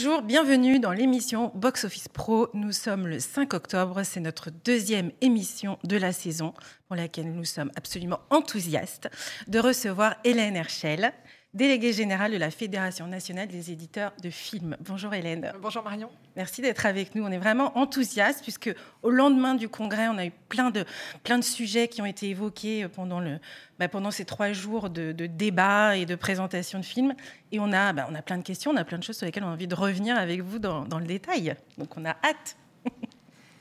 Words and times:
Bonjour, 0.00 0.22
bienvenue 0.22 0.78
dans 0.78 0.92
l'émission 0.92 1.50
Box 1.56 1.82
Office 1.82 2.06
Pro. 2.06 2.50
Nous 2.54 2.70
sommes 2.70 3.08
le 3.08 3.18
5 3.18 3.52
octobre, 3.52 4.04
c'est 4.04 4.20
notre 4.20 4.48
deuxième 4.64 5.10
émission 5.22 5.76
de 5.82 5.96
la 5.96 6.12
saison 6.12 6.54
pour 6.86 6.94
laquelle 6.94 7.32
nous 7.32 7.44
sommes 7.44 7.72
absolument 7.74 8.20
enthousiastes 8.30 9.10
de 9.48 9.58
recevoir 9.58 10.14
Hélène 10.22 10.54
Herschel, 10.54 11.12
déléguée 11.54 11.92
générale 11.92 12.32
de 12.32 12.36
la 12.36 12.50
Fédération 12.50 13.06
nationale 13.06 13.48
des 13.48 13.70
éditeurs 13.70 14.12
de 14.22 14.28
films. 14.28 14.76
Bonjour 14.80 15.14
Hélène. 15.14 15.52
Bonjour 15.60 15.82
Marion. 15.82 16.10
Merci 16.36 16.60
d'être 16.60 16.84
avec 16.84 17.14
nous. 17.14 17.24
On 17.24 17.30
est 17.30 17.38
vraiment 17.38 17.76
enthousiastes 17.78 18.42
puisque 18.42 18.74
au 19.02 19.10
lendemain 19.10 19.54
du 19.54 19.68
congrès, 19.68 20.08
on 20.08 20.18
a 20.18 20.26
eu 20.26 20.32
plein 20.48 20.70
de, 20.70 20.84
plein 21.24 21.38
de 21.38 21.44
sujets 21.44 21.88
qui 21.88 22.02
ont 22.02 22.06
été 22.06 22.28
évoqués 22.28 22.86
pendant, 22.88 23.20
le, 23.20 23.38
bah, 23.78 23.88
pendant 23.88 24.10
ces 24.10 24.24
trois 24.24 24.52
jours 24.52 24.90
de, 24.90 25.12
de 25.12 25.26
débats 25.26 25.96
et 25.96 26.04
de 26.04 26.14
présentation 26.14 26.80
de 26.80 26.84
films. 26.84 27.14
Et 27.50 27.58
on 27.58 27.72
a, 27.72 27.92
bah, 27.94 28.06
on 28.10 28.14
a 28.14 28.22
plein 28.22 28.36
de 28.36 28.44
questions, 28.44 28.70
on 28.72 28.76
a 28.76 28.84
plein 28.84 28.98
de 28.98 29.04
choses 29.04 29.16
sur 29.16 29.26
lesquelles 29.26 29.44
on 29.44 29.48
a 29.48 29.52
envie 29.52 29.68
de 29.68 29.74
revenir 29.74 30.18
avec 30.18 30.42
vous 30.42 30.58
dans, 30.58 30.84
dans 30.84 30.98
le 30.98 31.06
détail. 31.06 31.56
Donc 31.78 31.96
on 31.96 32.04
a 32.04 32.10
hâte. 32.24 32.56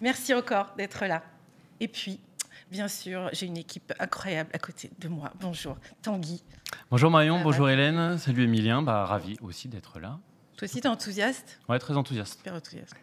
Merci 0.01 0.33
encore 0.33 0.73
d'être 0.77 1.05
là. 1.05 1.23
Et 1.79 1.87
puis, 1.87 2.19
Bien 2.71 2.89
sûr, 2.89 3.29
j'ai 3.31 3.45
une 3.45 3.57
équipe 3.57 3.93
incroyable 3.97 4.49
à 4.53 4.59
côté 4.59 4.91
de 4.99 5.07
moi. 5.07 5.31
Bonjour, 5.39 5.77
Tanguy. 6.01 6.43
Bonjour 6.91 7.09
Marion, 7.09 7.41
bonjour 7.41 7.69
Hélène, 7.69 8.17
salut 8.17 8.43
Emilien, 8.43 8.81
bah, 8.81 9.05
ravi 9.05 9.37
aussi 9.41 9.69
d'être 9.69 9.99
là. 9.99 10.19
Toi 10.57 10.65
aussi, 10.65 10.81
tu 10.81 10.87
es 10.87 10.89
enthousiaste? 10.89 11.59
Ouais, 11.69 11.79
très 11.79 11.95
enthousiaste. 11.95 12.39
Super 12.39 12.55
enthousiaste. 12.55 12.95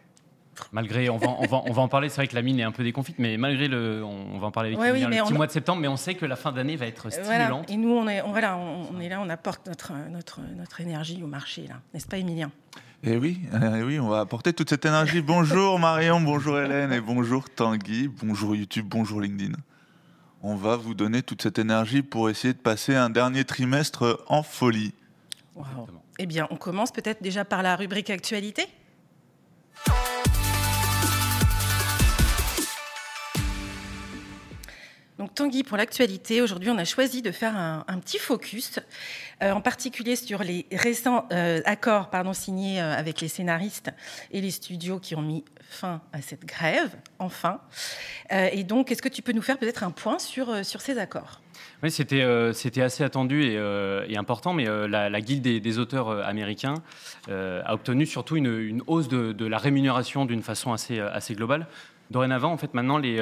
Malgré, 0.71 1.09
on 1.09 1.17
va, 1.17 1.29
on, 1.39 1.47
va, 1.47 1.63
on 1.65 1.71
va 1.71 1.81
en 1.81 1.87
parler, 1.87 2.09
c'est 2.09 2.17
vrai 2.17 2.27
que 2.27 2.35
la 2.35 2.41
mine 2.43 2.59
est 2.59 2.63
un 2.63 2.71
peu 2.71 2.83
déconfite, 2.83 3.17
mais 3.17 3.37
malgré 3.37 3.67
le. 3.67 4.03
On, 4.03 4.37
va 4.37 4.47
en 4.47 4.51
parler 4.51 4.69
avec 4.69 4.79
ouais, 4.79 4.91
oui, 4.91 5.01
le 5.01 5.09
petit 5.09 5.33
on... 5.33 5.35
mois 5.35 5.47
de 5.47 5.51
septembre, 5.51 5.81
mais 5.81 5.87
on 5.87 5.97
sait 5.97 6.15
que 6.15 6.25
la 6.25 6.35
fin 6.35 6.51
d'année 6.51 6.75
va 6.75 6.85
être 6.85 7.09
stimulante. 7.09 7.49
Voilà. 7.49 7.63
Et 7.67 7.77
nous, 7.77 7.89
on 7.89 8.07
est, 8.07 8.21
on, 8.21 8.31
voilà, 8.31 8.57
on, 8.57 8.99
est 8.99 9.09
là, 9.09 9.19
on 9.19 9.29
apporte 9.29 9.67
notre, 9.67 9.93
notre, 10.09 10.41
notre 10.55 10.79
énergie 10.79 11.23
au 11.23 11.27
marché, 11.27 11.67
là. 11.67 11.81
N'est-ce 11.93 12.07
pas, 12.07 12.17
Emilien? 12.17 12.51
Eh 13.03 13.17
oui, 13.17 13.41
eh 13.53 13.83
oui, 13.83 13.99
on 13.99 14.09
va 14.09 14.19
apporter 14.19 14.53
toute 14.53 14.69
cette 14.69 14.85
énergie. 14.85 15.21
Bonjour 15.21 15.77
Marion, 15.79 16.21
bonjour 16.21 16.59
Hélène 16.59 16.91
et 16.91 17.01
bonjour 17.01 17.49
Tanguy, 17.49 18.07
bonjour 18.07 18.55
YouTube, 18.55 18.85
bonjour 18.87 19.21
LinkedIn. 19.21 19.53
On 20.41 20.55
va 20.55 20.75
vous 20.75 20.93
donner 20.93 21.23
toute 21.23 21.41
cette 21.41 21.59
énergie 21.59 22.01
pour 22.01 22.29
essayer 22.29 22.53
de 22.53 22.59
passer 22.59 22.95
un 22.95 23.09
dernier 23.09 23.45
trimestre 23.45 24.23
en 24.27 24.43
folie. 24.43 24.93
Wow. 25.55 25.87
Eh 26.19 26.25
bien, 26.25 26.47
on 26.49 26.55
commence 26.55 26.91
peut-être 26.91 27.21
déjà 27.21 27.43
par 27.45 27.63
la 27.63 27.75
rubrique 27.75 28.09
actualité. 28.09 28.67
Donc 35.25 35.33
Tanguy, 35.33 35.63
pour 35.63 35.75
l'actualité, 35.75 36.39
aujourd'hui 36.39 36.69
on 36.69 36.77
a 36.77 36.85
choisi 36.85 37.23
de 37.23 37.31
faire 37.31 37.57
un, 37.57 37.99
petit 37.99 38.19
focus, 38.19 38.79
euh, 39.41 39.53
en 39.53 39.59
particulier 39.59 40.15
sur 40.15 40.43
les 40.43 40.67
récents 40.71 41.27
euh, 41.31 41.61
accords 41.65 42.11
signés 42.33 42.79
euh, 42.79 42.93
avec 42.93 43.21
les 43.21 43.27
scénaristes 43.27 43.89
et 44.29 44.39
les 44.39 44.51
studios 44.51 44.99
qui 44.99 45.15
ont 45.15 45.23
mis 45.23 45.43
fin 45.67 46.01
à 46.13 46.21
cette 46.21 46.45
grève, 46.45 46.95
enfin. 47.17 47.59
Et 48.29 48.63
donc, 48.63 48.91
est-ce 48.91 49.01
que 49.01 49.09
tu 49.09 49.23
peux 49.23 49.31
nous 49.31 49.41
faire 49.41 49.57
peut-être 49.57 49.83
un 49.83 49.89
point 49.89 50.19
sur, 50.19 50.63
sur 50.63 50.79
ces 50.79 50.99
accords? 50.99 51.41
Oui, 51.81 51.89
c'était 51.89 52.21
euh, 52.21 52.53
assez 52.77 53.03
attendu 53.03 53.45
et, 53.45 54.17
important, 54.17 54.53
mais 54.53 54.65
la, 54.65 55.09
la, 55.09 55.21
Guilde 55.21 55.41
des, 55.41 55.79
auteurs 55.79 56.23
américains 56.23 56.75
a 57.27 57.73
obtenu 57.73 58.05
surtout 58.05 58.35
une, 58.35 58.83
hausse 58.85 59.07
de, 59.07 59.31
de, 59.31 59.45
la 59.47 59.57
rémunération 59.57 60.25
d'une 60.25 60.43
façon 60.43 60.71
assez, 60.71 60.99
assez 60.99 61.33
globale. 61.33 61.65
Dorénavant, 62.11 62.51
en 62.51 62.57
fait, 62.57 62.75
maintenant, 62.75 62.99
les, 62.99 63.19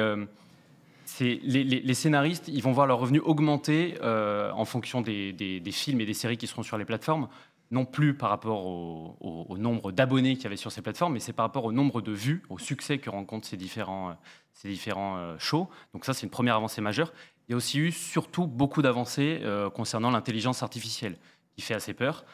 les, 1.20 1.94
scénaristes, 1.94 2.48
ils 2.48 2.62
vont 2.62 2.72
voir 2.72 2.86
leurs 2.86 2.98
revenus 2.98 3.22
augmenter 3.24 3.94
en 4.02 4.64
fonction 4.64 5.00
des, 5.00 5.62
films 5.72 6.00
et 6.00 6.06
des 6.06 6.14
séries 6.14 6.36
qui 6.36 6.46
seront 6.46 6.62
sur 6.62 6.78
les 6.78 6.84
plateformes 6.84 7.28
non 7.70 7.86
plus 7.86 8.14
par 8.14 8.30
rapport 8.30 8.66
au, 8.66 9.56
nombre 9.58 9.90
d'abonnés 9.90 10.34
qu'il 10.34 10.44
y 10.44 10.46
avait 10.46 10.56
sur 10.56 10.70
ces 10.70 10.82
plateformes, 10.82 11.14
mais 11.14 11.20
c'est 11.20 11.32
par 11.32 11.46
rapport 11.46 11.64
au 11.64 11.72
nombre 11.72 12.02
de 12.02 12.12
vues, 12.12 12.42
au 12.48 12.58
succès 12.58 12.98
que 12.98 13.10
rencontrent 13.10 13.46
ces 13.48 13.56
différents, 13.56 14.16
ces 14.52 14.68
différents 14.68 15.38
shows. 15.38 15.68
Donc 15.92 16.04
ça, 16.04 16.12
c'est 16.12 16.24
une 16.24 16.30
première 16.30 16.56
avancée 16.56 16.80
majeure. 16.80 17.12
Il 17.48 17.52
y 17.52 17.54
a 17.54 17.56
aussi 17.56 17.78
eu 17.78 17.92
surtout 17.92 18.46
beaucoup 18.46 18.80
d'avancées 18.80 19.40
euh, 19.42 19.68
concernant 19.68 20.10
l'intelligence 20.10 20.62
artificielle, 20.62 21.16
qui 21.54 21.62
fait 21.62 21.74
assez 21.74 21.92
peur. 21.92 22.24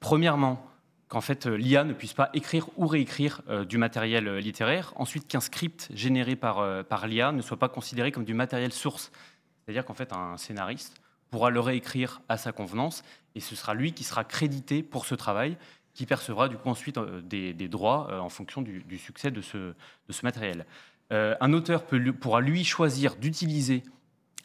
Premièrement, 0.00 0.64
qu'en 1.10 1.20
fait 1.20 1.46
euh, 1.46 1.56
l'IA 1.56 1.84
ne 1.84 1.92
puisse 1.92 2.14
pas 2.14 2.30
écrire 2.32 2.68
ou 2.76 2.86
réécrire 2.86 3.42
euh, 3.50 3.64
du 3.64 3.76
matériel 3.76 4.28
euh, 4.28 4.40
littéraire. 4.40 4.94
Ensuite, 4.96 5.26
qu'un 5.26 5.40
script 5.40 5.88
généré 5.92 6.36
par, 6.36 6.84
par 6.84 7.06
l'IA 7.06 7.32
ne 7.32 7.42
soit 7.42 7.58
pas 7.58 7.68
considéré 7.68 8.12
comme 8.12 8.24
du 8.24 8.32
matériel 8.32 8.72
source. 8.72 9.10
C'est-à-dire 9.60 9.84
qu'en 9.84 9.94
fait, 9.94 10.12
un 10.12 10.38
scénariste 10.38 11.02
pourra 11.30 11.50
le 11.50 11.60
réécrire 11.60 12.22
à 12.28 12.38
sa 12.38 12.52
convenance 12.52 13.02
et 13.34 13.40
ce 13.40 13.54
sera 13.54 13.74
lui 13.74 13.92
qui 13.92 14.04
sera 14.04 14.24
crédité 14.24 14.82
pour 14.82 15.04
ce 15.04 15.14
travail, 15.14 15.56
qui 15.94 16.06
percevra 16.06 16.48
du 16.48 16.56
coup 16.56 16.68
ensuite 16.68 16.98
des, 16.98 17.52
des, 17.52 17.68
droits 17.68 18.20
en 18.20 18.28
fonction 18.28 18.62
du, 18.62 18.98
succès 18.98 19.30
de 19.30 19.40
ce, 19.40 19.58
de 19.58 20.12
ce 20.12 20.24
matériel. 20.24 20.66
un 21.10 21.52
auteur 21.52 21.84
pourra 22.20 22.40
lui 22.40 22.64
choisir 22.64 23.14
d'utiliser 23.16 23.84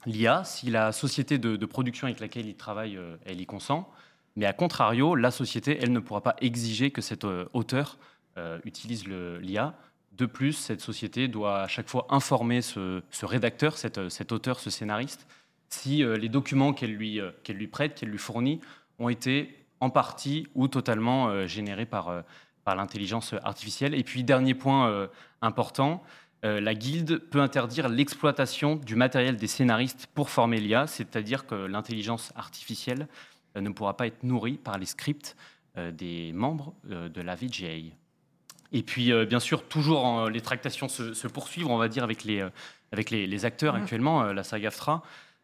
l'IA 0.06 0.44
si 0.44 0.70
la 0.70 0.92
société 0.92 1.40
de, 1.40 1.56
de, 1.56 1.66
production 1.66 2.06
avec 2.06 2.20
laquelle 2.20 2.48
il 2.48 2.56
travaille, 2.56 3.00
elle 3.26 3.42
y 3.42 3.46
consent. 3.48 3.90
Mais 4.36 4.46
à 4.46 4.54
contrario, 4.54 5.16
la 5.16 5.32
société, 5.32 5.78
elle 5.82 5.92
ne 5.92 6.00
pourra 6.00 6.22
pas 6.22 6.36
exiger 6.42 6.92
que 6.92 7.02
cet 7.02 7.24
euh, 7.24 7.46
auteur 7.54 7.98
euh, 8.38 8.60
utilise 8.66 9.06
l'IA. 9.08 9.76
De 10.12 10.26
plus, 10.26 10.54
cette 10.54 10.82
société 10.82 11.28
doit 11.28 11.62
à 11.62 11.68
chaque 11.68 11.90
fois 11.90 12.08
informer 12.10 12.62
ce, 12.62 13.02
rédacteur, 13.22 13.78
cet, 13.78 14.10
cet, 14.10 14.32
auteur, 14.32 14.60
ce 14.60 14.70
scénariste, 14.70 15.28
si 15.70 16.04
euh, 16.04 16.18
les 16.18 16.30
documents 16.30 16.74
qu'elle 16.74 16.94
lui, 16.94 17.20
euh, 17.20 17.32
prête, 17.72 17.96
qu'elle 17.96 18.10
lui 18.10 18.18
fournit, 18.18 18.62
ont 19.00 19.10
été 19.10 19.66
en 19.82 19.90
partie 19.90 20.48
ou 20.56 20.68
totalement 20.68 21.28
euh, 21.28 21.48
générés 21.48 21.86
par, 21.86 22.24
l'intelligence 22.66 23.36
artificielle. 23.44 23.94
Et 23.94 24.04
puis, 24.04 24.24
dernier 24.24 24.56
point 24.56 25.08
important, 25.44 26.02
euh, 26.46 26.62
la 26.62 26.76
guilde 26.76 27.18
peut 27.18 27.42
interdire 27.42 27.90
l'exploitation 27.90 28.76
du 28.76 28.96
matériel 28.96 29.36
des 29.36 29.48
scénaristes 29.48 30.08
pour 30.14 30.30
former 30.30 30.60
l'IA, 30.60 30.86
c'est-à-dire 30.86 31.48
que 31.48 31.56
l'intelligence 31.56 32.32
artificielle 32.36 33.04
euh, 33.04 33.35
ne 33.56 33.70
pourra 33.70 33.98
pas 33.98 34.08
être 34.08 34.24
nourrie 34.24 34.58
par 34.58 34.78
les 34.78 34.86
scripts 34.86 35.36
euh, 35.78 35.92
des 35.92 36.32
membres 36.34 36.74
de 36.84 37.22
la 37.22 37.36
VGA. 37.36 37.94
Et 38.72 38.84
puis, 38.84 39.12
bien 39.26 39.40
sûr, 39.40 39.68
toujours 39.68 40.30
les 40.30 40.42
tractations 40.42 40.90
se, 40.90 41.14
se, 41.14 41.28
poursuivent, 41.28 41.68
on 41.68 41.78
va 41.78 41.88
dire, 41.88 42.04
avec 42.04 42.24
les, 42.24 42.46
avec 42.92 43.10
les, 43.10 43.26
les 43.28 43.46
acteurs 43.46 43.74
mmh. 43.74 43.82
actuellement, 43.82 44.24
la 44.34 44.44
saga 44.44 44.68
AFTRA. 44.68 45.04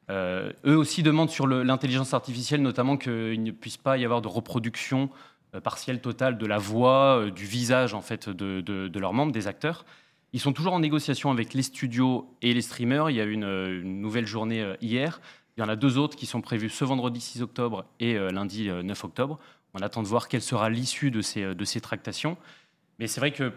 eux 0.09 0.77
aussi 0.77 1.01
demandent 1.03 1.29
sur 1.29 1.47
l'intelligence 1.47 2.13
artificielle, 2.13 2.61
notamment 2.61 2.97
qu'il 2.97 3.41
ne 3.41 3.51
puisse 3.51 3.77
pas 3.77 3.97
y 3.97 4.03
avoir 4.03 4.21
de 4.21 4.27
reproduction 4.27 5.09
partielle 5.63 6.01
totale 6.01 6.37
de 6.37 6.45
la 6.45 6.57
voix, 6.57 7.25
du 7.33 7.45
visage 7.45 7.93
en 7.93 8.01
fait 8.01 8.27
de, 8.27 8.59
de, 8.59 8.87
de 8.87 8.99
leurs 8.99 9.13
membres, 9.13 9.31
des 9.31 9.47
acteurs. 9.47 9.85
Ils 10.33 10.39
sont 10.39 10.53
toujours 10.53 10.73
en 10.73 10.79
négociation 10.79 11.29
avec 11.29 11.53
les 11.53 11.63
studios 11.63 12.33
et 12.41 12.53
les 12.53 12.61
streamers. 12.61 13.09
Il 13.09 13.17
y 13.17 13.21
a 13.21 13.25
une, 13.25 13.43
une 13.43 14.01
nouvelle 14.01 14.25
journée 14.25 14.61
euh, 14.61 14.75
hier. 14.81 15.19
Il 15.57 15.61
y 15.61 15.63
en 15.63 15.69
a 15.69 15.75
deux 15.75 15.97
autres 15.97 16.15
qui 16.15 16.25
sont 16.25 16.41
prévues 16.41 16.69
ce 16.69 16.85
vendredi 16.85 17.19
6 17.19 17.41
octobre 17.41 17.85
et 17.99 18.15
euh, 18.15 18.31
lundi 18.31 18.69
9 18.69 19.03
octobre. 19.03 19.39
On 19.73 19.79
attend 19.79 20.03
de 20.03 20.07
voir 20.07 20.27
quelle 20.27 20.41
sera 20.41 20.69
l'issue 20.69 21.11
de 21.11 21.21
ces, 21.21 21.55
de 21.55 21.65
ces 21.65 21.81
tractations. 21.81 22.37
Mais 22.99 23.07
c'est 23.07 23.19
vrai 23.19 23.31
que 23.31 23.51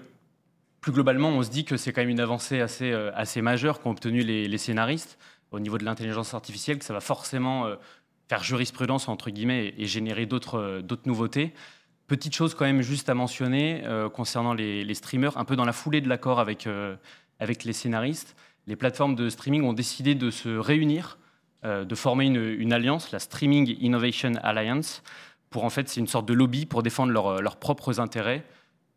plus 0.80 0.92
globalement, 0.92 1.30
on 1.30 1.42
se 1.42 1.50
dit 1.50 1.64
que 1.64 1.76
c'est 1.76 1.92
quand 1.92 2.02
même 2.02 2.10
une 2.10 2.20
avancée 2.20 2.60
assez, 2.60 2.92
euh, 2.92 3.10
assez 3.14 3.42
majeure 3.42 3.80
qu'ont 3.80 3.90
obtenu 3.90 4.22
les, 4.22 4.48
les, 4.48 4.58
scénaristes 4.58 5.18
au 5.50 5.60
niveau 5.60 5.78
de 5.78 5.84
l'intelligence 5.84 6.34
artificielle, 6.34 6.78
que 6.78 6.84
ça 6.84 6.92
va 6.92 7.00
forcément 7.00 7.68
faire 8.28 8.42
jurisprudence 8.42 9.08
entre 9.08 9.30
guillemets 9.30 9.72
et, 9.78 9.86
générer 9.86 10.26
d'autres 10.26 10.82
nouveautés. 11.06 11.54
Petite 12.06 12.34
chose 12.34 12.54
quand 12.54 12.66
même 12.66 12.82
juste 12.82 13.08
à 13.08 13.14
mentionner 13.14 13.82
euh, 13.86 14.10
concernant 14.10 14.52
les, 14.52 14.84
les, 14.84 14.94
streamers, 14.94 15.38
un 15.38 15.46
peu 15.46 15.56
dans 15.56 15.64
la 15.64 15.72
foulée 15.72 16.02
de 16.02 16.08
l'accord 16.08 16.38
avec, 16.38 16.66
euh, 16.66 16.96
avec 17.38 17.64
les 17.64 17.72
scénaristes, 17.72 18.36
les 18.66 18.76
plateformes 18.76 19.14
de 19.14 19.30
streaming 19.30 19.62
ont 19.62 19.72
décidé 19.72 20.14
de 20.14 20.30
se 20.30 20.50
réunir, 20.50 21.16
euh, 21.16 21.23
de 21.64 21.94
former 21.94 22.26
une, 22.26 22.36
une, 22.36 22.72
alliance, 22.72 23.10
la 23.10 23.18
Streaming 23.18 23.76
Innovation 23.80 24.32
Alliance, 24.42 25.02
pour 25.50 25.64
en 25.64 25.70
fait, 25.70 25.88
c'est 25.88 26.00
une 26.00 26.06
sorte 26.06 26.26
de 26.26 26.34
lobby 26.34 26.66
pour 26.66 26.82
défendre 26.82 27.12
leur, 27.12 27.40
leurs 27.40 27.56
propres 27.56 28.00
intérêts. 28.00 28.44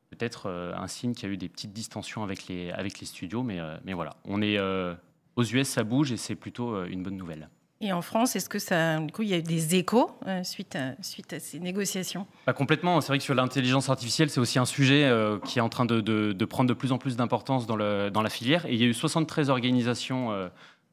Peut-être 0.09 0.47
euh, 0.47 0.73
un 0.75 0.87
signe 0.87 1.13
qu'il 1.13 1.27
y 1.27 1.31
a 1.31 1.33
eu 1.33 1.37
des 1.37 1.49
petites 1.49 1.73
distensions 1.73 2.23
avec 2.23 2.47
les, 2.47 2.71
avec 2.71 2.99
les 2.99 3.05
studios, 3.05 3.43
mais, 3.43 3.59
euh, 3.59 3.77
mais 3.85 3.93
voilà, 3.93 4.15
on 4.25 4.41
est 4.41 4.59
aux 4.59 5.43
US, 5.43 5.67
ça 5.67 5.83
bouge 5.83 6.11
et 6.11 6.17
c'est 6.17 6.35
plutôt 6.35 6.83
une 6.85 7.03
bonne 7.03 7.17
nouvelle. 7.17 7.47
Et 7.79 7.93
en 7.93 8.01
France, 8.01 8.35
est-ce 8.35 8.49
que 8.49 8.57
ça, 8.57 8.99
du 8.99 9.11
coup, 9.11 9.21
il 9.21 9.29
y 9.29 9.35
a 9.35 9.37
eu 9.37 9.43
des 9.43 9.75
échos 9.75 10.09
euh, 10.25 10.43
suite, 10.43 10.75
à, 10.75 10.95
suite 11.03 11.31
à 11.33 11.39
ces 11.39 11.59
négociations? 11.59 12.25
Pas 12.45 12.53
Complètement. 12.53 12.99
C'est 13.01 13.09
vrai 13.09 13.19
que 13.19 13.23
sur 13.23 13.35
l'intelligence 13.35 13.89
artificielle, 13.89 14.31
c'est 14.31 14.39
aussi 14.39 14.57
un 14.57 14.65
sujet 14.65 15.03
euh, 15.03 15.37
qui 15.39 15.59
est 15.59 15.61
en 15.61 15.69
train 15.69 15.85
de, 15.85 16.01
de, 16.01 16.33
de, 16.33 16.45
prendre 16.45 16.67
de 16.67 16.73
plus 16.73 16.91
en 16.91 16.97
plus 16.97 17.17
d'importance 17.17 17.67
dans, 17.67 17.77
dans 17.77 18.21
la 18.21 18.29
filière. 18.29 18.65
Et 18.65 18.73
il 18.73 18.81
y 18.81 18.83
a 18.83 18.87
eu 18.87 18.95
73 18.95 19.51
organisations 19.51 20.31
euh, 20.31 20.47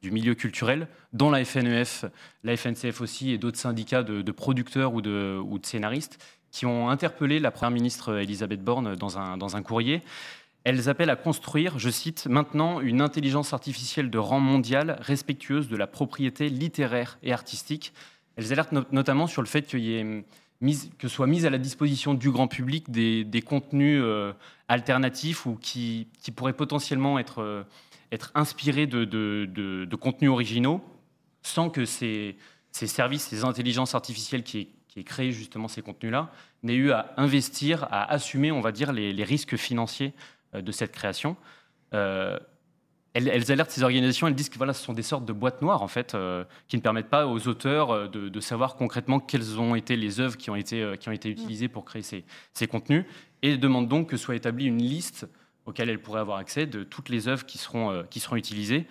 du 0.05 0.11
milieu 0.11 0.35
culturel, 0.35 0.87
dont 1.13 1.31
la 1.31 1.43
FNEF, 1.43 2.05
la 2.43 2.55
FNCF 2.55 3.01
aussi, 3.01 3.31
et 3.31 3.39
d'autres 3.39 3.57
syndicats 3.57 4.03
de, 4.03 4.31
producteurs 4.31 4.93
ou 4.93 5.01
de, 5.01 5.41
scénaristes, 5.63 6.23
qui 6.51 6.67
ont 6.67 6.89
interpellé 6.89 7.39
la 7.39 7.49
première 7.49 7.71
ministre 7.71 8.19
Elisabeth 8.19 8.63
Borne 8.63 8.95
dans 8.95 9.17
un, 9.17 9.35
dans 9.35 9.55
un 9.55 9.63
courrier. 9.63 10.03
Elles 10.63 10.89
appellent 10.89 11.09
à 11.09 11.15
construire, 11.15 11.79
je 11.79 11.89
cite, 11.89 12.27
maintenant 12.27 12.81
une 12.81 13.01
intelligence 13.01 13.51
artificielle 13.51 14.11
de 14.11 14.19
rang 14.19 14.39
mondial 14.39 14.97
respectueuse 14.99 15.69
de 15.69 15.75
la 15.75 15.87
propriété 15.87 16.49
littéraire 16.49 17.17
et 17.23 17.33
artistique. 17.33 17.91
Elles 18.35 18.53
alertent 18.53 18.73
no 18.73 18.83
notamment 18.91 19.25
sur 19.25 19.41
le 19.41 19.47
fait 19.47 19.63
qu'il 19.63 19.79
y 19.79 19.95
ait 19.95 20.23
que 20.99 21.07
soient 21.07 21.27
mises 21.27 21.47
à 21.47 21.49
la 21.49 21.57
disposition 21.57 22.13
du 22.13 22.29
grand 22.29 22.47
public 22.47 22.91
des, 22.91 23.41
contenus 23.41 24.03
alternatifs 24.67 25.47
ou 25.47 25.57
qui, 25.59 26.07
pourraient 26.35 26.53
potentiellement 26.53 27.17
être, 27.17 27.65
être 28.15 28.31
inspirés 28.35 28.87
de, 28.87 29.05
de, 29.05 29.95
contenus 29.95 30.31
originaux 30.31 30.81
sans 31.43 31.69
que 31.69 31.85
ces, 31.85 32.35
ces 32.71 32.87
services, 32.87 33.27
ces 33.27 33.43
intelligences 33.43 33.93
artificielles 33.93 34.43
qui, 34.43 34.69
qui 34.87 35.03
créent 35.03 35.31
justement 35.31 35.67
ces 35.67 35.81
contenus-là, 35.81 36.31
n'aient 36.63 36.75
eu 36.75 36.91
à 36.91 37.13
investir, 37.17 37.83
à 37.91 38.11
assumer, 38.11 38.51
on 38.51 38.61
va 38.61 38.71
dire, 38.71 38.91
les, 38.91 39.13
les 39.13 39.23
risques 39.23 39.55
financiers 39.55 40.13
de 40.53 40.71
cette 40.71 40.91
création. 40.91 41.37
Elles, 43.15 43.49
alertent 43.49 43.71
ces 43.71 43.83
organisations, 43.83 44.27
elles 44.27 44.35
disent 44.35 44.49
que 44.49 44.57
voilà, 44.57 44.73
ce 44.73 44.83
sont 44.83 44.91
des 44.91 45.01
sortes 45.01 45.23
de 45.23 45.31
boîtes 45.31 45.61
noires, 45.61 45.81
en 45.81 45.87
fait, 45.87 46.13
euh, 46.15 46.43
qui 46.67 46.75
ne 46.75 46.81
permettent 46.81 47.09
pas 47.09 47.27
aux 47.27 47.47
auteurs 47.47 47.91
euh, 47.91 48.07
de, 48.09 48.39
savoir 48.41 48.75
concrètement 48.75 49.21
quelles 49.21 49.57
ont 49.57 49.73
été 49.73 49.95
les 49.95 50.19
œuvres 50.19 50.35
qui 50.35 50.49
ont 50.49 50.55
été, 50.57 50.81
euh, 50.81 50.97
qui 50.97 51.07
ont 51.07 51.13
été 51.13 51.29
utilisées 51.29 51.69
pour 51.69 51.85
créer 51.85 52.01
ces, 52.01 52.67
contenus, 52.67 53.05
et 53.41 53.55
demandent 53.55 53.87
donc 53.87 54.09
que 54.09 54.17
soit 54.17 54.35
établie 54.35 54.65
une 54.65 54.81
liste 54.81 55.29
auquel 55.65 55.89
elles 55.89 56.01
pourraient 56.01 56.21
avoir 56.21 56.37
accès 56.37 56.65
de 56.65 56.83
toutes 56.83 57.09
les 57.09 57.27
œuvres 57.27 57.45
qui 57.45 57.57
seront, 57.57 58.03
qui 58.09 58.19
seront 58.19 58.35
utilisées, 58.35 58.87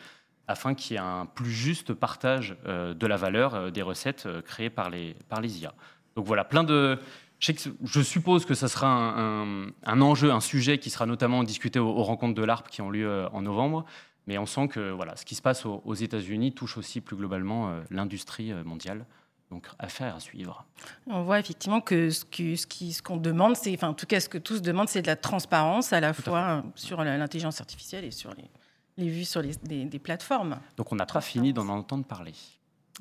afin 0.47 0.75
qu'il 0.75 0.95
y 0.95 0.97
ait 0.97 1.03
un 1.03 1.27
plus 1.27 1.51
juste 1.51 1.95
partage 1.95 2.57
de 2.67 3.07
la 3.07 3.17
valeur 3.17 3.73
des 3.73 3.83
recettes 3.83 4.29
créées 4.45 4.71
par 4.71 4.91
les, 4.91 5.17
par 5.29 5.41
les 5.41 5.61
IA. 5.61 5.73
Donc 6.17 6.27
voilà, 6.27 6.45
plein 6.45 6.65
de... 6.65 6.99
Je, 7.41 8.01
suppose 8.01 8.45
que 8.45 8.55
ça 8.55 8.69
sera 8.69 8.87
un, 8.87 10.01
enjeu, 10.01 10.33
un 10.33 10.41
sujet 10.41 10.79
qui 10.79 10.91
sera 10.91 11.07
notamment 11.07 11.45
discuté 11.45 11.79
aux 11.79 12.03
rencontres 12.03 12.35
de 12.35 12.45
l'ARP 12.45 12.69
qui 12.69 12.81
ont 12.83 12.91
lieu 12.91 13.27
en 13.33 13.43
novembre. 13.43 13.85
Mais 14.27 14.39
on 14.39 14.47
sent 14.47 14.69
que 14.69 14.91
voilà, 14.91 15.17
ce 15.17 15.25
qui 15.25 15.35
se 15.35 15.43
passe 15.43 15.67
aux, 15.67 15.95
États-Unis 15.95 16.53
touche 16.53 16.79
aussi 16.79 17.01
plus 17.01 17.17
globalement 17.17 17.69
euh, 17.69 17.81
l'industrie 17.91 18.53
euh, 18.53 18.65
mondiale. 18.65 19.05
Donc, 19.55 19.69
affaire 19.79 20.17
à 20.17 20.19
suivre. 20.19 20.65
On 21.07 21.23
voit 21.23 21.39
effectivement 21.39 21.81
que 21.81 22.11
ce 22.11 22.25
qu'on 22.25 22.57
ce 22.57 23.03
qu'on 23.03 23.17
demande, 23.17 23.55
c'est, 23.55 23.73
enfin, 23.73 23.91
en 23.91 23.95
tout 23.95 24.05
cas, 24.05 24.19
ce 24.19 24.29
que 24.29 24.37
tous 24.37 24.63
demandent, 24.63 24.89
c'est 24.89 25.01
de 25.01 25.07
la 25.07 25.15
transparence 25.15 25.93
à 25.93 26.01
la 26.01 26.13
fois 26.13 26.65
sur 26.75 27.05
l'intelligence 27.05 27.61
artificielle 27.61 28.05
et 28.05 28.11
sur 28.11 28.35
les, 28.35 28.51
les 28.97 29.09
vues 29.09 29.25
sur 29.25 29.43
les, 29.43 29.55
des, 29.63 29.99
plateformes. 30.01 30.59
Donc, 30.77 30.91
on 30.91 30.97
n'a 30.97 31.07
pas 31.07 31.21
fini 31.21 31.53
d'en 31.53 31.69
entendre 31.69 32.05
parler. 32.05 32.35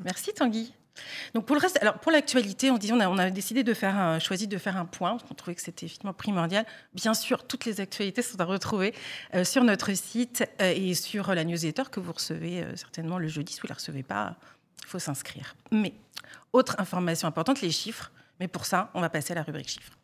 Merci 0.03 0.31
Tanguy. 0.31 0.71
Donc 1.33 1.47
pour 1.47 1.55
le 1.55 1.61
reste, 1.61 1.79
alors 1.81 1.95
pour 1.95 2.11
l'actualité, 2.11 2.69
on, 2.69 2.75
on, 2.75 2.99
a, 2.99 3.09
on 3.09 3.17
a 3.17 3.31
décidé 3.31 3.63
de 3.63 3.73
faire 3.73 3.97
un, 3.97 4.19
choisi 4.19 4.47
de 4.47 4.59
faire 4.59 4.77
un 4.77 4.85
point. 4.85 5.17
On 5.31 5.33
trouvait 5.33 5.55
que 5.55 5.61
c'était 5.63 5.87
effectivement 5.87 6.13
primordial. 6.13 6.67
Bien 6.93 7.15
sûr, 7.15 7.47
toutes 7.47 7.65
les 7.65 7.81
actualités 7.81 8.21
sont 8.21 8.39
à 8.39 8.45
retrouver 8.45 8.93
euh, 9.33 9.43
sur 9.43 9.63
notre 9.63 9.91
site 9.95 10.47
euh, 10.61 10.71
et 10.75 10.93
sur 10.93 11.33
la 11.33 11.43
newsletter 11.45 11.85
que 11.91 11.99
vous 11.99 12.11
recevez 12.11 12.61
euh, 12.61 12.75
certainement 12.75 13.17
le 13.17 13.27
jeudi. 13.27 13.53
Si 13.53 13.59
vous 13.59 13.65
ne 13.65 13.69
la 13.69 13.75
recevez 13.75 14.03
pas, 14.03 14.35
il 14.81 14.87
faut 14.87 14.99
s'inscrire. 14.99 15.55
Mais 15.71 15.93
autre 16.51 16.75
information 16.79 17.27
importante, 17.27 17.61
les 17.61 17.71
chiffres. 17.71 18.11
Mais 18.39 18.47
pour 18.47 18.65
ça, 18.65 18.89
on 18.93 19.01
va 19.01 19.09
passer 19.09 19.33
à 19.33 19.35
la 19.35 19.43
rubrique 19.43 19.69
chiffres. 19.69 19.97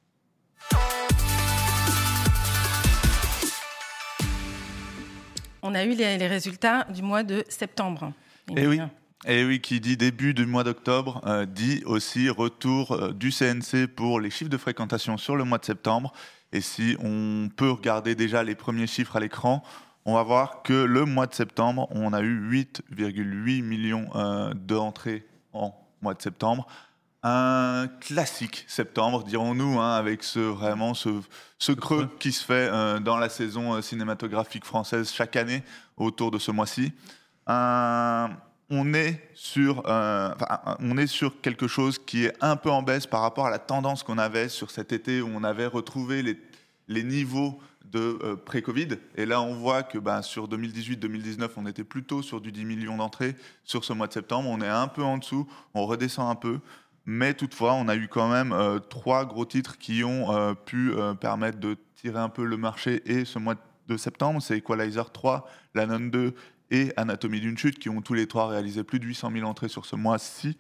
On 5.62 5.76
a 5.76 5.84
eu 5.84 5.94
les, 5.94 6.18
les 6.18 6.28
résultats 6.28 6.86
du 6.86 7.02
mois 7.02 7.24
de 7.24 7.44
septembre. 7.50 8.14
Et 8.50 8.64
eh 8.64 8.68
oui. 8.68 8.80
Et 9.28 9.44
oui, 9.44 9.60
qui 9.60 9.82
dit 9.82 9.98
début 9.98 10.34
du 10.34 10.46
mois 10.46 10.64
d'octobre, 10.64 11.22
euh, 11.26 11.46
dit 11.46 11.84
aussi 11.86 12.30
retour 12.30 12.94
euh, 12.94 13.12
du 13.12 13.32
CNC 13.32 13.88
pour 13.94 14.22
les 14.22 14.30
chiffres 14.30 14.50
de 14.50 14.58
fréquentation 14.58 15.18
sur 15.18 15.36
le 15.36 15.44
mois 15.44 15.58
de 15.58 15.66
septembre. 15.66 16.14
Et 16.54 16.62
si 16.62 16.96
on 17.02 17.50
peut 17.54 17.70
regarder 17.70 18.16
déjà 18.16 18.44
les 18.44 18.56
premiers 18.56 18.88
chiffres 18.88 19.18
à 19.18 19.20
l'écran, 19.20 19.62
on 20.10 20.16
va 20.16 20.24
voir 20.24 20.64
que 20.64 20.74
le 20.74 21.06
mois 21.06 21.28
de 21.28 21.34
septembre, 21.34 21.88
on 21.92 22.14
a 22.14 22.22
eu 22.22 22.40
8,8 22.52 23.64
millions 23.64 24.10
euh, 24.16 24.54
d'entrées 24.54 25.26
en 25.54 25.74
mois 26.02 26.14
de 26.14 26.22
septembre. 26.22 26.68
Un 27.22 27.88
classique 28.00 28.64
septembre, 28.68 29.24
dirons-nous, 29.24 29.80
hein, 29.80 29.96
avec 29.96 30.24
ce, 30.24 30.40
vraiment 30.40 30.94
ce, 30.94 31.10
ce, 31.58 31.74
creux 31.74 32.10
qui 32.20 32.32
se 32.32 32.46
fait 32.46 32.70
dans 33.02 33.18
la 33.18 33.28
saison 33.28 33.82
cinématographique 33.82 34.64
française 34.64 35.12
chaque 35.12 35.36
année 35.36 35.64
autour 35.98 36.32
de 36.32 36.40
ce 36.40 36.52
mois-ci. 36.52 36.94
Un 37.46 38.30
on 38.70 38.94
est, 38.94 39.20
sur, 39.34 39.84
euh, 39.88 40.34
on 40.80 40.98
est 40.98 41.08
sur 41.08 41.42
quelque 41.42 41.68
chose 41.68 41.98
qui 41.98 42.26
est 42.26 42.34
un 42.42 42.56
peu 42.56 42.70
en 42.70 42.84
baisse 42.84 43.08
par 43.08 43.22
rapport 43.22 43.48
à 43.48 43.50
la 43.50 43.60
tendance 43.60 44.04
qu'on 44.04 44.18
avait 44.18 44.50
sur 44.50 44.70
cet 44.70 44.92
été 44.92 45.22
où 45.22 45.30
on 45.34 45.44
avait 45.44 45.66
retrouvé 45.66 46.22
les, 46.22 46.40
les 46.88 47.04
niveaux 47.04 47.60
de 47.92 48.20
euh, 48.24 48.36
pré-Covid. 48.36 48.90
Et 49.16 49.26
là, 49.26 49.42
on 49.42 49.56
voit 49.56 49.84
que 49.84 49.98
ben, 49.98 50.22
sur 50.22 50.48
2018-2019, 50.48 51.50
on 51.58 51.66
était 51.66 51.84
plutôt 51.84 52.22
sur 52.22 52.42
du 52.42 52.52
10 52.52 52.66
millions 52.66 52.98
d'entrées. 52.98 53.36
Sur 53.64 53.84
ce 53.84 53.94
mois 53.94 54.08
de 54.08 54.14
septembre, 54.14 54.50
on 54.50 54.62
est 54.62 54.68
un 54.68 54.88
peu 54.88 55.04
en 55.04 55.18
dessous, 55.18 55.48
on 55.74 55.86
redescend 55.86 56.30
un 56.30 56.36
peu. 56.36 56.60
Mais 57.06 57.34
toutefois, 57.34 57.74
on 57.74 57.88
a 57.88 57.96
eu 57.96 58.08
quand 58.08 58.30
même 58.30 58.52
euh, 58.52 58.80
trois 58.80 59.26
gros 59.26 59.46
titres 59.46 59.78
qui 59.78 60.04
ont 60.04 60.56
pu 60.66 60.92
permettre 61.20 61.60
de 61.60 61.78
tirer 61.96 62.20
un 62.20 62.30
peu 62.30 62.46
le 62.46 62.58
marché. 62.58 63.02
Et 63.06 63.26
ce 63.26 63.40
mois 63.40 63.56
de 63.88 63.98
septembre, 63.98 64.42
c'est 64.42 64.58
Equalizer 64.58 65.12
3, 65.12 65.50
La 65.74 65.86
2 65.86 66.34
et 66.72 66.94
Anatomie 66.98 67.40
d'une 67.40 67.58
chute, 67.58 67.80
qui 67.80 67.90
ont 67.90 68.02
tous 68.02 68.14
les 68.14 68.28
trois 68.28 68.48
réalisé 68.48 68.84
plus 68.84 69.00
de 69.00 69.06
800 69.06 69.32
000 69.34 69.48
entrées 69.48 69.70
sur 69.70 69.86
ce 69.86 69.96
mois-ci. 69.96 70.58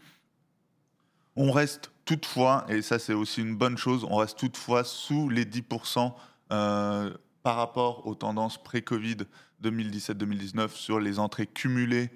On 1.36 1.52
reste 1.52 1.92
toutefois, 2.06 2.66
et 2.70 2.82
ça 2.82 3.00
c'est 3.00 3.14
aussi 3.14 3.42
une 3.42 3.56
bonne 3.56 3.78
chose, 3.78 4.06
on 4.10 4.18
reste 4.18 4.38
toutefois 4.38 4.84
sous 4.84 5.30
les 5.30 5.46
10% 5.46 6.14
euh, 6.52 7.14
par 7.44 7.56
rapport 7.56 8.06
aux 8.08 8.16
tendances 8.16 8.62
pré-Covid 8.62 9.18
2017-2019 9.64 10.70
sur 10.70 11.00
les 11.00 11.20
entrées 11.20 11.48
cumulées 11.48 12.10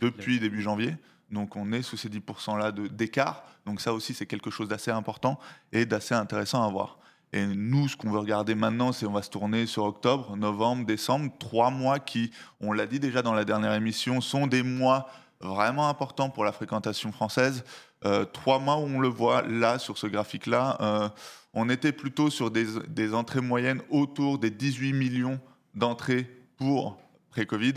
depuis 0.00 0.40
début 0.40 0.62
janvier. 0.62 0.96
Donc 1.30 1.56
on 1.56 1.72
est 1.72 1.82
sous 1.82 1.96
ces 1.96 2.08
10%-là 2.08 2.72
d'écart. 2.72 3.44
Donc 3.66 3.80
ça 3.80 3.92
aussi 3.92 4.14
c'est 4.14 4.26
quelque 4.26 4.50
chose 4.50 4.68
d'assez 4.68 4.90
important 4.90 5.38
et 5.72 5.84
d'assez 5.86 6.14
intéressant 6.14 6.62
à 6.66 6.70
voir. 6.70 6.98
Et 7.32 7.46
nous, 7.46 7.88
ce 7.88 7.96
qu'on 7.96 8.10
veut 8.10 8.18
regarder 8.18 8.54
maintenant, 8.54 8.92
c'est 8.92 9.04
on 9.04 9.12
va 9.12 9.22
se 9.22 9.28
tourner 9.28 9.66
sur 9.66 9.84
octobre, 9.84 10.34
novembre, 10.36 10.86
décembre, 10.86 11.30
trois 11.38 11.70
mois 11.70 11.98
qui, 11.98 12.30
on 12.60 12.72
l'a 12.72 12.86
dit 12.86 13.00
déjà 13.00 13.20
dans 13.20 13.34
la 13.34 13.44
dernière 13.44 13.74
émission, 13.74 14.22
sont 14.22 14.46
des 14.46 14.62
mois 14.62 15.10
vraiment 15.40 15.88
importants 15.88 16.30
pour 16.30 16.44
la 16.44 16.52
fréquentation 16.52 17.12
française. 17.12 17.64
Euh, 18.04 18.24
trois 18.24 18.58
mois 18.58 18.76
où 18.76 18.84
on 18.84 19.00
le 19.00 19.08
voit 19.08 19.42
là 19.42 19.78
sur 19.78 19.98
ce 19.98 20.06
graphique-là, 20.06 20.78
euh, 20.80 21.08
on 21.54 21.68
était 21.68 21.92
plutôt 21.92 22.30
sur 22.30 22.50
des, 22.50 22.66
des, 22.88 23.14
entrées 23.14 23.40
moyennes 23.40 23.82
autour 23.90 24.38
des 24.38 24.50
18 24.50 24.92
millions 24.92 25.40
d'entrées 25.74 26.26
pour 26.56 26.98
pré-Covid. 27.30 27.74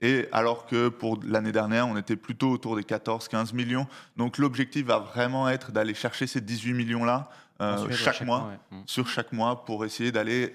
Et 0.00 0.28
alors 0.32 0.66
que 0.66 0.88
pour 0.88 1.18
l'année 1.24 1.52
dernière, 1.52 1.88
on 1.88 1.96
était 1.96 2.16
plutôt 2.16 2.50
autour 2.50 2.76
des 2.76 2.82
14-15 2.82 3.54
millions. 3.54 3.86
Donc 4.16 4.38
l'objectif 4.38 4.86
va 4.86 4.98
vraiment 4.98 5.48
être 5.48 5.72
d'aller 5.72 5.94
chercher 5.94 6.26
ces 6.26 6.40
18 6.40 6.74
millions-là 6.74 7.30
euh, 7.60 7.90
chaque, 7.92 8.20
mois, 8.22 8.50
mm. 8.70 8.82
sur 8.86 9.08
chaque 9.08 9.32
mois 9.32 9.64
pour 9.64 9.84
essayer 9.84 10.12
d'aller 10.12 10.54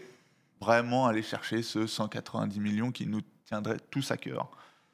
vraiment 0.62 1.08
aller 1.08 1.24
chercher 1.24 1.64
ce 1.64 1.88
190 1.88 2.60
millions 2.60 2.92
qui 2.92 3.08
nous 3.08 3.22
tiendrait 3.46 3.80
tous 3.90 4.12
à 4.12 4.18
cœur. 4.18 4.50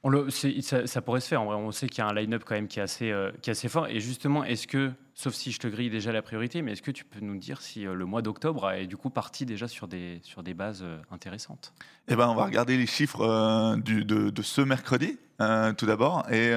On 0.08 0.30
ça, 0.30 1.02
pourrait 1.02 1.20
se 1.20 1.28
faire. 1.28 1.42
On 1.42 1.72
sait 1.72 1.90
qu'il 1.90 1.98
y 1.98 2.02
a 2.02 2.08
un 2.08 2.14
line-up 2.14 2.44
quand 2.46 2.54
même 2.54 2.68
qui 2.68 2.80
est, 2.80 2.84
assez, 2.84 3.12
euh, 3.12 3.32
qui 3.42 3.50
est 3.50 3.54
assez 3.54 3.70
fort. 3.70 3.88
Et 3.88 4.00
justement, 4.00 4.44
est-ce 4.44 4.68
que, 4.68 4.92
sauf 5.16 5.34
si 5.34 5.52
je 5.52 5.58
te 5.58 5.68
grille 5.68 5.90
déjà 5.90 6.12
la 6.12 6.22
priorité, 6.22 6.62
mais 6.62 6.74
est-ce 6.74 6.84
que 6.84 6.92
tu 6.92 7.06
peux 7.06 7.22
nous 7.22 7.38
dire 7.38 7.60
si 7.60 7.88
euh, 7.88 7.96
le 7.96 8.06
mois 8.06 8.22
d'octobre 8.22 8.70
est 8.72 8.86
du 8.86 8.98
coup 8.98 9.10
parti 9.10 9.48
déjà 9.48 9.68
sur 9.68 9.88
des, 9.88 10.22
bases 10.56 10.86
intéressantes? 11.10 11.74
Eh 12.08 12.16
ben, 12.16 12.28
on 12.28 12.36
va 12.36 12.46
regarder 12.46 12.78
les 12.78 12.86
chiffres 12.86 13.76
de, 13.78 14.42
ce 14.44 14.62
mercredi, 14.62 15.18
tout 15.40 15.86
d'abord. 15.88 16.30
Et 16.32 16.54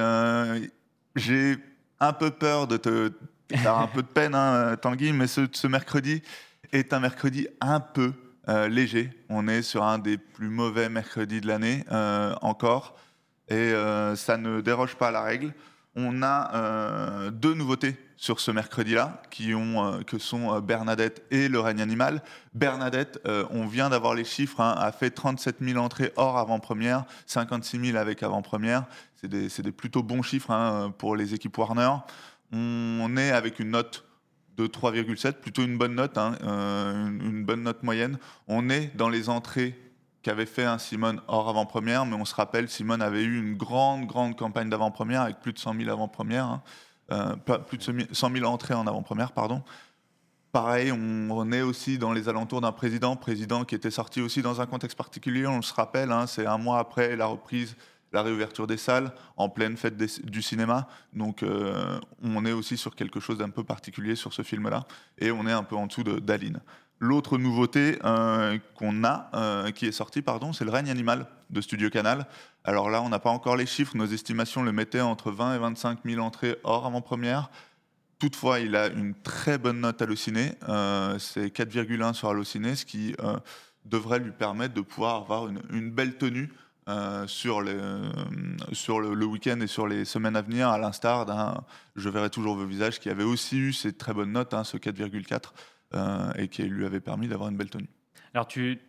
j'ai 1.15 1.57
un 1.99 2.13
peu 2.13 2.29
peur 2.29 2.67
de 2.67 2.77
te 2.77 3.11
a 3.65 3.81
un 3.81 3.87
peu 3.87 4.01
de 4.01 4.07
peine, 4.07 4.35
hein, 4.35 4.75
Tanguy, 4.77 5.11
mais 5.11 5.27
ce, 5.27 5.67
mercredi 5.67 6.21
est 6.71 6.93
un 6.93 6.99
mercredi 6.99 7.47
un 7.61 7.79
peu 7.79 8.13
euh, 8.47 8.67
léger. 8.67 9.09
On 9.29 9.47
est 9.47 9.61
sur 9.61 9.83
un 9.83 9.97
des 9.97 10.17
plus 10.17 10.49
mauvais 10.49 10.89
mercredis 10.89 11.41
de 11.41 11.47
l'année 11.47 11.83
euh, 11.91 12.33
encore, 12.41 12.95
et 13.49 13.55
euh, 13.55 14.15
ça 14.15 14.37
ne 14.37 14.61
déroge 14.61 14.95
pas 14.95 15.09
à 15.09 15.11
la 15.11 15.21
règle. 15.21 15.53
On 15.95 16.21
a 16.21 17.29
deux 17.31 17.55
nouveautés 17.55 17.97
sur 18.15 18.39
ce 18.39 18.51
mercredi-là, 18.51 19.21
qui 19.31 19.53
ont, 19.53 20.01
que 20.05 20.17
sont 20.17 20.59
Bernadette 20.61 21.25
et 21.31 21.49
Le 21.49 21.59
règne 21.59 21.81
animal. 21.81 22.21
Bernadette, 22.53 23.19
on 23.49 23.65
vient 23.65 23.89
d'avoir 23.89 24.13
les 24.13 24.23
chiffres, 24.23 24.61
hein, 24.61 24.75
a 24.77 24.91
fait 24.91 25.09
37 25.09 25.57
000 25.61 25.83
entrées 25.83 26.13
hors 26.15 26.37
avant-première, 26.37 27.05
56 27.25 27.87
000 27.87 27.97
avec 27.97 28.23
avant-première. 28.23 28.85
C'est 29.15 29.27
des, 29.27 29.47
des, 29.49 29.71
plutôt 29.71 30.03
bons 30.03 30.21
chiffres 30.21 30.51
hein, 30.51 30.93
pour 30.97 31.15
les 31.15 31.33
équipes 31.33 31.57
Warner 31.57 31.89
on 32.51 33.15
est 33.17 33.31
avec 33.31 33.59
une 33.59 33.71
note 33.71 34.05
de 34.57 34.67
3,7, 34.67 35.33
plutôt 35.33 35.63
une 35.63 35.77
bonne 35.77 35.95
note, 35.95 36.17
hein, 36.17 36.35
euh, 36.43 37.07
une, 37.07 37.45
bonne 37.45 37.63
note 37.63 37.83
moyenne. 37.83 38.17
On 38.47 38.69
est 38.69 38.95
dans 38.95 39.09
les 39.09 39.29
entrées 39.29 39.75
qu'avait 40.21 40.45
fait 40.45 40.65
un 40.65 40.77
Simone 40.77 41.21
hors 41.27 41.49
avant-première, 41.49 42.05
mais 42.05 42.15
on 42.15 42.25
se 42.25 42.35
rappelle, 42.35 42.69
Simone 42.69 43.01
avait 43.01 43.23
eu 43.23 43.39
une 43.39 43.55
grande, 43.55 44.05
grande 44.05 44.37
campagne 44.37 44.69
d'avant-première 44.69 45.21
avec 45.21 45.39
plus 45.39 45.53
de 45.53 45.59
100 45.59 45.75
000 45.75 45.89
avant-premières, 45.89 46.45
hein. 46.45 46.61
euh, 47.11 47.35
plus 47.57 47.77
de 47.77 48.07
100 48.11 48.31
000 48.31 48.45
entrées 48.45 48.73
en 48.73 48.85
avant-première, 48.87 49.31
pardon. 49.31 49.63
Pareil, 50.51 50.91
on, 50.91 51.51
est 51.51 51.61
aussi 51.61 51.99
dans 51.99 52.11
les 52.11 52.27
alentours 52.27 52.59
d'un 52.59 52.71
président, 52.71 53.15
président 53.15 53.65
qui 53.65 53.75
était 53.75 53.91
sorti 53.91 54.19
aussi 54.19 54.41
dans 54.41 54.61
un 54.61 54.65
contexte 54.65 54.97
particulier, 54.97 55.45
on 55.45 55.61
se 55.61 55.73
rappelle, 55.73 56.11
hein, 56.11 56.25
c'est 56.25 56.47
un 56.47 56.57
mois 56.57 56.79
après 56.79 57.15
la 57.15 57.27
reprise 57.27 57.75
la 58.11 58.23
réouverture 58.23 58.67
des 58.67 58.77
salles 58.77 59.11
en 59.37 59.49
pleine 59.49 59.77
fête 59.77 59.95
du 59.95 60.41
cinéma. 60.41 60.87
Donc 61.13 61.45
on 62.23 62.45
est 62.45 62.51
aussi 62.51 62.77
sur 62.77 62.95
quelque 62.95 63.19
chose 63.19 63.37
d'un 63.37 63.49
peu 63.49 63.63
particulier 63.63 64.15
sur 64.15 64.33
ce 64.33 64.41
film-là. 64.41 64.85
Et 65.17 65.31
on 65.31 65.45
est 65.47 65.51
un 65.51 65.63
peu 65.63 65.75
en 65.75 65.87
dessous 65.87 66.03
d'Aline. 66.03 66.59
L'autre 66.99 67.37
nouveauté 67.37 67.97
qu'on 68.75 69.03
a, 69.05 69.71
qui 69.71 69.85
est 69.85 69.91
sortie, 69.91 70.21
pardon, 70.21 70.51
c'est 70.51 70.65
le 70.65 70.71
règne 70.71 70.89
animal 70.89 71.27
de 71.49 71.61
Studio 71.61 71.89
Canal. 71.89 72.27
Alors 72.63 72.89
là, 72.89 73.01
on 73.01 73.09
n'a 73.09 73.19
pas 73.19 73.29
encore 73.29 73.55
les 73.55 73.65
chiffres. 73.65 73.95
Nos 73.95 74.05
estimations 74.05 74.63
le 74.63 74.71
mettaient 74.71 75.01
entre 75.01 75.31
20 75.31 75.55
et 75.55 75.57
25 75.59 75.99
000 76.05 76.21
entrées 76.21 76.57
hors 76.63 76.85
avant-première. 76.85 77.49
Toutefois, 78.19 78.59
il 78.59 78.75
a 78.75 78.87
une 78.87 79.13
très 79.15 79.57
bonne 79.57 79.79
note 79.79 80.01
Allociné. 80.01 80.51
Euh, 80.67 81.17
c'est 81.19 81.47
4,1 81.47 82.13
sur 82.13 82.27
Allociné, 82.27 82.75
ce 82.75 82.85
qui 82.85 83.15
euh, 83.21 83.37
devrait 83.85 84.19
lui 84.19 84.31
permettre 84.31 84.73
de 84.73 84.81
pouvoir 84.81 85.15
avoir 85.15 85.47
une, 85.47 85.89
belle 85.89 86.17
tenue 86.17 86.51
euh, 86.89 87.27
sur, 87.27 87.63
sur 88.73 88.99
le, 88.99 89.25
week-end 89.25 89.59
et 89.61 89.67
sur 89.67 89.87
les 89.87 90.05
semaines 90.05 90.35
à 90.35 90.41
venir, 90.41 90.69
à 90.69 90.77
l'instar 90.77 91.25
d'un 91.25 91.63
Je 91.95 92.09
verrai 92.09 92.29
toujours 92.29 92.55
vos 92.55 92.65
visages 92.65 92.99
qui 92.99 93.09
avait 93.09 93.23
aussi 93.23 93.57
eu 93.57 93.73
cette 93.73 93.97
très 93.97 94.13
bonne 94.13 94.31
note, 94.31 94.53
hein, 94.53 94.63
ce 94.63 94.77
4,4, 94.77 96.37
et 96.37 96.47
qui 96.47 96.63
lui 96.63 96.85
avait 96.85 96.99
permis 96.99 97.27
d'avoir 97.27 97.49
une 97.49 97.57
belle 97.57 97.69
tenue. 97.69 97.89
Alors, 98.33 98.47
tu, 98.47 98.79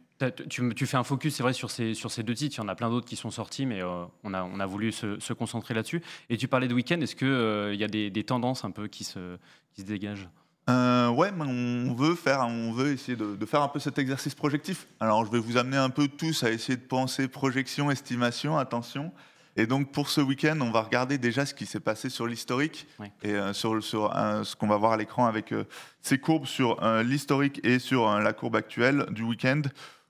tu, 0.48 0.86
fais 0.86 0.96
un 0.96 1.04
focus, 1.04 1.34
c'est 1.34 1.42
vrai, 1.42 1.52
sur 1.52 1.70
ces, 1.70 1.94
sur 1.94 2.10
ces 2.10 2.22
deux 2.22 2.34
titres. 2.34 2.56
Il 2.56 2.60
y 2.60 2.64
en 2.64 2.68
a 2.68 2.74
plein 2.74 2.90
d'autres 2.90 3.06
qui 3.06 3.16
sont 3.16 3.30
sortis, 3.30 3.66
mais 3.66 3.82
euh, 3.82 4.04
on, 4.22 4.34
a, 4.34 4.42
on 4.42 4.60
a 4.60 4.66
voulu 4.66 4.92
se, 4.92 5.32
concentrer 5.32 5.74
là-dessus. 5.74 6.02
Et 6.28 6.36
tu 6.36 6.48
parlais 6.48 6.68
de 6.68 6.74
week-end. 6.74 7.00
Est-ce 7.00 7.16
qu'il 7.16 7.28
euh, 7.28 7.74
y 7.74 7.84
a 7.84 7.88
des, 7.88 8.24
tendances 8.24 8.64
un 8.64 8.70
peu 8.70 8.88
qui 8.88 9.04
se, 9.04 9.38
qui 9.72 9.82
se 9.82 9.86
dégagent? 9.86 10.28
Euh, 10.70 11.08
ouais, 11.08 11.30
on 11.38 11.94
veut 11.94 12.14
faire, 12.14 12.40
on 12.40 12.72
veut 12.72 12.92
essayer 12.92 13.16
de, 13.16 13.36
de, 13.36 13.46
faire 13.46 13.62
un 13.62 13.68
peu 13.68 13.78
cet 13.78 13.98
exercice 13.98 14.34
projectif. 14.34 14.86
Alors, 15.00 15.24
je 15.24 15.30
vais 15.30 15.38
vous 15.38 15.56
amener 15.56 15.76
un 15.76 15.90
peu 15.90 16.08
tous 16.08 16.44
à 16.44 16.50
essayer 16.50 16.76
de 16.76 16.82
penser 16.82 17.28
projection, 17.28 17.90
estimation, 17.90 18.58
attention. 18.58 19.12
Et 19.56 19.66
donc 19.66 19.90
pour 19.90 20.08
ce 20.08 20.20
week-end, 20.20 20.58
on 20.60 20.70
va 20.70 20.80
regarder 20.80 21.18
déjà 21.18 21.44
ce 21.44 21.52
qui 21.52 21.66
s'est 21.66 21.80
passé 21.80 22.08
sur 22.08 22.26
l'historique 22.26 22.86
et 23.22 23.34
sur, 23.52 23.82
sur 23.82 24.12
ce 24.44 24.54
qu'on 24.54 24.68
va 24.68 24.76
voir 24.76 24.92
à 24.92 24.96
l'écran 24.96 25.26
avec 25.26 25.52
ces 26.00 26.18
courbes 26.18 26.46
sur 26.46 26.80
l'historique 27.02 27.60
et 27.64 27.80
sur 27.80 28.08
la 28.20 28.32
courbe 28.32 28.54
actuelle 28.54 29.06
du 29.10 29.24
week-end 29.24 29.62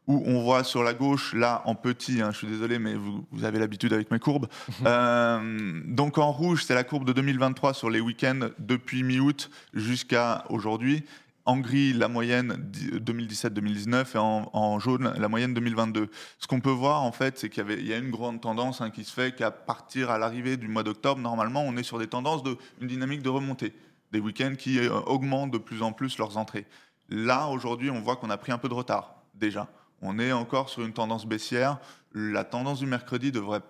où 0.07 0.23
on 0.26 0.42
voit 0.42 0.64
sur 0.64 0.83
la 0.83 0.95
gauche, 0.95 1.35
là 1.35 1.62
en 1.66 1.75
petit, 1.75 2.21
hein, 2.21 2.30
je 2.33 2.38
suis 2.38 2.47
désolé, 2.47 2.78
mais 2.78 2.95
vous, 2.95 3.25
avez 3.45 3.59
l'habitude 3.59 3.92
avec 3.92 4.11
mes 4.11 4.19
courbes. 4.19 4.49
Euh, 4.87 5.83
donc 5.87 6.19
en 6.19 6.33
rouge, 6.33 6.64
c'est 6.64 6.75
la 6.75 6.85
courbe 6.85 7.04
de 7.04 7.12
2023 7.12 7.75
sur 7.75 7.90
les 7.90 8.00
week-ends 8.00 8.49
depuis 8.59 9.02
mi-août 9.02 9.50
jusqu'à 9.75 10.45
aujourd'hui. 10.49 11.04
En 11.45 11.59
gris, 11.59 11.92
la 11.92 12.09
moyenne 12.09 12.71
2017-2019 12.73 14.14
et 14.14 14.19
en, 14.19 14.78
jaune, 14.78 15.12
la 15.16 15.28
moyenne 15.28 15.54
2022. 15.54 16.09
Ce 16.38 16.47
qu'on 16.47 16.61
peut 16.61 16.71
voir, 16.71 17.02
en 17.02 17.12
fait, 17.12 17.38
c'est 17.38 17.50
qu'il 17.50 17.69
y, 17.71 17.88
y, 17.88 17.92
a 17.92 17.99
une 17.99 18.11
grande 18.11 18.40
tendance 18.40 18.80
hein, 18.80 18.90
qui 18.90 19.04
se 19.04 19.12
fait 19.12 19.35
qu'à 19.35 19.50
partir 19.50 20.11
à 20.11 20.19
l'arrivée 20.19 20.57
du 20.57 20.69
mois 20.69 20.83
d'octobre, 20.83 21.21
normalement, 21.21 21.62
on 21.62 21.76
est 21.76 21.83
sur 21.83 21.99
des 21.99 22.07
tendances 22.07 22.42
de 22.42 22.57
une 22.80 22.88
dynamique 22.88 23.23
de 23.23 23.28
remontée. 23.28 23.75
Des 24.12 24.21
week-ends 24.21 24.54
qui 24.59 24.78
euh, 24.78 24.92
augmentent 25.07 25.50
de 25.50 25.59
plus 25.59 25.83
en 25.83 25.92
plus 25.92 26.19
leurs 26.19 26.37
entrées. 26.37 26.66
Là, 27.09 27.49
aujourd'hui, 27.49 27.90
on 27.90 28.00
voit 28.00 28.16
qu'on 28.16 28.30
a 28.30 28.37
pris 28.37 28.52
un 28.52 28.59
peu 28.59 28.69
de 28.69 28.75
retard, 28.75 29.14
déjà 29.35 29.69
on 30.02 30.19
est 30.19 30.33
encore 30.33 30.69
sur 30.69 30.85
une 30.85 30.92
tendance 30.92 31.26
baissière. 31.26 31.78
La 32.12 32.45
tendance 32.45 32.80
du 32.80 32.87
mercredi 32.87 33.33
devrait 33.33 33.62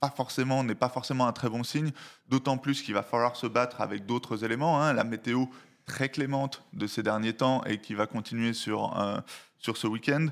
pas 0.00 0.10
forcément, 0.10 0.64
n'est 0.64 0.74
pas 0.74 0.88
forcément 0.88 1.26
un 1.26 1.32
très 1.32 1.48
bon 1.48 1.64
signe, 1.64 1.92
d'autant 2.28 2.58
plus 2.58 2.82
qu'il 2.82 2.94
va 2.94 3.02
falloir 3.02 3.36
se 3.36 3.46
battre 3.46 3.80
avec 3.80 4.06
d'autres 4.06 4.44
éléments. 4.44 4.80
Hein. 4.82 4.92
La 4.92 5.04
météo 5.04 5.46
très 5.86 6.08
clémente 6.08 6.62
de 6.72 6.86
ces 6.86 7.02
derniers 7.02 7.34
temps 7.34 7.62
et 7.64 7.78
qui 7.78 7.94
va 7.94 8.06
continuer 8.06 8.52
sur, 8.52 8.98
euh, 8.98 9.20
sur 9.58 9.76
ce 9.76 9.86
week-end. 9.86 10.26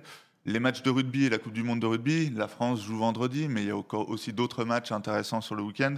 Les 0.44 0.59
matchs 0.59 0.82
de 0.82 0.90
rugby 0.90 1.26
et 1.26 1.30
la 1.30 1.38
Coupe 1.38 1.52
du 1.52 1.62
Monde 1.62 1.80
de 1.80 1.87
rugby, 1.87 2.30
la 2.30 2.49
France 2.49 2.82
joue 2.82 2.99
vendredi, 2.99 3.47
mais 3.49 3.62
il 3.62 3.68
y 3.68 3.71
a 3.71 3.76
aussi 3.76 4.32
d'autres 4.32 4.64
matchs 4.64 4.90
intéressants 4.90 5.40
sur 5.40 5.54
le 5.54 5.62
week-end 5.62 5.94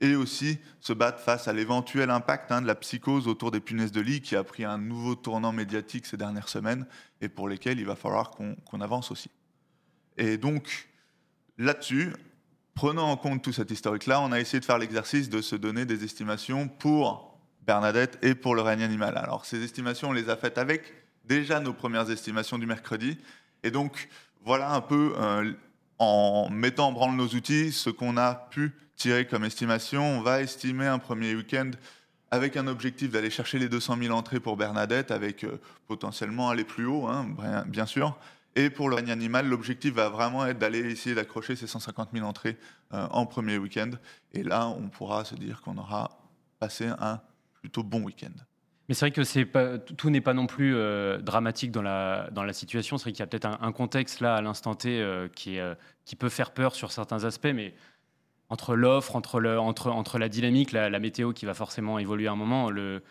et 0.00 0.14
aussi 0.14 0.58
se 0.80 0.92
battre 0.92 1.20
face 1.20 1.48
à 1.48 1.52
l'éventuel 1.52 2.10
impact 2.10 2.52
hein, 2.52 2.62
de 2.62 2.66
la 2.66 2.74
psychose 2.74 3.26
autour 3.26 3.50
des 3.50 3.60
punaises 3.60 3.92
de 3.92 4.00
lit 4.00 4.20
qui 4.20 4.36
a 4.36 4.44
pris 4.44 4.64
un 4.64 4.78
nouveau 4.78 5.14
tournant 5.14 5.52
médiatique 5.52 6.06
ces 6.06 6.16
dernières 6.16 6.48
semaines 6.48 6.86
et 7.20 7.28
pour 7.28 7.48
lesquels 7.48 7.80
il 7.80 7.86
va 7.86 7.96
falloir 7.96 8.30
qu'on 8.30 8.80
avance 8.80 9.10
aussi. 9.10 9.30
Et 10.16 10.36
donc, 10.36 10.88
là-dessus, 11.58 12.12
prenant 12.74 13.10
en 13.10 13.16
compte 13.16 13.42
tout 13.42 13.52
cet 13.52 13.70
historique-là, 13.70 14.20
on 14.20 14.30
a 14.30 14.40
essayé 14.40 14.60
de 14.60 14.64
faire 14.64 14.78
l'exercice 14.78 15.28
de 15.28 15.40
se 15.40 15.56
donner 15.56 15.84
des 15.84 16.04
estimations 16.04 16.68
pour 16.68 17.38
Bernadette 17.66 18.18
et 18.22 18.34
pour 18.34 18.54
le 18.54 18.62
règne 18.62 18.82
animal. 18.82 19.16
Alors, 19.18 19.44
ces 19.44 19.62
estimations, 19.62 20.10
on 20.10 20.12
les 20.12 20.30
a 20.30 20.36
faites 20.36 20.58
avec 20.58 20.94
déjà 21.24 21.60
nos 21.60 21.72
premières 21.72 22.10
estimations 22.10 22.58
du 22.58 22.66
mercredi. 22.66 23.18
Et 23.62 23.70
donc, 23.70 24.08
voilà 24.44 24.72
un 24.72 24.80
peu, 24.80 25.14
euh, 25.18 25.52
en 25.98 26.48
mettant 26.50 26.88
en 26.88 26.92
branle 26.92 27.16
nos 27.16 27.28
outils, 27.28 27.72
ce 27.72 27.90
qu'on 27.90 28.16
a 28.16 28.34
pu 28.34 28.72
tiré 28.96 29.26
comme 29.26 29.44
estimation, 29.44 30.18
on 30.18 30.20
va 30.20 30.42
estimer 30.42 30.86
un 30.86 30.98
premier 30.98 31.34
week-end 31.34 31.70
avec 32.30 32.56
un 32.56 32.66
objectif 32.66 33.10
d'aller 33.10 33.30
chercher 33.30 33.58
les 33.58 33.68
200 33.68 33.96
000 34.02 34.14
entrées 34.14 34.40
pour 34.40 34.56
Bernadette, 34.56 35.10
avec 35.10 35.44
euh, 35.44 35.58
potentiellement 35.86 36.50
aller 36.50 36.64
plus 36.64 36.84
haut, 36.84 37.06
hein, 37.06 37.26
bien 37.66 37.86
sûr. 37.86 38.18
Et 38.54 38.70
pour 38.70 38.88
le 38.88 38.96
règne 38.96 39.10
animal, 39.10 39.48
l'objectif 39.48 39.94
va 39.94 40.08
vraiment 40.08 40.44
être 40.44 40.58
d'aller 40.58 40.80
essayer 40.80 41.14
d'accrocher 41.14 41.56
ces 41.56 41.66
150 41.66 42.10
000 42.12 42.26
entrées 42.26 42.58
euh, 42.92 43.06
en 43.10 43.24
premier 43.24 43.56
week-end. 43.56 43.90
Et 44.32 44.42
là, 44.42 44.68
on 44.68 44.88
pourra 44.88 45.24
se 45.24 45.36
dire 45.36 45.62
qu'on 45.62 45.78
aura 45.78 46.18
passé 46.58 46.86
un 46.98 47.20
plutôt 47.60 47.82
bon 47.82 48.02
week-end. 48.02 48.34
Mais 48.88 48.94
c'est 48.94 49.04
vrai 49.04 49.10
que 49.10 49.22
c'est 49.22 49.44
pas, 49.44 49.78
tout 49.78 50.08
n'est 50.08 50.22
pas 50.22 50.32
non 50.32 50.46
plus 50.46 50.74
euh, 50.74 51.18
dramatique 51.18 51.70
dans 51.70 51.82
la, 51.82 52.30
dans 52.32 52.42
la 52.42 52.54
situation. 52.54 52.96
C'est 52.96 53.04
vrai 53.04 53.12
qu'il 53.12 53.20
y 53.20 53.22
a 53.22 53.26
peut-être 53.26 53.48
un, 53.60 53.72
contexte 53.72 54.20
là, 54.20 54.36
à 54.36 54.40
l'instant 54.40 54.74
T, 54.74 55.04
qui, 55.34 55.58
qui 56.04 56.16
peut 56.16 56.30
faire 56.30 56.52
peur 56.52 56.74
sur 56.74 56.90
certains 56.90 57.24
aspects, 57.24 57.52
mais 57.54 57.74
entre 58.48 58.74
l'offre, 58.74 59.14
entre, 59.14 59.40
le, 59.40 59.58
entre, 59.60 59.90
entre 59.90 60.18
la 60.18 60.28
dynamique, 60.28 60.72
la, 60.72 60.98
météo 60.98 61.32
qui 61.32 61.44
va 61.44 61.54
forcément 61.54 61.98
évoluer 61.98 62.28
à 62.28 62.32
un 62.32 62.36
moment, 62.36 62.70
le, 62.70 63.02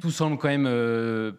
tout 0.00 0.10
semble 0.10 0.38
quand 0.38 0.48
même 0.48 0.66
euh, 0.66 1.32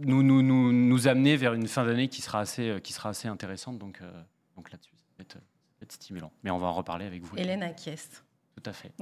nous, 0.00 0.22
nous, 0.22 0.42
nous, 0.42 0.72
nous, 0.72 1.08
amener 1.08 1.36
vers 1.36 1.54
une 1.54 1.68
fin 1.68 1.84
d'année 1.84 2.08
qui 2.08 2.22
sera 2.22 2.40
assez, 2.40 2.68
euh, 2.68 2.78
qui 2.80 2.92
sera 2.92 3.10
assez 3.10 3.28
intéressante. 3.28 3.78
Donc, 3.78 4.00
euh, 4.02 4.10
donc 4.56 4.72
là-dessus, 4.72 4.92
ça, 4.96 5.04
va 5.18 5.40
être 5.82 5.92
stimulant. 5.92 6.32
Mais 6.42 6.50
on 6.50 6.58
va 6.58 6.66
en 6.66 6.72
reparler 6.72 7.06
avec 7.06 7.22
vous. 7.22 7.36
Hélène 7.36 7.62
acquiesce. 7.62 8.24
Tout 8.56 8.68
à 8.68 8.72
fait. 8.72 8.92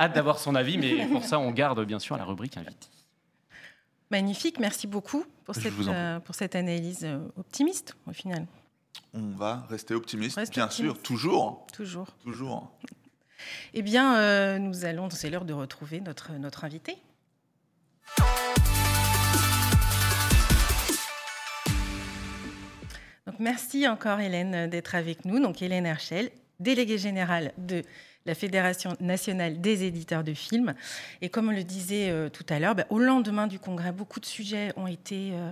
Hâte, 0.00 0.14
d'avoir 0.14 0.38
son 0.38 0.54
avis, 0.54 0.78
mais 0.78 1.06
pour 1.08 1.24
ça, 1.24 1.38
on 1.38 1.50
garde 1.50 1.84
bien 1.84 1.98
sûr 1.98 2.16
la 2.16 2.24
rubrique 2.24 2.56
invite. 2.56 2.90
Magnifique, 4.10 4.58
merci 4.58 4.86
beaucoup 4.86 5.24
pour, 5.44 5.54
cette, 5.54 5.74
pour 6.24 6.34
cette 6.34 6.54
analyse 6.54 7.06
optimiste 7.36 7.96
au 8.06 8.12
final 8.12 8.46
on 9.14 9.30
va 9.30 9.66
rester 9.68 9.94
optimiste, 9.94 10.38
bien 10.50 10.70
sûr, 10.70 11.00
toujours. 11.00 11.66
Toujours. 11.72 12.08
Toujours. 12.22 12.72
Eh 13.72 13.82
bien, 13.82 14.16
euh, 14.18 14.58
nous 14.58 14.84
allons, 14.84 15.08
c'est 15.10 15.30
l'heure 15.30 15.44
de 15.44 15.52
retrouver 15.52 16.00
notre, 16.00 16.32
notre 16.32 16.64
invité. 16.64 16.96
Donc, 23.24 23.36
merci 23.38 23.86
encore 23.86 24.18
Hélène 24.18 24.68
d'être 24.68 24.96
avec 24.96 25.24
nous. 25.24 25.38
Donc 25.38 25.62
Hélène 25.62 25.86
Herschel, 25.86 26.32
déléguée 26.58 26.98
générale 26.98 27.52
de 27.58 27.84
la 28.28 28.34
Fédération 28.34 28.94
nationale 29.00 29.60
des 29.60 29.84
éditeurs 29.84 30.22
de 30.22 30.34
films. 30.34 30.74
Et 31.22 31.30
comme 31.30 31.48
on 31.48 31.52
le 31.52 31.64
disait 31.64 32.10
euh, 32.10 32.28
tout 32.28 32.44
à 32.50 32.60
l'heure, 32.60 32.74
bah, 32.74 32.84
au 32.90 32.98
lendemain 32.98 33.46
du 33.46 33.58
congrès, 33.58 33.90
beaucoup 33.90 34.20
de 34.20 34.26
sujets 34.26 34.72
ont 34.76 34.86
été 34.86 35.32
euh, 35.32 35.50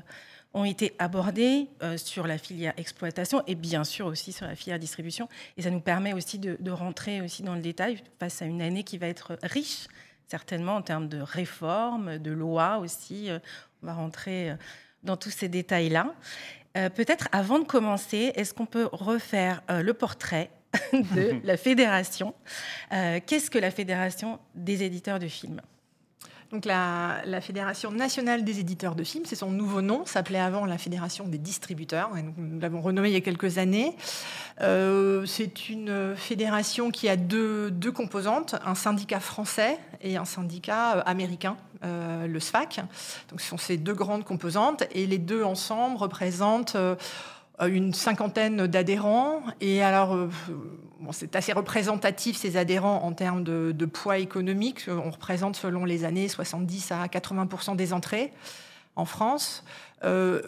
ont 0.55 0.65
été 0.65 0.95
abordés 0.99 1.69
euh, 1.83 1.99
sur 1.99 2.27
la 2.27 2.39
filière 2.39 2.73
exploitation 2.79 3.43
et 3.47 3.55
bien 3.55 3.85
sûr 3.85 4.07
aussi 4.07 4.33
sur 4.33 4.47
la 4.47 4.55
filière 4.55 4.79
distribution. 4.79 5.29
Et 5.57 5.63
ça 5.63 5.71
nous 5.71 5.81
permet 5.81 6.15
aussi 6.15 6.39
de, 6.39 6.71
rentrer 6.71 7.21
aussi 7.21 7.43
dans 7.43 7.55
le 7.55 7.61
détail 7.61 8.03
face 8.19 8.41
à 8.41 8.47
une 8.47 8.63
année 8.63 8.83
qui 8.83 8.97
va 8.97 9.07
être 9.07 9.39
riche, 9.43 9.87
certainement 10.29 10.77
en 10.77 10.83
termes 10.83 11.09
de 11.09 11.21
réformes, 11.21 12.19
de 12.19 12.31
lois 12.31 12.79
aussi. 12.79 13.29
On 13.83 13.87
va 13.87 13.93
rentrer 13.93 14.55
dans 15.03 15.19
tous 15.19 15.29
ces 15.31 15.49
détails-là. 15.49 16.15
Peut-être 16.73 17.29
avant 17.33 17.59
de 17.59 17.65
commencer, 17.65 18.33
est-ce 18.35 18.55
qu'on 18.55 18.67
peut 18.67 18.89
refaire 18.93 19.63
le 19.69 19.93
portrait 19.93 20.51
de 20.93 21.41
la 21.45 21.57
fédération 21.57 22.35
Qu'est-ce 22.91 23.51
que 23.51 23.59
la 23.59 23.71
fédération 23.71 24.39
des 24.55 24.83
éditeurs 24.83 25.19
de 25.19 25.29
films? 25.29 25.61
Donc 26.53 26.65
la, 26.65 27.41
Fédération 27.41 27.91
nationale 27.91 28.45
des 28.45 28.61
éditeurs 28.61 28.95
de 28.95 29.03
films, 29.03 29.25
c'est 29.27 29.37
son 29.37 29.51
nouveau 29.51 29.83
nom, 29.83 30.07
s'appelait 30.07 30.39
avant 30.39 30.65
la 30.65 30.79
Fédération 30.79 31.27
des 31.27 31.39
distributeurs, 31.39 32.11
et 32.17 32.23
nous 32.23 32.61
l'avons 32.61 32.81
renommé 32.81 33.11
il 33.11 33.15
y 33.15 33.17
a 33.17 33.21
quelques 33.21 33.59
années. 33.59 33.97
Euh, 34.61 35.27
c'est 35.27 35.69
une 35.69 36.15
fédération 36.17 36.91
qui 36.91 37.09
a 37.09 37.17
deux, 37.17 37.71
deux, 37.71 37.93
composantes, 37.93 38.55
un 38.65 38.75
syndicat 38.75 39.21
français 39.21 39.79
et 40.01 40.17
un 40.17 40.25
syndicat 40.25 40.99
euh, 40.99 41.03
américain, 41.05 41.57
euh, 41.85 42.27
le 42.27 42.41
SFAC. 42.41 42.81
Donc 43.29 43.41
ce 43.41 43.49
sont 43.49 43.59
ces 43.59 43.77
deux 43.77 43.95
grandes 43.95 44.25
composantes, 44.25 44.85
et 44.93 45.07
les 45.07 45.19
deux 45.19 45.43
ensemble 45.43 45.97
représentent... 45.97 46.77
Euh, 46.77 46.95
une 47.65 47.95
cinquantaine 47.95 48.67
d'adhérents. 48.67 49.43
Et 49.61 49.83
alors, 49.83 50.15
euh, 50.15 50.29
c'est 51.13 51.37
assez 51.37 51.53
représentatif, 51.53 52.37
ces 52.37 52.57
adhérents, 52.57 53.03
en 53.03 53.13
termes 53.13 53.45
de, 53.45 53.87
poids 53.87 54.19
économique. 54.19 54.87
On 54.89 55.11
représente, 55.11 55.57
selon 55.57 55.85
les 55.85 56.05
années, 56.05 56.29
70 56.29 56.93
à 56.93 57.07
80% 57.07 57.77
des 57.77 57.93
entrées 57.93 58.33
en 58.97 59.05
France. 59.05 59.65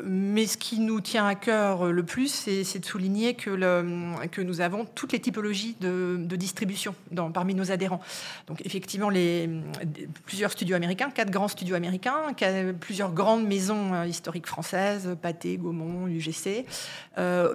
Mais 0.04 0.46
ce 0.46 0.56
qui 0.56 0.78
nous 0.80 1.00
tient 1.00 1.26
à 1.26 1.34
cœur 1.34 1.86
le 1.86 2.02
plus, 2.02 2.28
c'est 2.28 2.78
de 2.78 2.84
souligner 2.84 3.34
que, 3.34 4.42
nous 4.42 4.60
avons 4.60 4.84
toutes 4.84 5.12
les 5.12 5.20
typologies 5.20 5.76
de, 5.80 6.36
distribution 6.36 6.94
parmi 7.34 7.54
nos 7.54 7.72
adhérents. 7.72 8.00
Donc 8.46 8.64
effectivement, 8.64 9.10
plusieurs 10.24 10.52
studios 10.52 10.76
américains, 10.76 11.10
quatre 11.10 11.30
grands 11.30 11.48
studios 11.48 11.74
américains, 11.74 12.34
plusieurs 12.80 13.12
grandes 13.12 13.46
maisons 13.46 14.04
historiques 14.04 14.46
françaises, 14.46 15.16
Pathé, 15.20 15.56
Gaumont, 15.56 16.06
UGC, 16.06 16.64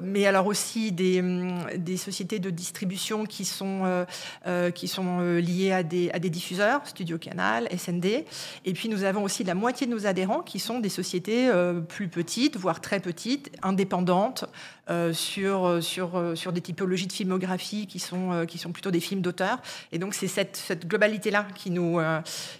mais 0.01 0.25
alors 0.25 0.47
aussi 0.47 0.91
des, 0.91 1.97
sociétés 1.97 2.39
de 2.39 2.49
distribution 2.49 3.25
qui 3.25 3.45
sont, 3.45 4.05
liées 4.45 5.71
à 5.71 5.83
des, 5.83 6.11
à 6.11 6.19
des 6.19 6.29
diffuseurs, 6.29 6.85
Studio 6.85 7.17
Canal, 7.17 7.67
SND, 7.77 8.25
et 8.65 8.73
puis 8.73 8.89
nous 8.89 9.03
avons 9.03 9.23
aussi 9.23 9.43
la 9.43 9.55
moitié 9.55 9.87
de 9.87 9.91
nos 9.91 10.05
adhérents 10.05 10.41
qui 10.41 10.59
sont 10.59 10.79
des 10.79 10.89
sociétés 10.89 11.49
euh, 11.49 11.81
plus 11.93 12.07
petites, 12.07 12.57
voire 12.57 12.81
très 12.81 12.99
petites, 12.99 13.51
indépendantes, 13.61 14.45
euh, 14.89 15.13
sur, 15.13 15.65
euh, 15.65 15.79
sur, 15.79 16.33
sur 16.35 16.51
des 16.51 16.59
typologies 16.59 17.05
de 17.05 17.13
filmographie 17.13 17.85
qui 17.85 17.99
sont, 17.99 18.45
qui 18.47 18.57
sont 18.57 18.71
plutôt 18.71 18.89
des 18.89 18.99
films 18.99 19.21
d'auteur. 19.21 19.59
Et 19.91 19.99
donc 19.99 20.15
c'est 20.15 20.27
cette, 20.27 20.87
globalité-là 20.87 21.45
qui, 21.55 21.69
nous 21.69 21.99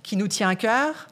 qui 0.03 0.15
nous 0.15 0.27
tient 0.27 0.49
à 0.49 0.55
cœur 0.55 1.07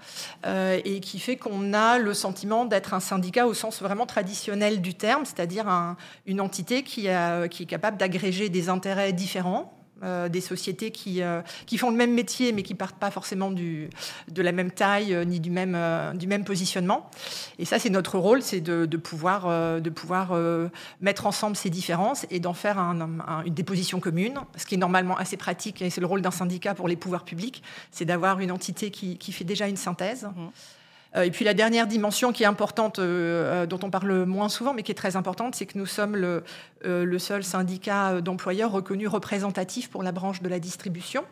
et 0.46 1.00
qui 1.02 1.20
fait 1.20 1.36
qu'on 1.36 1.74
a 1.74 1.98
le 1.98 2.14
sentiment 2.14 2.66
d'être 2.66 2.94
un 2.94 3.00
syndicat 3.00 3.48
au 3.48 3.54
sens 3.54 3.82
vraiment 3.82 4.06
traditionnel 4.06 4.82
du 4.82 4.94
terme, 4.94 5.26
c'est-à-dire 5.26 5.96
une 6.26 6.42
entité 6.42 6.84
qui, 6.84 7.10
a, 7.10 7.48
qui 7.48 7.64
est 7.64 7.66
capable 7.66 7.98
d'agréger 7.98 8.50
des 8.50 8.70
intérêts 8.70 9.14
différents 9.14 9.81
euh, 10.04 10.30
des 10.30 10.42
sociétés 10.42 10.92
qui, 10.92 11.22
euh, 11.22 11.42
qui 11.66 11.78
font 11.78 11.90
le 11.90 11.96
même 11.96 12.14
métier 12.14 12.54
mais 12.54 12.64
qui 12.64 12.74
partent 12.76 12.98
pas 12.98 13.12
forcément 13.12 13.52
du, 13.52 13.90
de 14.30 14.42
la 14.42 14.52
même 14.52 14.72
taille 14.72 15.14
euh, 15.14 15.24
ni 15.24 15.40
du 15.40 15.52
même, 15.52 15.78
du 16.16 16.28
même 16.28 16.44
positionnement. 16.44 17.10
Et 17.60 17.66
ça, 17.66 17.80
c'est 17.80 17.90
notre 17.90 18.18
rôle, 18.18 18.42
c'est 18.42 18.62
de, 18.62 18.86
de, 18.86 18.98
pouvoir, 18.98 19.82
de 19.82 19.90
pouvoir 19.90 20.38
mettre 21.02 21.26
ensemble 21.26 21.56
ces 21.56 21.70
différences 21.70 22.26
et 22.30 22.40
d'en 22.40 22.54
faire 22.54 22.78
une 22.80 23.54
déposition 23.54 24.00
commune, 24.00 24.40
ce 24.56 24.66
qui 24.66 24.76
est 24.76 24.80
normalement 24.80 25.18
assez 25.18 25.38
pratique 25.38 25.82
et 25.82 25.90
c'est 25.90 26.02
le 26.02 26.08
rôle 26.08 26.22
d'un 26.22 26.32
syndicat 26.32 26.74
pour 26.74 26.88
les 26.88 26.96
pouvoirs 26.96 27.24
publics, 27.24 27.64
c'est 27.92 28.06
d'avoir 28.06 28.40
une 28.40 28.52
entité 28.52 28.92
qui, 28.92 29.18
qui, 29.18 29.32
fait 29.32 29.44
déjà 29.44 29.68
une 29.68 29.78
synthèse. 29.78 30.26
Mmh. 30.26 30.48
Euh, 31.16 31.24
et 31.24 31.32
puis 31.32 31.46
la 31.46 31.54
dernière 31.54 31.88
dimension 31.88 32.32
qui 32.32 32.44
est 32.44 32.48
importante, 32.48 33.00
euh, 33.00 33.64
euh, 33.64 33.66
dont 33.66 33.80
on 33.84 33.90
parle 33.90 34.26
moins 34.26 34.50
souvent, 34.50 34.74
mais 34.74 34.84
qui 34.84 34.92
est 34.92 34.96
très 34.96 35.16
importante, 35.16 35.56
c'est 35.56 35.66
que 35.66 35.78
nous 35.78 35.86
sommes 35.86 36.16
le, 36.16 37.20
seul 37.20 37.44
syndicat 37.44 38.22
d'employeurs 38.22 38.72
reconnu 38.72 39.08
représentatif 39.08 39.90
pour 39.90 40.04
la 40.04 40.12
branche 40.12 40.42
de 40.42 40.50
la 40.50 40.60
distribution. 40.60 41.24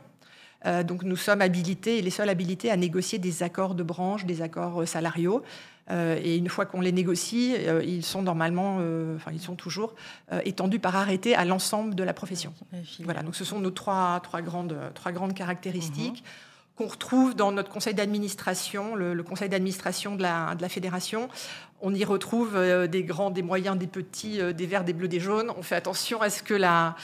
donc 0.83 1.03
nous 1.03 1.15
sommes 1.15 1.41
habilités, 1.41 2.01
les 2.01 2.11
seuls 2.11 2.29
habilités 2.29 2.69
à 2.69 2.77
négocier 2.77 3.17
des 3.17 3.43
accords 3.43 3.73
de 3.73 3.83
branche, 3.83 4.25
des 4.25 4.41
accords 4.41 4.87
salariaux. 4.87 5.41
et 5.89 6.35
une 6.37 6.49
fois 6.49 6.65
qu'on 6.65 6.81
les 6.81 6.91
négocie, 6.91 7.55
ils 7.83 8.05
sont 8.05 8.21
normalement, 8.21 8.75
enfin 9.15 9.31
ils 9.33 9.41
sont 9.41 9.55
toujours 9.55 9.95
étendus 10.43 10.79
par 10.79 10.95
arrêté 10.95 11.33
à 11.33 11.45
l'ensemble 11.45 11.95
de 11.95 12.03
la 12.03 12.13
profession. 12.13 12.53
Voilà, 13.03 13.23
donc 13.23 13.35
ce 13.35 13.45
sont 13.45 13.59
nos 13.59 13.71
trois, 13.71 14.19
trois, 14.21 14.41
grandes, 14.41 14.77
trois 14.93 15.11
grandes 15.11 15.33
caractéristiques. 15.33 16.23
Mhm 16.23 16.48
qu'on 16.79 16.87
retrouve 16.87 17.35
dans 17.35 17.51
notre 17.51 17.69
conseil 17.69 17.93
d'administration, 17.93 18.95
le, 18.95 19.21
conseil 19.21 19.49
d'administration 19.49 20.15
de 20.15 20.21
la, 20.21 20.55
de 20.55 20.61
la, 20.61 20.69
fédération. 20.69 21.27
On 21.81 21.93
y 21.93 22.05
retrouve 22.05 22.55
euh, 22.55 22.87
des 22.87 23.03
grands, 23.03 23.31
des 23.31 23.41
moyens, 23.41 23.77
des 23.77 23.85
petits, 23.85 24.39
euh, 24.39 24.53
des 24.53 24.65
verts, 24.65 24.85
des 24.85 24.93
bleus, 24.93 25.09
des 25.09 25.19
jaunes. 25.19 25.51
On 25.57 25.61
fait 25.61 25.75
attention 25.75 26.21
à 26.21 26.29
ce 26.29 26.41
que 26.41 26.53
la, 26.53 26.95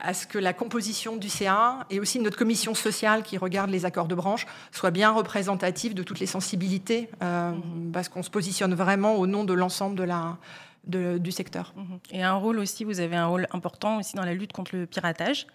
à 0.00 0.12
ce 0.12 0.26
que 0.26 0.36
la 0.36 0.52
composition 0.52 1.16
du 1.16 1.30
CA 1.30 1.86
et 1.88 1.98
aussi 1.98 2.18
notre 2.18 2.36
commission 2.36 2.74
sociale 2.74 3.22
qui 3.22 3.38
regarde 3.38 3.70
les 3.70 3.86
accords 3.86 4.06
de 4.06 4.14
branche 4.14 4.46
soit 4.70 4.90
bien 4.90 5.10
représentative 5.10 5.94
de 5.94 6.02
toutes 6.02 6.20
les 6.20 6.26
sensibilités, 6.26 7.08
euh, 7.22 7.52
mmh. 7.52 7.92
parce 7.92 8.10
qu'on 8.10 8.22
se 8.22 8.30
positionne 8.30 8.74
vraiment 8.74 9.14
au 9.14 9.26
nom 9.26 9.44
de 9.44 9.54
l'ensemble 9.54 9.96
de 9.96 10.04
la, 10.04 10.36
du 10.84 11.32
secteur. 11.32 11.72
Mmh. 11.74 11.82
Et 12.10 12.22
un 12.22 12.34
rôle 12.34 12.58
aussi, 12.58 12.84
vous 12.84 13.00
avez 13.00 13.16
un 13.16 13.26
rôle 13.26 13.46
important 13.52 13.96
aussi 13.96 14.14
dans 14.14 14.26
la 14.26 14.34
lutte 14.34 14.52
contre 14.52 14.76
le 14.76 14.84
piratage. 14.84 15.46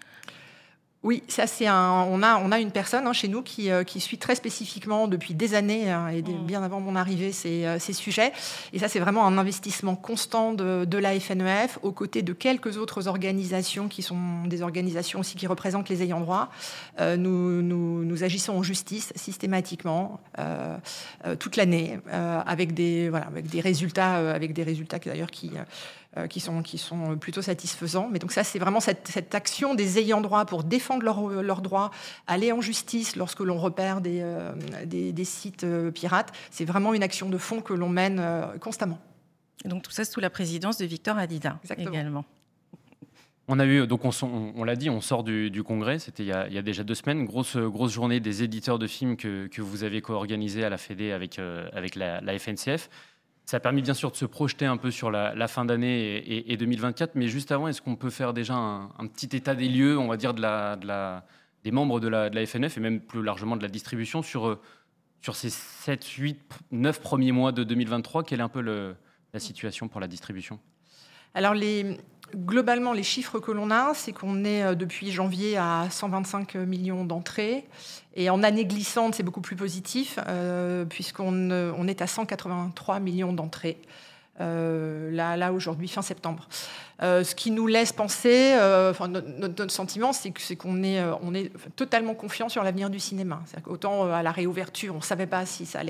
Oui, 1.07 1.23
ça 1.29 1.47
c'est 1.47 1.67
un. 1.67 2.05
On 2.11 2.21
a, 2.21 2.37
on 2.37 2.51
a 2.51 2.59
une 2.59 2.71
personne 2.71 3.07
hein, 3.07 3.13
chez 3.13 3.29
nous 3.29 3.41
qui, 3.41 3.71
euh, 3.71 3.85
qui, 3.85 4.01
suit 4.01 4.17
très 4.17 4.35
spécifiquement 4.35 5.07
depuis 5.07 5.33
des 5.35 5.53
années 5.53 5.89
hein, 5.89 6.09
et 6.09 6.21
mm. 6.21 6.45
bien 6.45 6.61
avant 6.61 6.81
mon 6.81 6.97
arrivée 6.97 7.31
ces, 7.31 7.65
euh, 7.65 7.79
ces 7.79 7.93
sujets. 7.93 8.33
Et 8.73 8.79
ça 8.79 8.89
c'est 8.89 8.99
vraiment 8.99 9.25
un 9.25 9.37
investissement 9.37 9.95
constant 9.95 10.51
de, 10.51 10.83
de, 10.83 10.97
la 10.97 11.17
FNEF 11.17 11.79
aux 11.81 11.93
côtés 11.93 12.23
de 12.23 12.33
quelques 12.33 12.75
autres 12.75 13.07
organisations 13.07 13.87
qui 13.87 14.01
sont 14.01 14.43
des 14.47 14.61
organisations 14.61 15.21
aussi 15.21 15.37
qui 15.37 15.47
représentent 15.47 15.87
les 15.87 16.03
ayants 16.03 16.19
droit. 16.19 16.49
Euh, 16.99 17.15
nous, 17.15 17.61
nous, 17.61 18.03
nous, 18.03 18.23
agissons 18.25 18.57
en 18.57 18.63
justice 18.63 19.13
systématiquement 19.15 20.19
toute 21.39 21.55
l'année 21.55 21.99
avec 22.11 22.73
des 22.73 23.07
voilà 23.09 23.27
avec 23.27 23.47
des 23.47 23.61
résultats 23.61 24.33
avec 24.33 24.51
des 24.51 24.63
résultats 24.63 24.99
d'ailleurs 24.99 25.31
qui 25.31 25.51
euh, 25.55 25.63
qui, 26.29 26.39
sont, 26.39 26.63
qui 26.63 26.77
sont 26.77 27.17
plutôt 27.17 27.41
satisfaisants. 27.41 28.09
Mais 28.11 28.19
donc 28.19 28.31
ça, 28.31 28.43
c'est 28.43 28.59
vraiment 28.59 28.79
cette, 28.79 29.07
cette, 29.07 29.35
action 29.35 29.75
des 29.75 29.99
ayants 29.99 30.21
droit 30.21 30.45
pour 30.45 30.63
défendre 30.63 31.03
leurs 31.03 31.27
leur 31.43 31.61
droits, 31.61 31.91
aller 32.25 32.51
en 32.51 32.61
justice 32.61 33.15
lorsque 33.15 33.39
l'on 33.41 33.57
repère 33.57 34.01
des, 34.01 34.21
euh, 34.21 34.53
des, 34.85 35.11
des, 35.11 35.25
sites 35.25 35.63
euh, 35.63 35.91
pirates. 35.91 36.31
C'est 36.51 36.65
vraiment 36.65 36.93
une 36.93 37.03
action 37.03 37.29
de 37.29 37.37
fond 37.37 37.61
que 37.61 37.73
l'on 37.73 37.89
mène 37.89 38.23
constamment. 38.59 38.99
Et 39.65 39.69
donc 39.69 39.83
tout 39.83 39.91
ça 39.91 40.05
sous 40.05 40.19
la 40.19 40.29
présidence 40.29 40.77
de 40.77 40.85
Victor 40.85 41.17
Adida 41.17 41.59
également. 41.77 42.25
On 43.47 43.59
a 43.59 43.65
eu, 43.65 43.87
donc 43.87 44.03
on, 44.03 44.11
on, 44.23 44.63
l'a 44.65 44.75
dit, 44.75 44.89
on 44.89 44.99
sort 44.99 45.23
du, 45.23 45.49
du 45.49 45.63
congrès, 45.63 45.99
c'était 45.99 46.23
il, 46.23 46.45
il, 46.49 46.53
y 46.53 46.57
a 46.57 46.61
déjà 46.61 46.83
deux 46.83 46.95
semaines, 46.95 47.23
grosse, 47.23 47.55
grosse 47.55 47.93
journée 47.93 48.19
des 48.19 48.43
éditeurs 48.43 48.77
de 48.77 48.87
films 48.87 49.15
que, 49.15 49.47
que 49.47 49.61
vous 49.61 49.83
avez 49.83 50.01
co-organisé 50.01 50.65
à 50.65 50.69
la 50.69 50.77
Fédé 50.77 51.13
avec, 51.13 51.39
avec 51.39 51.95
la, 51.95 52.19
la 52.19 52.37
FNCF. 52.37 52.89
Ça 53.47 53.57
a 53.57 53.59
permis 53.61 53.81
bien 53.81 53.93
sûr 53.93 54.11
de 54.11 54.17
se 54.17 54.25
projeter 54.25 54.65
un 54.65 54.75
peu 54.75 54.91
sur 54.91 55.09
la, 55.09 55.47
fin 55.47 55.63
d'année 55.63 56.51
et, 56.51 56.57
2024, 56.57 57.15
mais 57.15 57.29
juste 57.29 57.53
avant, 57.53 57.69
est-ce 57.69 57.81
qu'on 57.81 57.95
peut 57.95 58.09
faire 58.09 58.33
déjà 58.33 58.55
un, 58.55 59.07
petit 59.07 59.37
état 59.37 59.55
des 59.55 59.69
lieux, 59.69 59.97
on 59.97 60.09
va 60.09 60.17
dire, 60.17 60.33
de 60.33 60.41
la, 60.41 61.23
des 61.63 61.71
membres 61.71 62.01
de 62.01 62.09
la, 62.09 62.45
FNF 62.45 62.75
et 62.75 62.81
même 62.81 62.99
plus 62.99 63.23
largement 63.23 63.55
de 63.55 63.61
la 63.61 63.69
distribution 63.69 64.21
sur, 64.21 64.49
euh, 64.49 64.59
sur 65.21 65.37
ces 65.37 65.49
7, 65.49 66.03
8, 66.05 66.37
9 66.71 66.99
premiers 66.99 67.31
mois 67.31 67.53
de 67.53 67.63
2023 67.63 68.25
Quelle 68.25 68.41
est 68.41 68.43
un 68.43 68.49
peu 68.49 68.59
la 68.59 69.39
situation 69.39 69.87
pour 69.87 70.01
la 70.01 70.09
distribution? 70.09 70.59
Alors 71.33 71.53
les, 71.53 71.97
Globalement, 72.35 72.91
les 72.91 73.03
chiffres 73.03 73.39
que 73.39 73.51
l'on 73.51 73.71
a, 73.71 73.93
c'est 73.93 74.11
qu'on 74.11 74.43
est 74.43 74.63
euh, 74.63 74.75
depuis 74.75 75.11
janvier 75.11 75.57
à 75.57 75.87
125 75.89 76.55
millions 76.55 77.05
d'entrées. 77.05 77.65
Et 78.15 78.29
en 78.29 78.43
année 78.43 78.65
glissante, 78.65 79.15
c'est 79.15 79.23
beaucoup 79.23 79.41
plus 79.41 79.55
positif, 79.55 80.19
euh, 80.27 80.83
puisqu'on 80.83 81.51
euh, 81.51 81.87
est 81.87 82.01
à 82.01 82.07
183 82.07 82.99
millions 82.99 83.31
d'entrées. 83.31 83.77
Euh, 84.39 85.11
là, 85.11 85.51
aujourd'hui, 85.51 85.87
fin 85.87 86.01
septembre. 86.01 86.47
Euh, 87.01 87.23
ce 87.23 87.35
qui 87.35 87.51
nous 87.51 87.67
laisse 87.67 87.91
penser, 87.91 88.53
euh, 88.55 88.93
notre, 89.07 89.71
sentiment, 89.71 90.13
c'est 90.13 90.31
qu'on 90.55 90.83
est, 90.83 91.03
on 91.21 91.33
est 91.33 91.51
totalement 91.75 92.13
confiant 92.13 92.49
sur 92.49 92.63
l'avenir 92.63 92.89
du 92.89 92.99
cinéma. 92.99 93.41
Autant 93.65 94.11
à 94.11 94.23
la 94.23 94.31
réouverture, 94.31 94.93
on 94.93 94.97
ne 94.97 95.03
savait 95.03 95.27
pas 95.27 95.45
si, 95.45 95.65
ça 95.65 95.81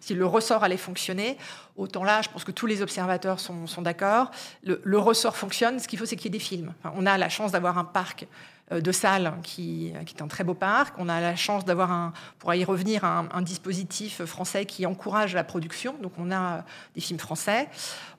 si 0.00 0.14
le 0.14 0.26
ressort 0.26 0.64
allait 0.64 0.76
fonctionner, 0.76 1.36
autant 1.76 2.04
là, 2.04 2.22
je 2.22 2.28
pense 2.28 2.44
que 2.44 2.52
tous 2.52 2.66
les 2.66 2.82
observateurs 2.82 3.40
sont, 3.40 3.82
d'accord. 3.82 4.30
Le, 4.64 4.98
ressort 4.98 5.36
fonctionne, 5.36 5.78
ce 5.78 5.88
qu'il 5.88 5.98
faut, 5.98 6.06
c'est 6.06 6.16
qu'il 6.16 6.26
y 6.26 6.34
ait 6.34 6.38
des 6.38 6.44
films. 6.44 6.72
on 6.94 7.06
a 7.06 7.16
la 7.18 7.28
chance 7.28 7.52
d'avoir 7.52 7.78
un 7.78 7.84
parc 7.84 8.26
de 8.70 8.92
salles 8.92 9.34
qui, 9.42 9.92
qui, 10.06 10.16
est 10.16 10.22
un 10.22 10.28
très 10.28 10.42
beau 10.42 10.54
parc. 10.54 10.94
On 10.98 11.08
a 11.08 11.20
la 11.20 11.36
chance 11.36 11.64
d'avoir, 11.64 12.12
pour 12.38 12.52
y 12.54 12.64
revenir, 12.64 13.04
un, 13.04 13.28
un, 13.32 13.42
dispositif 13.42 14.24
français 14.24 14.66
qui 14.66 14.86
encourage 14.86 15.34
la 15.34 15.44
production. 15.44 15.94
Donc 16.02 16.12
on 16.18 16.32
a 16.32 16.64
des 16.94 17.00
films 17.00 17.20
français. 17.20 17.68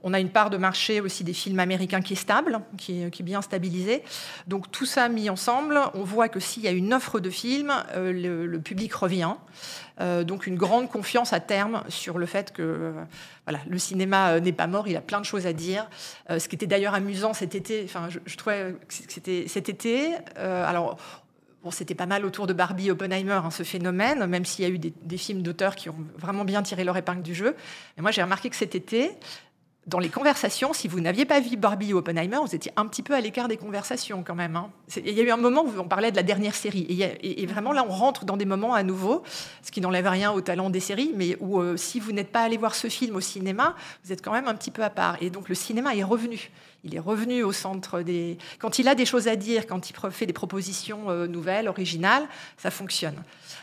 On 0.04 0.14
a 0.14 0.20
une 0.20 0.30
part 0.30 0.50
de 0.50 0.58
marché 0.58 1.02
aussi 1.02 1.24
des 1.24 1.34
films 1.34 1.60
américains 1.60 2.02
qui 2.02 2.14
est 2.14 2.18
stable, 2.18 2.62
qui 2.78 3.04
est, 3.04 3.12
qui 3.12 3.24
est 3.24 3.26
bien 3.26 3.42
stabilisé. 3.42 4.04
Donc 4.48 4.72
tout 4.72 4.86
ça 4.86 5.10
mis 5.10 5.30
ensemble, 5.30 5.80
on 5.94 6.04
voit 6.04 6.30
que 6.30 6.40
s'il 6.40 6.64
y 6.64 6.68
a 6.68 6.72
une 6.72 6.94
offre 6.94 7.20
de 7.20 7.30
films, 7.30 7.74
euh, 7.96 8.12
le, 8.12 8.46
le, 8.46 8.60
public 8.60 8.94
revient. 8.94 9.34
Euh, 10.00 10.24
donc 10.24 10.46
une 10.46 10.56
grande 10.56 10.90
confiance 10.90 11.34
à 11.34 11.40
terme 11.40 11.84
sur 11.88 12.18
le 12.18 12.26
fait 12.26 12.54
que 12.54 12.62
euh, 12.62 12.92
voilà, 13.46 13.60
le 13.68 13.80
cinéma 13.80 14.34
euh, 14.34 14.40
n'est 14.40 14.52
pas 14.52 14.68
mort, 14.68 14.88
il 14.88 14.96
a 14.96 15.02
plein 15.02 15.20
de 15.20 15.26
choses 15.26 15.48
à 15.48 15.54
dire. 15.54 15.90
ce 16.30 16.48
qui 16.48 16.56
était 16.56 16.68
d'ailleurs 16.68 16.94
amusant 16.94 17.34
cet 17.34 17.56
été, 17.56 17.82
enfin, 17.86 18.10
je, 18.10 18.36
trouvais 18.36 18.76
que 18.88 18.94
c'était 18.94 19.48
cet 19.48 19.70
été. 19.70 20.14
alors, 20.36 20.98
Bon, 21.64 21.72
c'était 21.72 21.96
pas 21.96 22.06
mal 22.06 22.24
autour 22.24 22.46
de 22.46 22.54
Barbie 22.54 22.92
Oppenheimer, 22.92 23.42
hein, 23.44 23.50
ce 23.50 23.64
phénomène, 23.64 24.24
même 24.28 24.46
s'il 24.46 24.64
y 24.64 24.68
a 24.68 24.72
eu 24.72 24.78
des, 24.78 24.94
des 25.02 25.18
films 25.18 25.42
d'auteurs 25.42 25.76
qui 25.76 25.90
ont 25.90 25.98
vraiment 26.16 26.46
bien 26.46 26.62
tiré 26.62 26.84
leur 26.84 26.96
épingle 26.96 27.24
du 27.24 27.34
jeu. 27.34 27.56
Mais 27.98 28.04
moi, 28.04 28.12
j'ai 28.12 28.22
remarqué 28.22 28.52
que 28.52 28.56
cet 28.56 28.76
été, 28.76 29.12
dans 29.88 30.00
les 30.00 30.10
conversations, 30.10 30.74
si 30.74 30.90
vous 30.90 31.00
n'aviez 31.00 31.26
pas 31.26 31.40
vu 31.40 31.56
Barbie 31.56 31.94
ou 31.94 31.98
Oppenheimer, 31.98 32.38
vous 32.42 32.54
étiez 32.54 32.74
un 32.76 32.86
petit 32.88 33.02
peu 33.02 33.16
à 33.16 33.22
l'écart 33.22 33.48
des 33.48 33.56
conversations 33.56 34.22
quand 34.22 34.36
même. 34.36 34.58
Hein. 34.58 34.70
Il 34.98 35.14
y 35.14 35.22
a 35.22 35.24
eu 35.24 35.32
un 35.32 35.38
moment 35.38 35.64
où 35.64 35.80
on 35.80 35.88
parlait 35.88 36.12
de 36.12 36.18
la 36.18 36.24
dernière 36.24 36.56
série. 36.56 36.86
Et, 37.22 37.46
vraiment 37.46 37.72
là, 37.72 37.86
on 37.88 37.92
rentre 37.92 38.26
dans 38.26 38.36
des 38.36 38.44
moments 38.44 38.74
à 38.74 38.84
nouveau, 38.84 39.24
ce 39.62 39.72
qui 39.72 39.80
n'enlève 39.80 40.08
rien 40.08 40.34
au 40.34 40.42
talent 40.42 40.70
des 40.70 40.82
séries, 40.82 41.14
mais 41.16 41.38
où 41.40 41.62
euh, 41.62 41.78
si 41.78 42.02
vous 42.02 42.12
n'êtes 42.12 42.34
pas 42.34 42.42
allé 42.42 42.58
voir 42.58 42.76
ce 42.76 42.90
film 42.90 43.16
au 43.16 43.22
cinéma, 43.22 43.76
vous 44.04 44.12
êtes 44.12 44.22
quand 44.22 44.34
même 44.34 44.48
un 44.48 44.56
petit 44.56 44.72
peu 44.72 44.84
à 44.84 44.90
part. 44.90 45.16
Et 45.22 45.30
donc 45.30 45.48
le 45.48 45.56
cinéma 45.56 45.96
est 45.96 46.04
revenu. 46.04 46.52
Il 46.84 46.94
est 46.94 47.00
revenu 47.00 47.44
au 47.44 47.54
centre 47.54 48.02
des... 48.02 48.38
Quand 48.60 48.80
il 48.80 48.90
a 48.90 48.96
des 48.96 49.06
choses 49.06 49.30
à 49.30 49.38
dire, 49.38 49.68
quand 49.68 49.90
il 49.90 49.96
fait 50.12 50.26
des 50.26 50.34
propositions 50.34 51.10
euh, 51.10 51.28
nouvelles, 51.28 51.70
originales, 51.70 52.28
ça 52.58 52.72
fonctionne. 52.72 53.16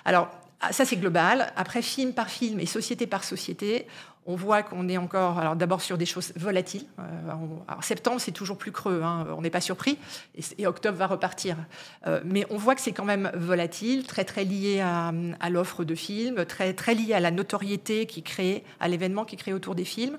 Alors, 0.06 0.30
ça, 0.72 0.84
c'est 0.84 0.96
global. 0.96 1.52
Après, 1.56 1.82
film 1.82 2.12
par 2.12 2.28
film 2.28 2.60
et 2.60 2.66
société 2.66 3.06
par 3.06 3.24
société, 3.24 3.86
on 4.26 4.36
voit 4.36 4.62
qu'on 4.62 4.88
est 4.88 4.96
encore, 4.96 5.54
d'abord 5.56 5.82
sur 5.82 5.98
des 5.98 6.06
choses 6.06 6.32
volatiles. 6.36 6.86
Euh, 6.98 7.02
septembre, 7.82 8.20
c'est 8.20 8.32
toujours 8.32 8.56
plus 8.56 8.72
creux, 8.72 9.02
hein, 9.02 9.26
on 9.36 9.42
n'est 9.42 9.50
pas 9.50 9.60
surpris, 9.60 9.98
et, 10.58 10.66
octobre 10.66 10.96
va 10.96 11.06
repartir. 11.06 11.56
Euh, 12.06 12.20
mais 12.24 12.46
on 12.50 12.56
voit 12.56 12.74
que 12.74 12.80
c'est 12.80 12.92
quand 12.92 13.04
même 13.04 13.30
volatile, 13.34 14.06
très 14.06 14.24
très 14.24 14.44
lié 14.44 14.80
à, 14.80 15.12
l'offre 15.50 15.84
de 15.84 15.94
films, 15.94 16.44
très 16.46 16.72
très 16.72 16.94
lié 16.94 17.14
à 17.14 17.20
la 17.20 17.30
notoriété 17.30 18.06
qui 18.06 18.22
crée, 18.22 18.64
à 18.80 18.88
l'événement 18.88 19.24
qui 19.24 19.36
crée 19.36 19.52
autour 19.52 19.74
des 19.74 19.84
films. 19.84 20.18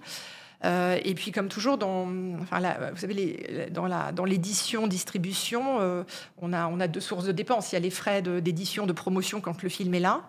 Euh, 0.65 0.99
et 1.05 1.13
puis, 1.13 1.31
comme 1.31 1.47
toujours, 1.47 1.77
dans, 1.77 2.05
vous 2.05 2.97
savez, 2.97 3.69
dans, 3.71 4.25
l'édition, 4.25 4.87
distribution, 4.87 6.05
on, 6.41 6.53
a, 6.53 6.67
on 6.67 6.79
a 6.79 6.87
deux 6.87 6.99
sources 6.99 7.25
de 7.25 7.31
dépenses. 7.31 7.71
Il 7.71 7.75
y 7.75 7.77
a 7.77 7.81
les 7.81 7.89
frais 7.89 8.21
d'édition, 8.21 8.85
de 8.85 8.93
promotion 8.93 9.41
quand 9.41 9.61
le 9.63 9.69
film 9.69 9.93
est 9.93 9.99
là. 9.99 10.23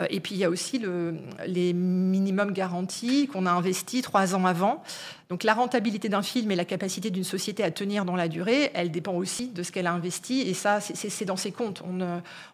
Euh, 0.00 0.06
et 0.10 0.20
puis 0.20 0.34
il 0.34 0.38
y 0.38 0.44
a 0.44 0.50
aussi 0.50 0.78
le, 0.78 1.16
les 1.46 1.72
minimums 1.72 2.52
garantis 2.52 3.28
qu'on 3.28 3.46
a 3.46 3.50
investis 3.50 4.02
trois 4.02 4.34
ans 4.34 4.46
avant. 4.46 4.82
Donc 5.28 5.44
la 5.44 5.54
rentabilité 5.54 6.08
d'un 6.08 6.22
film 6.22 6.50
et 6.50 6.56
la 6.56 6.64
capacité 6.64 7.10
d'une 7.10 7.24
société 7.24 7.64
à 7.64 7.70
tenir 7.70 8.04
dans 8.04 8.16
la 8.16 8.28
durée, 8.28 8.70
elle 8.74 8.90
dépend 8.90 9.14
aussi 9.14 9.48
de 9.48 9.62
ce 9.62 9.72
qu'elle 9.72 9.86
a 9.86 9.92
investi. 9.92 10.42
Et 10.42 10.54
ça, 10.54 10.80
c'est 10.80 11.24
dans 11.24 11.36
ses 11.36 11.52
comptes. 11.52 11.82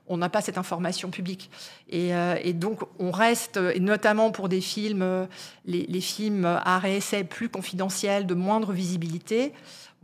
On 0.08 0.16
n'a 0.16 0.28
pas 0.28 0.40
cette 0.40 0.58
information 0.58 1.10
publique. 1.10 1.50
Et, 1.90 2.14
euh, 2.14 2.36
et, 2.42 2.52
donc 2.52 2.80
on 2.98 3.10
reste, 3.10 3.58
et 3.74 3.80
notamment 3.80 4.30
pour 4.30 4.48
des 4.48 4.60
films, 4.60 5.26
les, 5.66 5.86
les 5.86 6.00
films 6.00 6.44
à 6.44 6.80
essai 6.88 7.24
plus 7.24 7.48
confidentiels, 7.48 8.26
de 8.26 8.34
moindre 8.34 8.72
visibilité, 8.72 9.52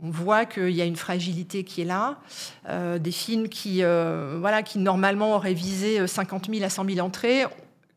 on 0.03 0.09
voit 0.09 0.45
qu'il 0.45 0.71
y 0.71 0.81
a 0.81 0.85
une 0.85 0.95
fragilité 0.95 1.63
qui 1.63 1.81
est 1.81 1.85
là. 1.85 2.19
Euh, 2.67 2.99
des 2.99 3.11
films 3.11 3.49
qui, 3.49 3.83
euh, 3.83 4.37
voilà, 4.39 4.63
qui 4.63 4.79
normalement 4.79 5.35
auraient 5.35 5.53
visé 5.53 6.05
50 6.05 6.49
000 6.53 6.65
à 6.65 6.69
100 6.69 6.89
000 6.89 7.05
entrées, 7.05 7.45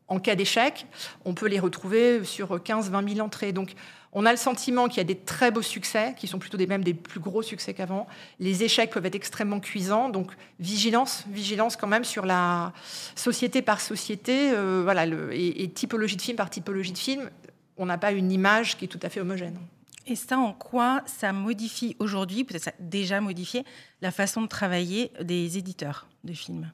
en 0.09 0.19
cas 0.19 0.35
d'échec, 0.35 0.87
on 1.23 1.33
peut 1.33 1.47
les 1.47 1.59
retrouver 1.59 2.23
sur 2.23 2.57
15-20 2.57 3.13
000 3.15 3.25
entrées. 3.25 3.53
Donc 3.53 3.73
on 4.11 4.25
a 4.25 4.31
le 4.31 4.37
sentiment 4.37 4.87
qu'il 4.87 4.97
y 4.97 5.01
a 5.01 5.03
des 5.03 5.17
très 5.17 5.51
beaux 5.51 5.61
succès, 5.61 6.15
qui 6.17 6.27
sont 6.27 6.39
plutôt 6.39 6.57
des, 6.57 6.65
même 6.65 6.83
des 6.83 6.95
plus 6.95 7.19
gros 7.19 7.43
succès 7.43 7.73
qu'avant. 7.75 8.07
Les 8.39 8.63
échecs 8.63 8.89
peuvent 8.89 9.05
être 9.05 9.15
extrêmement 9.15 9.59
cuisants, 9.59 10.09
donc 10.09 10.31
vigilance, 10.59 11.25
vigilance 11.29 11.75
quand 11.75 11.87
même 11.87 12.03
sur 12.03 12.25
la 12.25 12.73
société 13.15 13.61
par 13.61 13.79
société, 13.79 14.51
euh, 14.51 14.81
voilà, 14.83 15.05
et 15.31 15.69
typologie 15.69 16.17
de 16.17 16.21
film 16.21 16.37
par 16.37 16.49
typologie 16.49 16.91
de 16.91 16.97
film. 16.97 17.29
On 17.77 17.85
n'a 17.85 17.97
pas 17.97 18.11
une 18.11 18.31
image 18.31 18.77
qui 18.77 18.85
est 18.85 18.89
tout 18.89 18.99
à 19.03 19.09
fait 19.09 19.21
homogène. 19.21 19.57
Et 20.09 20.15
ça, 20.15 20.39
en 20.39 20.53
quoi 20.53 21.03
ça 21.05 21.31
modifie 21.31 21.95
aujourd'hui, 21.99 22.43
peut-être 22.43 22.63
ça 22.63 22.73
déjà 22.79 23.21
modifié, 23.21 23.63
la 24.01 24.09
façon 24.09 24.41
de 24.41 24.47
travailler 24.47 25.11
des 25.21 25.59
éditeurs 25.59 26.07
de 26.23 26.33
films? 26.33 26.71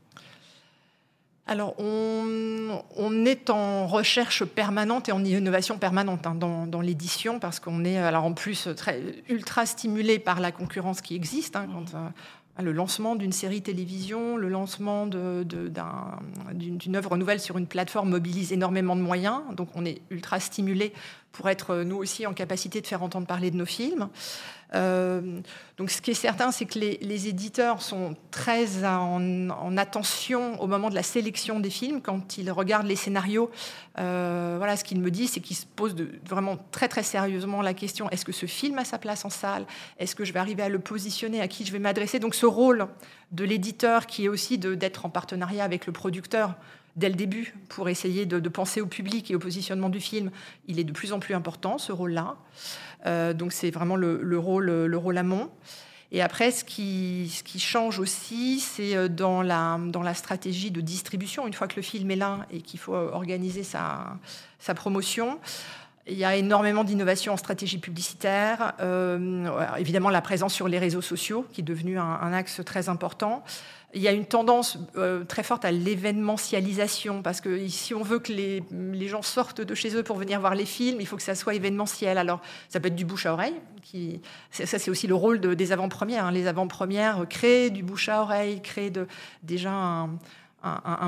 Alors, 1.48 1.76
on, 1.78 3.26
est 3.26 3.50
en 3.50 3.88
recherche 3.88 4.46
permanente 4.46 5.10
et 5.10 5.12
en 5.12 5.24
innovation 5.24 5.78
permanente 5.78 6.26
hein, 6.26 6.34
dans, 6.34 6.82
l'édition 6.82 7.40
parce 7.40 7.60
qu'on 7.60 7.84
est, 7.84 7.98
alors 7.98 8.24
en 8.24 8.34
plus, 8.34 8.70
très, 8.76 9.02
ultra 9.30 9.66
stimulé 9.66 10.18
par 10.18 10.40
la 10.40 10.54
concurrence 10.54 11.02
qui 11.02 11.14
existe. 11.14 11.58
Hein, 11.58 11.68
euh, 11.94 12.10
le 12.62 12.72
lancement 12.72 13.16
d'une 13.16 13.32
série 13.32 13.62
télévision, 13.62 14.38
le 14.38 14.48
lancement 14.48 15.08
d'une 15.08 16.96
œuvre 16.96 17.18
nouvelle 17.18 17.40
sur 17.40 17.58
une 17.58 17.68
plateforme 17.68 18.10
mobilise 18.10 18.54
énormément 18.54 18.96
de 18.96 19.02
moyens. 19.02 19.42
Donc 19.54 19.70
on 19.76 19.86
est 19.86 20.02
ultra 20.10 20.40
stimulé 20.40 20.94
pour 21.32 21.50
être 21.50 21.84
nous 21.84 21.98
aussi 21.98 22.26
en 22.26 22.34
capacité 22.34 22.80
de 22.80 22.88
faire 22.88 23.04
entendre 23.04 23.28
parler 23.28 23.52
de 23.52 23.58
nos 23.58 23.66
films. 23.66 24.10
Euh, 24.76 25.40
donc 25.78 25.90
ce 25.90 26.02
qui 26.02 26.12
est 26.12 26.16
certain, 26.16 26.52
c'est 26.52 26.66
que 26.66 26.80
les, 26.80 27.28
éditeurs 27.28 27.82
sont 27.82 28.16
très 28.32 28.86
en, 28.86 29.78
attention 29.78 30.62
au 30.62 30.68
moment 30.68 30.90
de 30.90 30.96
la 30.96 31.04
sélection 31.04 31.60
des 31.60 31.70
films. 31.70 32.02
Quand 32.02 32.38
ils 32.38 32.52
regardent 32.52 32.88
les 32.88 32.96
scénarios, 32.96 33.50
euh, 34.00 34.56
voilà, 34.58 34.76
ce 34.78 34.84
qu'ils 34.84 35.00
me 35.00 35.12
disent, 35.12 35.32
c'est 35.32 35.40
qu'ils 35.40 35.56
se 35.56 35.66
posent 35.66 35.96
vraiment 36.26 36.58
très 36.72 36.88
très 36.88 37.04
sérieusement 37.04 37.62
la 37.62 37.74
question 37.74 38.10
est-ce 38.10 38.26
que 38.26 38.32
ce 38.32 38.46
film 38.46 38.78
a 38.78 38.86
sa 38.86 38.98
place 38.98 39.26
en 39.26 39.30
salle? 39.30 39.66
Est-ce 40.00 40.16
que 40.16 40.26
je 40.26 40.34
vais 40.34 40.40
arriver 40.40 40.64
à 40.64 40.70
le 40.70 40.80
positionner? 40.80 41.42
À 41.42 41.48
qui 41.48 41.66
je 41.66 41.72
vais 41.72 41.80
m'adresser? 41.80 42.20
Donc 42.20 42.36
ce 42.36 42.46
rôle 42.46 42.88
de 43.32 43.44
l'éditeur, 43.44 44.06
qui 44.06 44.26
est 44.26 44.30
aussi 44.30 44.58
d'être 44.58 45.06
en 45.06 45.10
partenariat 45.10 45.64
avec 45.64 45.86
le 45.88 45.94
producteur, 45.94 46.56
dès 46.96 47.10
le 47.10 47.16
début 47.16 47.54
pour 47.70 47.90
essayer 47.90 48.26
de, 48.26 48.50
penser 48.50 48.82
au 48.82 48.86
public 48.86 49.30
et 49.32 49.36
au 49.36 49.40
positionnement 49.40 49.90
du 49.90 50.00
film, 50.00 50.32
il 50.68 50.80
est 50.80 50.84
de 50.84 50.92
plus 50.92 51.14
en 51.14 51.20
plus 51.20 51.34
important, 51.34 51.78
ce 51.78 51.92
rôle-là. 51.92 52.36
Euh, 53.06 53.34
donc 53.34 53.54
c'est 53.54 53.72
vraiment 53.72 53.96
le, 53.96 54.38
rôle, 54.38 54.66
le 54.66 54.98
rôle 54.98 55.18
amont. 55.18 55.50
Et 56.12 56.22
après, 56.22 56.52
ce 56.52 56.64
qui, 56.64 57.32
ce 57.36 57.44
qui 57.44 57.60
change 57.60 58.00
aussi, 58.00 58.60
c'est 58.60 58.96
euh, 58.96 59.08
dans 59.08 59.42
la, 59.42 59.80
dans 59.88 60.04
la 60.04 60.14
stratégie 60.14 60.72
de 60.72 60.82
distribution. 60.82 61.48
Une 61.48 61.54
fois 61.54 61.68
que 61.68 61.76
le 61.76 61.82
film 61.82 62.10
est 62.12 62.16
là 62.16 62.46
et 62.52 62.62
qu'il 62.62 62.80
faut 62.80 62.94
organiser 62.94 63.64
sa, 63.64 64.18
sa 64.60 64.74
promotion, 64.74 65.40
il 66.08 66.18
y 66.18 66.26
a 66.26 66.36
énormément 66.36 66.84
d'innovations 66.84 67.34
en 67.34 67.38
stratégie 67.38 67.80
publicitaire. 67.80 68.74
Euh, 68.80 69.50
évidemment, 69.78 70.10
la 70.10 70.22
présence 70.22 70.54
sur 70.54 70.68
les 70.68 70.78
réseaux 70.78 71.02
sociaux, 71.02 71.46
qui 71.52 71.62
est 71.62 71.64
devenu 71.64 71.98
un 71.98 72.34
axe 72.34 72.62
très 72.64 72.90
important 72.90 73.44
il 73.96 74.02
y 74.02 74.10
a 74.10 74.12
une 74.12 74.26
tendance 74.26 74.78
euh, 74.98 75.24
très 75.24 75.42
forte 75.42 75.64
à 75.64 75.72
l'événementialisation, 75.72 77.22
parce 77.22 77.40
que 77.40 77.68
si 77.70 77.94
on 77.94 78.04
veut 78.04 78.20
que 78.20 78.34
les, 78.34 79.08
gens 79.08 79.22
sortent 79.22 79.62
de 79.62 79.74
chez 79.74 79.96
eux 79.96 80.04
pour 80.04 80.18
venir 80.18 80.40
voir 80.42 80.54
les 80.54 80.66
films, 80.66 81.00
il 81.00 81.08
faut 81.08 81.16
que 81.16 81.24
ça 81.24 81.34
soit 81.34 81.56
événementiel. 81.56 82.18
Alors, 82.18 82.42
ça 82.68 82.82
peut 82.82 82.90
être 82.90 82.96
du 82.96 83.06
bouche 83.06 83.26
à 83.26 83.34
oreille, 83.34 83.56
qui, 83.82 84.22
ça 84.52 84.66
c'est 84.66 84.92
aussi 84.92 85.08
le 85.08 85.16
rôle 85.16 85.40
des 85.40 85.72
avant-premières. 85.72 86.26
Hein. 86.26 86.32
Les 86.32 86.48
avant-premières 86.48 87.26
créent 87.30 87.70
du 87.70 87.84
bouche 87.84 88.10
à 88.10 88.22
oreille, 88.22 88.62
créent 88.62 88.90
de, 88.90 89.08
déjà 89.44 89.72
un, 89.72 90.10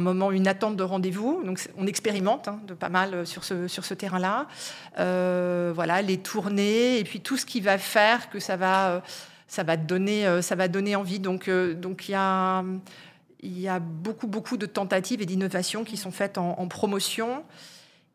moment, 0.02 0.32
une 0.32 0.48
attente 0.48 0.76
de 0.76 0.84
rendez-vous. 0.84 1.42
Donc, 1.44 1.60
on 1.78 1.88
expérimente 1.88 2.48
hein, 2.48 2.60
de 2.68 2.74
pas 2.74 2.90
mal 2.90 3.26
sur 3.26 3.44
ce, 3.44 3.68
sur 3.68 3.86
ce 3.86 3.94
terrain-là. 3.94 4.48
Euh, 5.00 5.72
voilà, 5.74 6.02
les 6.02 6.18
tournées, 6.18 7.00
et 7.00 7.04
puis 7.04 7.22
tout 7.22 7.38
ce 7.38 7.46
qui 7.46 7.62
va 7.62 7.78
faire 7.78 8.30
que 8.30 8.40
ça 8.40 8.56
va... 8.56 8.90
Euh, 8.90 9.00
ça 9.48 9.64
va 9.64 9.78
donner, 9.78 10.28
euh, 10.28 10.42
ça 10.42 10.56
va 10.56 10.68
donner 10.68 10.96
envie. 10.96 11.20
Donc, 11.20 11.48
euh, 11.48 11.74
donc 11.74 12.10
il 12.10 12.12
y 12.12 12.16
a, 12.16 12.64
y 13.42 13.68
a 13.68 13.80
beaucoup, 13.80 14.28
beaucoup 14.28 14.58
de 14.58 14.66
tentatives 14.66 15.22
et 15.22 15.26
d'innovations 15.26 15.84
qui 15.84 15.98
sont 15.98 16.12
faites 16.12 16.38
en, 16.38 16.68
promotion. 16.68 17.44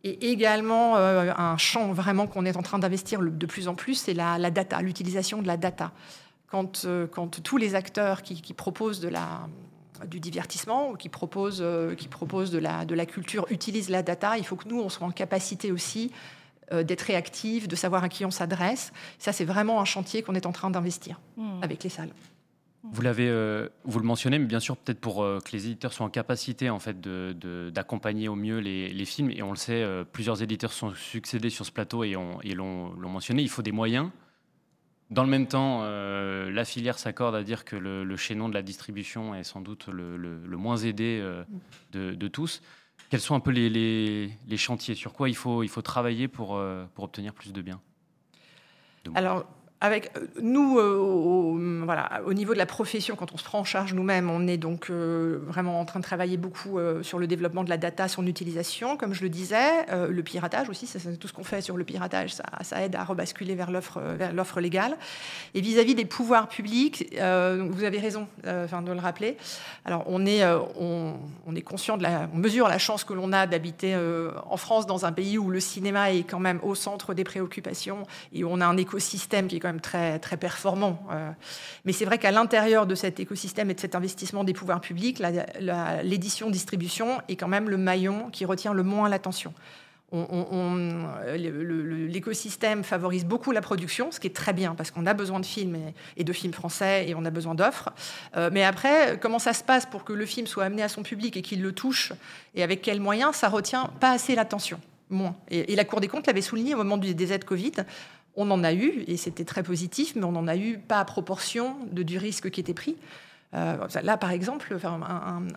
Et 0.05 0.31
également, 0.31 0.97
euh, 0.97 1.33
un 1.37 1.57
champ 1.57 1.93
vraiment 1.93 2.27
qu'on 2.27 2.45
est 2.45 2.57
en 2.57 2.63
train 2.63 2.79
d'investir 2.79 3.21
de 3.21 3.47
plus 3.47 3.69
en 3.69 3.75
plus, 3.75 3.95
c'est 3.95 4.15
la, 4.15 4.51
data, 4.51 4.81
l'utilisation 4.83 5.41
de 5.41 5.47
la 5.47 5.57
data. 5.57 5.93
Quand, 6.49 6.87
quand 7.13 7.43
tous 7.43 7.57
les 7.57 7.75
acteurs 7.75 8.21
qui, 8.21 8.53
proposent 8.53 9.01
de 9.01 9.09
la, 9.09 9.49
du 10.07 10.21
divertissement 10.21 10.91
ou 10.91 10.97
qui 10.97 11.09
proposent, 11.09 11.65
qui 11.97 12.09
proposent 12.09 12.51
de, 12.51 12.59
la, 12.59 12.85
de 12.85 12.95
la 12.95 13.07
culture 13.07 13.47
utilisent 13.51 13.91
la 13.91 14.03
data, 14.03 14.39
il 14.39 14.45
faut 14.45 14.57
que 14.57 14.69
nous, 14.69 14.81
on 14.81 14.89
soit 14.89 15.07
en 15.07 15.11
capacité 15.11 15.73
aussi 15.73 16.11
euh, 16.73 16.83
d'être 16.85 17.03
réactif, 17.03 17.69
de 17.69 17.77
savoir 17.77 18.03
à 18.03 18.09
qui 18.09 18.25
on 18.25 18.31
s'adresse. 18.31 18.93
Ça, 19.19 19.33
c'est 19.33 19.45
vraiment 19.45 19.81
un 19.81 19.85
chantier 19.85 20.23
qu'on 20.23 20.35
est 20.35 20.47
en 20.47 20.53
train 20.53 20.71
d'investir 20.71 21.21
hmm. 21.37 21.61
avec 21.61 21.85
les 21.85 21.91
salles. 21.91 22.11
Vous 22.85 23.03
l'avez, 23.03 23.29
euh, 23.29 23.69
vous 23.85 23.99
le 23.99 24.05
mentionnez, 24.05 24.39
mais 24.39 24.47
bien 24.47 24.59
sûr 24.59 24.77
peut-être 24.77 25.01
pour 25.01 25.23
euh, 25.23 25.39
que 25.41 25.53
les 25.53 25.67
éditeurs 25.67 25.93
soient 25.93 26.07
en 26.07 26.11
capacité 26.11 26.71
en 26.71 26.79
fait 26.79 27.01
d'accompagner 27.01 28.29
au 28.29 28.37
mieux 28.37 28.59
les, 28.59 29.05
films. 29.05 29.31
Et 29.31 29.43
on 29.43 29.51
le 29.51 29.57
sait, 29.57 29.85
plusieurs 30.13 30.43
éditeurs 30.43 30.73
sont 30.73 30.95
succédés 30.95 31.51
sur 31.51 31.67
ce 31.67 31.73
plateau 31.73 32.05
et, 32.05 32.15
l'ont 32.55 32.95
mentionné. 32.97 33.43
Il 33.43 33.51
faut 33.51 33.63
des 33.63 33.73
moyens. 33.73 34.09
Dans 35.13 35.25
le 35.25 35.29
même 35.29 35.47
temps, 35.47 35.85
la 35.85 36.65
filière 36.65 36.99
s'accorde 36.99 37.35
à 37.35 37.43
dire 37.43 37.65
que 37.65 37.77
le, 37.77 38.17
chaînon 38.17 38.49
de 38.49 38.55
la 38.55 38.63
distribution 38.63 39.35
est 39.35 39.45
sans 39.45 39.61
doute 39.61 39.89
le, 39.89 40.57
moins 40.57 40.79
aidé 40.79 41.23
de, 41.93 42.15
de, 42.15 42.29
tous. 42.29 42.63
Quels 43.13 43.21
sont 43.21 43.35
un 43.35 43.41
peu 43.41 43.51
les, 43.51 44.57
chantiers? 44.57 44.95
Sur 44.95 45.13
quoi 45.13 45.29
il 45.29 45.37
faut, 45.37 45.63
il 45.63 45.69
faut 45.69 45.83
travailler 45.83 46.29
pour, 46.29 46.57
euh, 46.57 46.87
pour 46.95 47.05
obtenir 47.05 47.35
plus 47.35 47.53
de 47.53 47.61
biens? 47.61 47.79
Avec 49.83 50.13
euh, 50.17 50.27
nous, 50.41 50.79
euh, 50.79 50.97
au, 50.97 51.59
voilà, 51.85 52.23
au 52.25 52.33
niveau 52.35 52.53
de 52.53 52.59
la 52.59 52.67
profession, 52.67 53.17
quand 53.17 53.33
on 53.33 53.37
se 53.37 53.43
prend 53.43 53.59
en 53.59 53.65
charge 53.65 53.95
nous-mêmes, 53.95 54.31
on 54.31 54.47
est 54.47 54.57
donc 54.57 54.89
euh, 54.89 55.41
vraiment 55.49 55.81
en 55.81 55.85
train 55.85 55.99
de 55.99 56.05
travailler 56.05 56.37
beaucoup 56.37 56.79
sur 57.03 57.19
le 57.19 57.27
développement 57.27 57.65
de 57.65 57.69
la 57.69 57.77
data, 57.77 58.07
son 58.07 58.27
utilisation, 58.27 58.97
comme 58.97 59.13
je 59.13 59.23
le 59.23 59.29
disais, 59.29 59.87
le 59.91 60.23
piratage 60.23 60.69
aussi, 60.69 60.87
c'est 60.87 61.19
tout 61.19 61.27
ce 61.27 61.33
qu'on 61.33 61.43
fait 61.43 61.61
sur 61.61 61.77
le 61.77 61.83
piratage, 61.83 62.35
ça, 62.35 62.45
ça 62.63 62.81
aide 62.83 62.95
à 62.95 63.03
rebasculer 63.03 63.57
vers 63.57 63.73
l'offre, 63.73 64.01
vers 64.01 64.33
l'offre 64.33 64.61
légale. 64.61 64.97
Et 65.55 65.61
vis-à-vis 65.61 65.97
des 65.97 66.05
pouvoirs 66.05 66.49
publics, 66.49 67.13
vous 67.13 67.85
avez 67.85 67.99
raison, 67.99 68.29
enfin 68.47 68.83
de 68.83 68.93
le 68.93 69.01
rappeler. 69.01 69.37
Alors 69.85 70.05
on 70.07 70.25
est, 70.27 70.45
on, 70.79 71.19
on, 71.47 71.57
est 71.57 71.63
conscient 71.63 71.97
de 71.97 72.05
la, 72.05 72.29
on 72.33 72.39
mesure 72.39 72.69
la 72.69 72.79
chance 72.79 73.03
que 73.05 73.15
l'on 73.15 73.33
a 73.33 73.47
d'habiter 73.47 73.97
en 74.49 74.57
France 74.57 74.87
dans 74.87 75.05
un 75.05 75.13
pays 75.13 75.39
où 75.39 75.51
le 75.51 75.61
cinéma 75.61 76.13
est 76.13 76.23
quand 76.23 76.41
même 76.41 76.61
au 76.63 76.75
centre 76.75 77.15
des 77.15 77.25
préoccupations 77.25 78.05
et 78.33 78.45
où 78.45 78.49
on 78.51 78.61
a 78.61 78.67
un 78.67 78.77
écosystème 78.77 79.49
qui 79.49 79.57
est 79.57 79.61
quand 79.61 79.69
même 79.69 79.72
très, 79.81 80.19
très 80.19 80.37
performant. 80.37 81.03
Euh. 81.11 81.31
mais 81.85 81.93
c'est 81.93 82.05
vrai 82.05 82.19
qu'à 82.19 82.31
l'intérieur 82.31 82.87
de 82.87 82.95
cet 82.95 83.21
écosystème 83.21 83.71
et 83.71 83.75
de 83.75 83.81
cet 83.81 83.95
investissement 83.95 84.45
des 84.45 84.53
pouvoirs 84.53 84.81
publics, 84.81 85.23
l'édition-distribution 86.03 87.21
est 87.29 87.37
quand 87.37 87.49
même 87.49 87.69
le 87.69 87.77
maillon 87.77 88.31
qui 88.31 88.45
retient 88.45 88.75
le 88.75 88.83
moins 88.83 89.09
l'attention. 89.09 89.53
l'écosystème 91.35 92.85
favorise 92.85 93.25
beaucoup 93.25 93.53
la 93.53 93.61
production, 93.61 94.13
ce 94.13 94.21
qui 94.21 94.27
est 94.27 94.37
très 94.37 94.53
bien 94.53 94.75
parce 94.75 94.91
qu'on 94.91 95.07
a 95.07 95.15
besoin 95.15 95.41
de 95.41 95.47
films 95.47 95.79
et, 96.17 96.25
de 96.25 96.33
films 96.33 96.53
français 96.53 97.09
et 97.09 97.15
on 97.15 97.25
a 97.25 97.31
besoin 97.31 97.55
d'offres. 97.55 97.91
Euh, 98.37 98.51
mais 98.53 98.65
après, 98.65 99.19
comment 99.21 99.39
ça 99.39 99.53
se 99.53 99.65
passe 99.65 99.87
pour 99.87 100.05
que 100.05 100.13
le 100.13 100.27
film 100.27 100.47
soit 100.47 100.65
amené 100.65 100.83
à 100.83 100.89
son 100.89 101.03
public 101.03 101.37
et 101.37 101.43
qu'il 101.43 101.63
le 101.63 101.73
touche 101.73 102.13
et 102.55 102.63
avec 102.63 102.83
quels 102.83 103.01
moyens, 103.01 103.37
ça 103.37 103.49
retient 103.49 103.91
pas 104.01 104.11
assez 104.11 104.35
l'attention. 104.35 104.81
Moins. 105.13 105.37
Et, 105.51 105.77
la 105.77 105.85
Cour 105.85 106.01
des 106.01 106.09
comptes 106.09 106.27
l'avait 106.27 106.41
souligné 106.41 106.75
au 106.75 106.79
moment 106.79 106.97
des 106.97 107.33
aides 107.33 107.45
Covid. 107.45 107.73
On 108.37 108.51
en 108.51 108.65
a 108.65 108.73
eu, 108.73 109.05
et 109.07 109.17
c'était 109.17 109.45
très 109.45 109.63
positif, 109.63 110.15
mais 110.17 110.25
on 110.25 110.33
n'en 110.33 110.49
a 110.49 110.57
eu 110.57 110.79
pas 110.79 110.99
à 110.99 111.05
proportion 111.05 111.77
de, 111.91 112.03
du 112.03 112.19
risque 112.19 112.51
qui 112.51 112.61
était 112.61 112.75
pris. 112.75 112.97
Euh, 113.55 113.77
là, 114.03 114.17
par 114.17 114.31
exemple, 114.31 114.75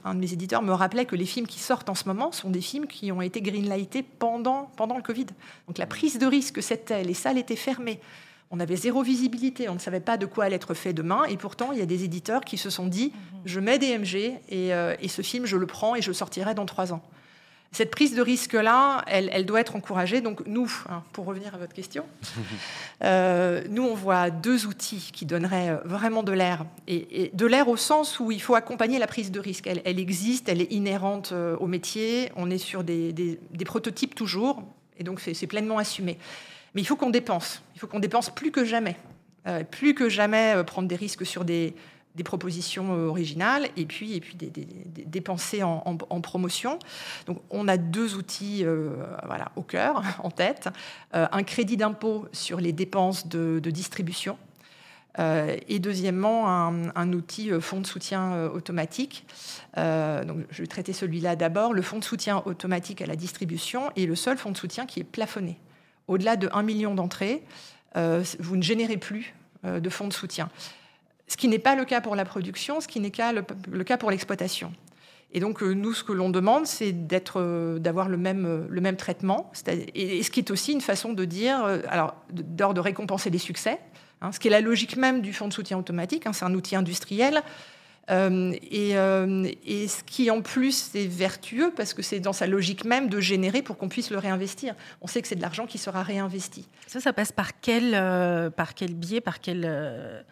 un, 0.03 0.13
de 0.13 0.19
mes 0.19 0.33
éditeurs 0.33 0.61
me 0.61 0.73
rappelait 0.73 1.05
que 1.05 1.15
les 1.15 1.25
films 1.25 1.47
qui 1.47 1.59
sortent 1.59 1.89
en 1.89 1.95
ce 1.95 2.05
moment 2.05 2.33
sont 2.33 2.49
des 2.49 2.59
films 2.59 2.87
qui 2.87 3.11
ont 3.11 3.21
été 3.21 3.41
greenlightés 3.41 4.03
pendant, 4.03 4.69
pendant 4.75 4.97
le 4.97 5.01
Covid. 5.01 5.27
Donc 5.67 5.77
la 5.77 5.85
prise 5.85 6.19
de 6.19 6.25
risque, 6.25 6.61
c'était, 6.61 7.03
les 7.03 7.13
salles 7.13 7.37
étaient 7.37 7.55
fermées. 7.55 8.01
On 8.51 8.59
avait 8.59 8.75
zéro 8.75 9.01
visibilité, 9.01 9.69
on 9.69 9.73
ne 9.75 9.79
savait 9.79 10.01
pas 10.01 10.17
de 10.17 10.25
quoi 10.25 10.45
allait 10.45 10.57
être 10.57 10.73
fait 10.73 10.93
demain, 10.93 11.23
et 11.23 11.35
pourtant 11.35 11.71
il 11.71 11.79
y 11.79 11.81
a 11.81 11.85
des 11.85 12.03
éditeurs 12.03 12.41
qui 12.41 12.57
se 12.57 12.69
sont 12.69 12.85
dit 12.85 13.11
mhm. 13.13 13.41
je 13.45 13.59
mets 13.59 13.79
des 13.79 13.97
MG 13.97 14.15
et, 14.49 14.73
euh, 14.73 14.95
et 14.99 15.07
ce 15.07 15.21
film 15.21 15.45
je 15.45 15.57
le 15.57 15.65
prends 15.65 15.95
et 15.95 16.01
je 16.01 16.09
le 16.09 16.13
sortirai 16.13 16.53
dans 16.53 16.65
trois 16.65 16.93
ans. 16.93 17.01
Cette 17.71 17.91
prise 17.91 18.15
de 18.15 18.21
risque-là, 18.21 19.03
elle, 19.07 19.45
doit 19.45 19.59
être 19.59 19.75
encouragée. 19.75 20.21
Donc 20.21 20.45
nous, 20.45 20.71
hein, 20.89 21.03
pour 21.11 21.25
revenir 21.25 21.53
à 21.53 21.57
votre 21.57 21.73
question, 21.73 22.05
euh, 23.03 23.63
nous, 23.69 23.83
on 23.83 23.95
voit 23.95 24.29
deux 24.29 24.65
outils 24.65 25.09
qui 25.11 25.25
donneraient 25.25 25.71
euh, 25.71 25.77
vraiment 25.83 26.23
de 26.23 26.31
l'air. 26.31 26.65
Et, 26.87 27.31
de 27.33 27.45
l'air 27.45 27.67
au 27.67 27.75
sens 27.75 28.19
où 28.19 28.31
il 28.31 28.41
faut 28.41 28.55
accompagner 28.55 28.97
la 28.97 29.07
prise 29.07 29.29
de 29.29 29.39
risque. 29.41 29.67
Elle, 29.67 29.99
existe, 29.99 30.47
elle 30.47 30.61
est 30.61 30.71
inhérente 30.71 31.31
euh, 31.33 31.57
au 31.57 31.67
métier. 31.67 32.31
On 32.37 32.49
est 32.49 32.57
sur 32.57 32.83
des, 32.83 33.39
prototypes 33.65 34.15
toujours. 34.15 34.63
Et 34.97 35.03
donc 35.03 35.19
c'est 35.19 35.47
pleinement 35.47 35.77
assumé. 35.77 36.17
Mais 36.75 36.81
il 36.81 36.85
faut 36.85 36.95
qu'on 36.95 37.09
dépense. 37.09 37.61
Il 37.75 37.79
faut 37.79 37.87
qu'on 37.87 37.99
dépense 37.99 38.29
plus 38.29 38.51
que 38.51 38.63
jamais. 38.63 38.95
plus 39.69 39.93
que 39.93 40.07
jamais 40.07 40.55
prendre 40.65 40.87
des 40.87 40.95
risques 40.95 41.25
sur 41.25 41.43
des 41.43 41.75
des 42.15 42.23
propositions 42.23 42.93
euh, 42.93 43.07
originales 43.07 43.67
et 43.77 43.85
puis, 43.85 44.15
et 44.15 44.21
puis 44.21 44.35
des, 44.35 45.23
en, 45.63 46.21
promotion. 46.21 46.79
Donc 47.27 47.41
on 47.49 47.67
a 47.67 47.77
deux 47.77 48.15
outils 48.15 48.63
euh, 48.63 48.91
voilà, 49.25 49.51
au 49.55 49.61
cœur, 49.61 50.01
en 50.23 50.31
tête. 50.31 50.69
Euh, 51.13 51.27
un 51.31 51.43
crédit 51.43 51.77
d'impôt 51.77 52.27
sur 52.31 52.59
les 52.59 52.71
dépenses 52.71 53.27
de, 53.27 53.59
distribution. 53.59 54.37
et 55.17 55.79
deuxièmement, 55.79 56.47
un, 56.47 57.13
outil 57.13 57.49
fonds 57.59 57.81
de 57.81 57.87
soutien 57.87 58.45
automatique. 58.47 59.25
donc, 59.75 60.37
je 60.51 60.61
vais 60.61 60.67
traiter 60.67 60.93
celui-là 60.93 61.35
d'abord. 61.35 61.73
Le 61.73 61.81
fonds 61.81 61.99
de 61.99 62.03
soutien 62.03 62.41
automatique 62.45 63.01
à 63.01 63.05
la 63.05 63.15
distribution 63.15 63.91
est 63.95 64.05
le 64.05 64.15
seul 64.15 64.37
fonds 64.37 64.51
de 64.51 64.57
soutien 64.57 64.85
qui 64.85 64.99
est 64.99 65.03
plafonné. 65.05 65.57
Au-delà 66.07 66.35
de 66.35 66.49
1 66.53 66.61
million 66.63 66.93
d'entrées, 66.93 67.43
vous 67.95 68.55
ne 68.55 68.61
générez 68.61 68.97
plus 68.97 69.33
de 69.63 69.89
fonds 69.89 70.07
de 70.07 70.13
soutien 70.13 70.49
ce 71.27 71.37
qui 71.37 71.47
n'est 71.47 71.59
pas 71.59 71.75
le 71.75 71.85
cas 71.85 72.01
pour 72.01 72.15
la 72.15 72.25
production, 72.25 72.81
ce 72.81 72.87
qui 72.87 72.99
n'est 72.99 73.11
pas 73.11 73.31
le, 73.33 73.83
cas 73.83 73.97
pour 73.97 74.11
l'exploitation. 74.11 74.71
Et 75.31 75.39
donc, 75.39 75.61
euh, 75.61 75.73
nous, 75.73 75.93
ce 75.93 76.03
que 76.03 76.13
l'on 76.13 76.29
demande, 76.29 76.65
c'est 76.65 76.95
euh, 77.35 77.79
d'avoir 77.79 78.09
le 78.09 78.17
même, 78.17 78.45
euh, 78.45 78.65
le 78.69 78.81
même 78.81 78.95
traitement, 78.95 79.51
et, 79.93 80.23
ce 80.23 80.29
qui 80.29 80.39
est 80.39 80.51
aussi 80.51 80.71
une 80.71 80.81
façon 80.81 81.13
de 81.13 81.25
dire, 81.25 81.57
alors, 81.89 82.15
d'ordre 82.31 82.75
de 82.75 82.79
récompenser 82.79 83.29
les 83.29 83.39
succès, 83.39 83.79
hein, 84.21 84.31
ce 84.31 84.39
qui 84.39 84.47
est 84.47 84.51
la 84.51 84.61
logique 84.61 84.97
même 84.97 85.21
du 85.21 85.33
fonds 85.33 85.47
de 85.47 85.53
soutien 85.53 85.77
automatique, 85.77 86.27
hein, 86.27 86.33
c'est 86.33 86.45
un 86.45 86.53
outil 86.53 86.75
industriel, 86.75 87.41
et, 88.07 88.91
et, 88.91 89.87
ce 89.87 90.03
qui 90.03 90.29
en 90.29 90.43
plus 90.43 90.93
est 90.93 91.07
vertueux 91.07 91.73
parce 91.75 91.95
que 91.95 92.03
c'est 92.03 92.19
dans 92.19 92.33
sa 92.33 92.45
logique 92.45 92.85
même 92.85 93.09
de 93.09 93.19
générer 93.19 93.63
pour 93.63 93.79
qu'on 93.79 93.89
puisse 93.89 94.11
le 94.11 94.19
réinvestir. 94.19 94.75
On 95.01 95.07
sait 95.07 95.23
que 95.23 95.27
c'est 95.27 95.35
de 95.35 95.41
l'argent 95.41 95.65
qui 95.65 95.79
sera 95.79 96.03
réinvesti. 96.03 96.67
Ça, 96.85 96.99
ça 96.99 97.13
passe 97.13 97.31
par 97.31 97.59
quel, 97.61 97.93
par 98.51 98.75
quel 98.75 98.93
biais, 98.93 99.21
par 99.21 99.39
quel 99.39 100.23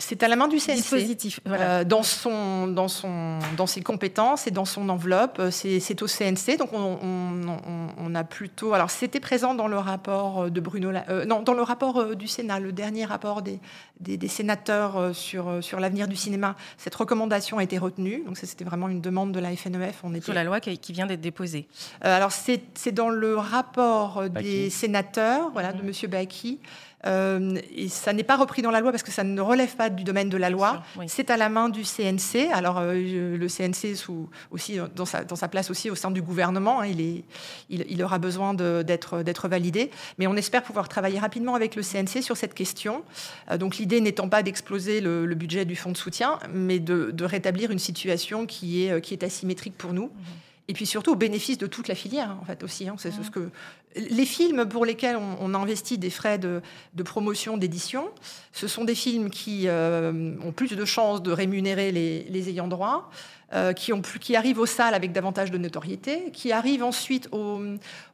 c'est 0.00 0.22
à 0.22 0.28
la 0.28 0.36
main 0.36 0.48
du 0.48 0.58
CNC. 0.58 0.76
Dispositif, 0.76 1.40
euh, 1.46 1.84
dans, 1.84 2.02
son, 2.02 2.66
dans, 2.66 2.88
son, 2.88 3.38
dans 3.56 3.66
ses 3.66 3.82
compétences 3.82 4.46
et 4.46 4.50
dans 4.50 4.64
son 4.64 4.88
enveloppe, 4.88 5.38
euh, 5.38 5.50
c'est 5.50 6.02
au 6.02 6.06
CNC. 6.06 6.56
Donc 6.58 6.70
on, 6.72 8.14
a 8.14 8.24
plutôt. 8.24 8.74
Alors 8.74 8.90
c'était 8.90 9.20
présent 9.20 9.54
dans 9.54 9.68
le 9.68 9.78
rapport 9.78 10.50
de 10.50 10.60
Bruno. 10.60 10.90
Euh, 11.08 11.24
non, 11.26 11.42
dans 11.42 11.54
le 11.54 11.62
rapport 11.62 12.16
du 12.16 12.26
Sénat, 12.26 12.58
le 12.58 12.72
dernier 12.72 13.04
rapport 13.04 13.40
des, 13.40 13.60
des, 14.00 14.26
sénateurs 14.26 15.14
sur, 15.14 15.62
sur 15.62 15.78
l'avenir 15.78 16.08
du 16.08 16.16
cinéma. 16.16 16.56
Cette 16.76 16.94
recommandation 16.94 17.58
a 17.58 17.62
été 17.62 17.78
retenue. 17.78 18.24
Donc 18.26 18.36
c'était 18.36 18.64
vraiment 18.64 18.88
une 18.88 19.00
demande 19.00 19.30
de 19.30 19.38
la 19.38 19.54
FNEF. 19.54 20.00
On 20.02 20.12
était... 20.14 20.24
Sur 20.24 20.34
la 20.34 20.42
loi 20.42 20.58
qui, 20.60 20.92
vient 20.92 21.06
d'être 21.06 21.20
déposée. 21.20 21.68
alors 22.00 22.32
c'est 22.32 22.92
dans 22.92 23.10
le 23.10 23.36
rapport 23.36 24.28
des 24.28 24.70
sénateurs, 24.70 25.50
voilà, 25.52 25.72
de 25.72 25.82
M. 25.82 25.90
Mmh. 25.90 26.06
Baki. 26.06 26.58
Euh, 27.06 27.58
et 27.74 27.88
ça 27.88 28.12
n'est 28.12 28.24
pas 28.24 28.36
repris 28.36 28.62
dans 28.62 28.70
la 28.70 28.80
loi 28.80 28.90
parce 28.90 29.02
que 29.02 29.10
ça 29.10 29.24
ne 29.24 29.40
relève 29.40 29.74
pas 29.76 29.88
du 29.88 30.04
domaine 30.04 30.28
de 30.28 30.36
la 30.36 30.50
loi. 30.50 30.82
C'est 31.06 31.30
à 31.30 31.36
la 31.36 31.48
main 31.48 31.68
du 31.68 31.82
CNC. 31.82 32.50
Alors 32.52 32.78
euh, 32.78 33.36
le 33.36 33.48
CNC 33.48 33.96
sous, 33.96 34.28
aussi 34.50 34.78
dans 34.94 35.04
sa, 35.04 35.24
dans 35.24 35.36
sa, 35.36 35.48
place 35.48 35.70
aussi 35.70 35.90
au 35.90 35.94
sein 35.94 36.10
du 36.10 36.22
gouvernement, 36.22 36.80
hein, 36.80 36.86
il, 36.86 37.00
est, 37.00 37.24
il, 37.68 38.02
aura 38.02 38.18
besoin 38.18 38.54
d'être 38.54 39.48
validé. 39.48 39.90
Mais 40.18 40.26
on 40.26 40.36
espère 40.36 40.62
pouvoir 40.62 40.88
travailler 40.88 41.18
rapidement 41.18 41.54
avec 41.54 41.74
le 41.74 41.82
CNC 41.82 42.22
sur 42.22 42.36
cette 42.36 42.54
question. 42.54 43.02
Euh, 43.50 43.56
donc 43.56 43.76
l'idée 43.76 44.00
n'étant 44.00 44.28
pas 44.28 44.42
d'exploser 44.42 45.00
le, 45.00 45.26
budget 45.40 45.64
du 45.64 45.76
fonds 45.76 45.92
de 45.92 45.96
soutien, 45.96 46.38
mais 46.52 46.80
de, 46.80 47.24
rétablir 47.24 47.70
une 47.70 47.78
situation 47.78 48.46
qui 48.46 48.84
est, 48.84 49.00
qui 49.00 49.14
est 49.14 49.22
asymétrique 49.22 49.76
pour 49.76 49.92
nous. 49.92 50.06
Mmh 50.06 50.49
et 50.70 50.72
puis 50.72 50.86
surtout 50.86 51.10
au 51.10 51.16
bénéfice 51.16 51.58
de 51.58 51.66
toute 51.66 51.88
la 51.88 51.96
filière, 51.96 52.36
en 52.40 52.44
fait, 52.44 52.62
aussi. 52.62 52.88
Hein. 52.88 52.94
c'est 52.96 53.10
ce 53.10 53.28
que 53.28 53.50
les 53.96 54.24
films 54.24 54.66
pour 54.66 54.86
lesquels 54.86 55.16
on, 55.16 55.52
investit 55.52 55.98
des 55.98 56.10
frais 56.10 56.38
de, 56.38 56.62
promotion, 57.02 57.56
d'édition, 57.56 58.08
ce 58.52 58.68
sont 58.68 58.84
des 58.84 58.94
films 58.94 59.30
qui 59.30 59.64
euh, 59.66 60.36
ont 60.44 60.52
plus 60.52 60.70
de 60.76 60.84
chances 60.84 61.24
de 61.24 61.32
rémunérer 61.32 61.90
les, 61.90 62.48
ayants 62.48 62.68
droit, 62.68 63.10
euh, 63.52 63.72
qui, 63.72 63.92
ont 63.92 64.00
qui 64.00 64.36
arrivent 64.36 64.60
aux 64.60 64.66
salles 64.66 64.94
avec 64.94 65.10
davantage 65.10 65.50
de 65.50 65.58
notoriété, 65.58 66.30
qui 66.32 66.52
arrivent 66.52 66.84
ensuite 66.84 67.28
aux, 67.32 67.60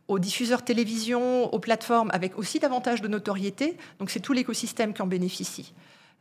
aux 0.08 0.18
diffuseurs 0.18 0.64
télévision, 0.64 1.52
aux 1.52 1.58
plateformes 1.58 2.10
avec 2.14 2.38
aussi 2.38 2.58
davantage 2.58 3.02
de 3.02 3.08
notoriété. 3.08 3.76
Donc 3.98 4.08
c'est 4.08 4.20
tout 4.20 4.32
l'écosystème 4.32 4.94
qui 4.94 5.02
en 5.02 5.06
bénéficie. 5.06 5.74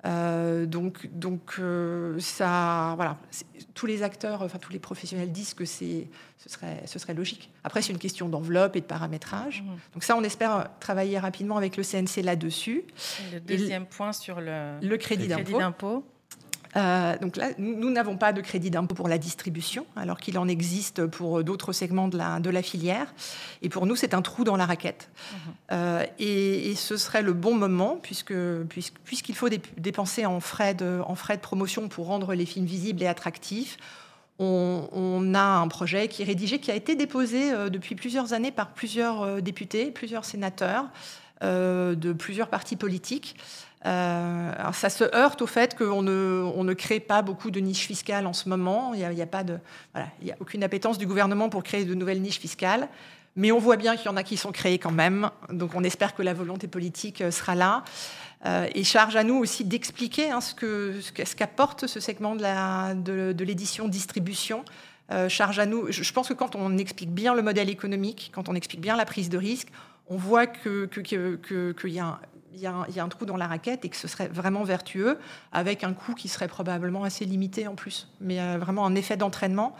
Euh, 0.05 0.65
donc, 0.65 1.07
donc 1.11 1.55
euh, 1.59 2.19
ça, 2.19 2.93
voilà, 2.95 3.17
tous 3.73 3.85
les 3.85 4.03
acteurs, 4.03 4.43
enfin 4.43 4.59
tous 4.59 4.71
les 4.71 4.79
professionnels 4.79 5.31
disent 5.31 5.53
que 5.53 5.65
c'est, 5.65 6.07
ce 6.37 6.49
serait, 6.49 6.83
ce 6.85 6.99
serait 6.99 7.13
logique. 7.13 7.51
Après, 7.63 7.81
c'est 7.81 7.91
une 7.91 7.99
question 7.99 8.29
d'enveloppe 8.29 8.75
et 8.75 8.81
de 8.81 8.85
paramétrage. 8.85 9.63
Mmh. 9.63 9.75
Donc 9.93 10.03
ça, 10.03 10.15
on 10.15 10.23
espère 10.23 10.69
travailler 10.79 11.17
rapidement 11.17 11.57
avec 11.57 11.75
le 11.77 11.83
CNC 11.83 12.23
là-dessus. 12.23 12.83
Le 13.33 13.39
deuxième 13.39 13.85
point 13.85 14.13
sur 14.13 14.41
le, 14.41 14.79
le 14.81 14.97
crédit 14.97 15.27
d'impôt. 15.27 16.05
Euh, 16.75 17.17
donc 17.19 17.37
là, 17.37 17.49
nous 17.57 17.89
n'avons 17.89 18.17
pas 18.17 18.33
de 18.33 18.41
crédit 18.41 18.69
d'impôt 18.69 18.95
pour 18.95 19.07
la 19.07 19.17
distribution, 19.17 19.85
alors 19.95 20.19
qu'il 20.19 20.37
en 20.37 20.47
existe 20.47 21.05
pour 21.05 21.43
d'autres 21.43 21.73
segments 21.73 22.07
de 22.07 22.17
la, 22.17 22.39
de 22.39 22.49
la 22.49 22.61
filière. 22.61 23.13
Et 23.61 23.69
pour 23.69 23.85
nous, 23.85 23.95
c'est 23.95 24.13
un 24.13 24.21
trou 24.21 24.43
dans 24.43 24.57
la 24.57 24.65
raquette. 24.65 25.09
Mhm. 25.31 25.37
Euh, 25.71 26.05
et, 26.19 26.75
ce 26.75 26.97
serait 26.97 27.21
le 27.21 27.33
bon 27.33 27.55
moment, 27.55 27.97
puisque, 28.01 28.33
puisqu'il 29.05 29.35
faut 29.35 29.47
dépenser 29.77 30.25
en 30.25 30.39
frais, 30.39 30.73
de, 30.73 31.01
en 31.05 31.15
frais 31.15 31.37
de 31.37 31.41
promotion 31.41 31.87
pour 31.87 32.07
rendre 32.07 32.33
les 32.33 32.45
films 32.45 32.65
visibles 32.65 33.01
et 33.01 33.07
attractifs. 33.07 33.77
On, 34.37 35.33
a 35.33 35.39
un 35.39 35.67
projet 35.69 36.09
qui 36.09 36.21
est 36.21 36.25
rédigé, 36.25 36.59
qui 36.59 36.69
a 36.69 36.75
été 36.75 36.95
déposé 36.95 37.53
euh, 37.53 37.69
depuis 37.69 37.95
plusieurs 37.95 38.33
années 38.33 38.51
par 38.51 38.73
plusieurs 38.73 39.41
députés, 39.41 39.91
plusieurs 39.91 40.25
sénateurs 40.25 40.85
de 41.41 42.13
plusieurs 42.13 42.47
partis 42.47 42.75
politiques. 42.75 43.35
Euh, 43.85 44.71
ça 44.71 44.89
se 44.89 45.03
heurte 45.15 45.41
au 45.41 45.47
fait 45.47 45.77
qu'on 45.77 46.01
ne, 46.01 46.73
crée 46.73 46.99
pas 46.99 47.21
beaucoup 47.21 47.51
de 47.51 47.59
niches 47.59 47.85
fiscales 47.85 48.25
en 48.25 48.33
ce 48.33 48.49
moment. 48.49 48.93
Il 48.93 48.99
n'y 48.99 49.21
a, 49.21 50.35
aucune 50.39 50.63
appétence 50.63 50.97
du 50.97 51.05
gouvernement 51.05 51.49
pour 51.49 51.63
créer 51.63 51.85
de 51.85 51.93
nouvelles 51.93 52.21
niches 52.21 52.39
fiscales. 52.39 52.87
Mais 53.35 53.51
on 53.51 53.59
voit 53.59 53.75
bien 53.75 53.97
qu'il 53.97 54.05
y 54.05 54.09
en 54.09 54.15
a 54.15 54.23
qui 54.23 54.37
sont 54.37 54.51
créées 54.51 54.79
quand 54.79 54.91
même. 54.91 55.29
Donc 55.49 55.71
on 55.75 55.83
espère 55.83 56.15
que 56.15 56.23
la 56.23 56.33
volonté 56.33 56.67
politique 56.67 57.21
euh, 57.21 57.31
sera 57.31 57.53
là. 57.53 57.83
Euh, 58.45 58.67
et 58.73 58.83
charge 58.83 59.15
à 59.15 59.23
nous 59.23 59.35
aussi 59.35 59.65
d'expliquer 59.65 60.31
hein, 60.31 60.39
ce, 60.41 61.33
qu'apporte 61.35 61.87
ce 61.87 61.99
segment 61.99 62.35
de, 62.35 63.43
l'édition 63.43 63.87
distribution. 63.87 64.63
charge 65.29 65.59
à 65.59 65.65
nous. 65.65 65.91
Je 65.91 66.13
pense 66.13 66.27
que 66.27 66.33
quand 66.33 66.55
on 66.55 66.77
explique 66.77 67.11
bien 67.11 67.33
le 67.33 67.41
modèle 67.41 67.69
économique, 67.69 68.31
quand 68.33 68.49
on 68.49 68.55
explique 68.55 68.81
bien 68.81 68.95
la 68.95 69.05
prise 69.05 69.29
de 69.29 69.37
risque, 69.37 69.69
on 70.07 70.17
voit 70.17 70.45
qu'il 70.45 70.87
y 71.85 71.99
a 71.99 72.05
un, 72.05 72.19
il 72.55 72.61
y, 72.61 72.67
a 72.99 73.03
un, 73.03 73.09
trou 73.09 73.25
dans 73.25 73.37
la 73.37 73.47
raquette 73.47 73.85
et 73.85 73.89
que 73.89 73.97
ce 73.97 74.07
serait 74.07 74.27
vraiment 74.27 74.63
vertueux, 74.63 75.17
avec 75.51 75.83
un 75.83 75.93
coût 75.93 76.13
qui 76.13 76.27
serait 76.27 76.47
probablement 76.47 77.03
assez 77.03 77.25
limité 77.25 77.67
en 77.67 77.75
plus, 77.75 78.07
mais 78.21 78.39
euh, 78.39 78.57
vraiment 78.57 78.85
un 78.85 78.95
effet 78.95 79.17
d'entraînement. 79.17 79.75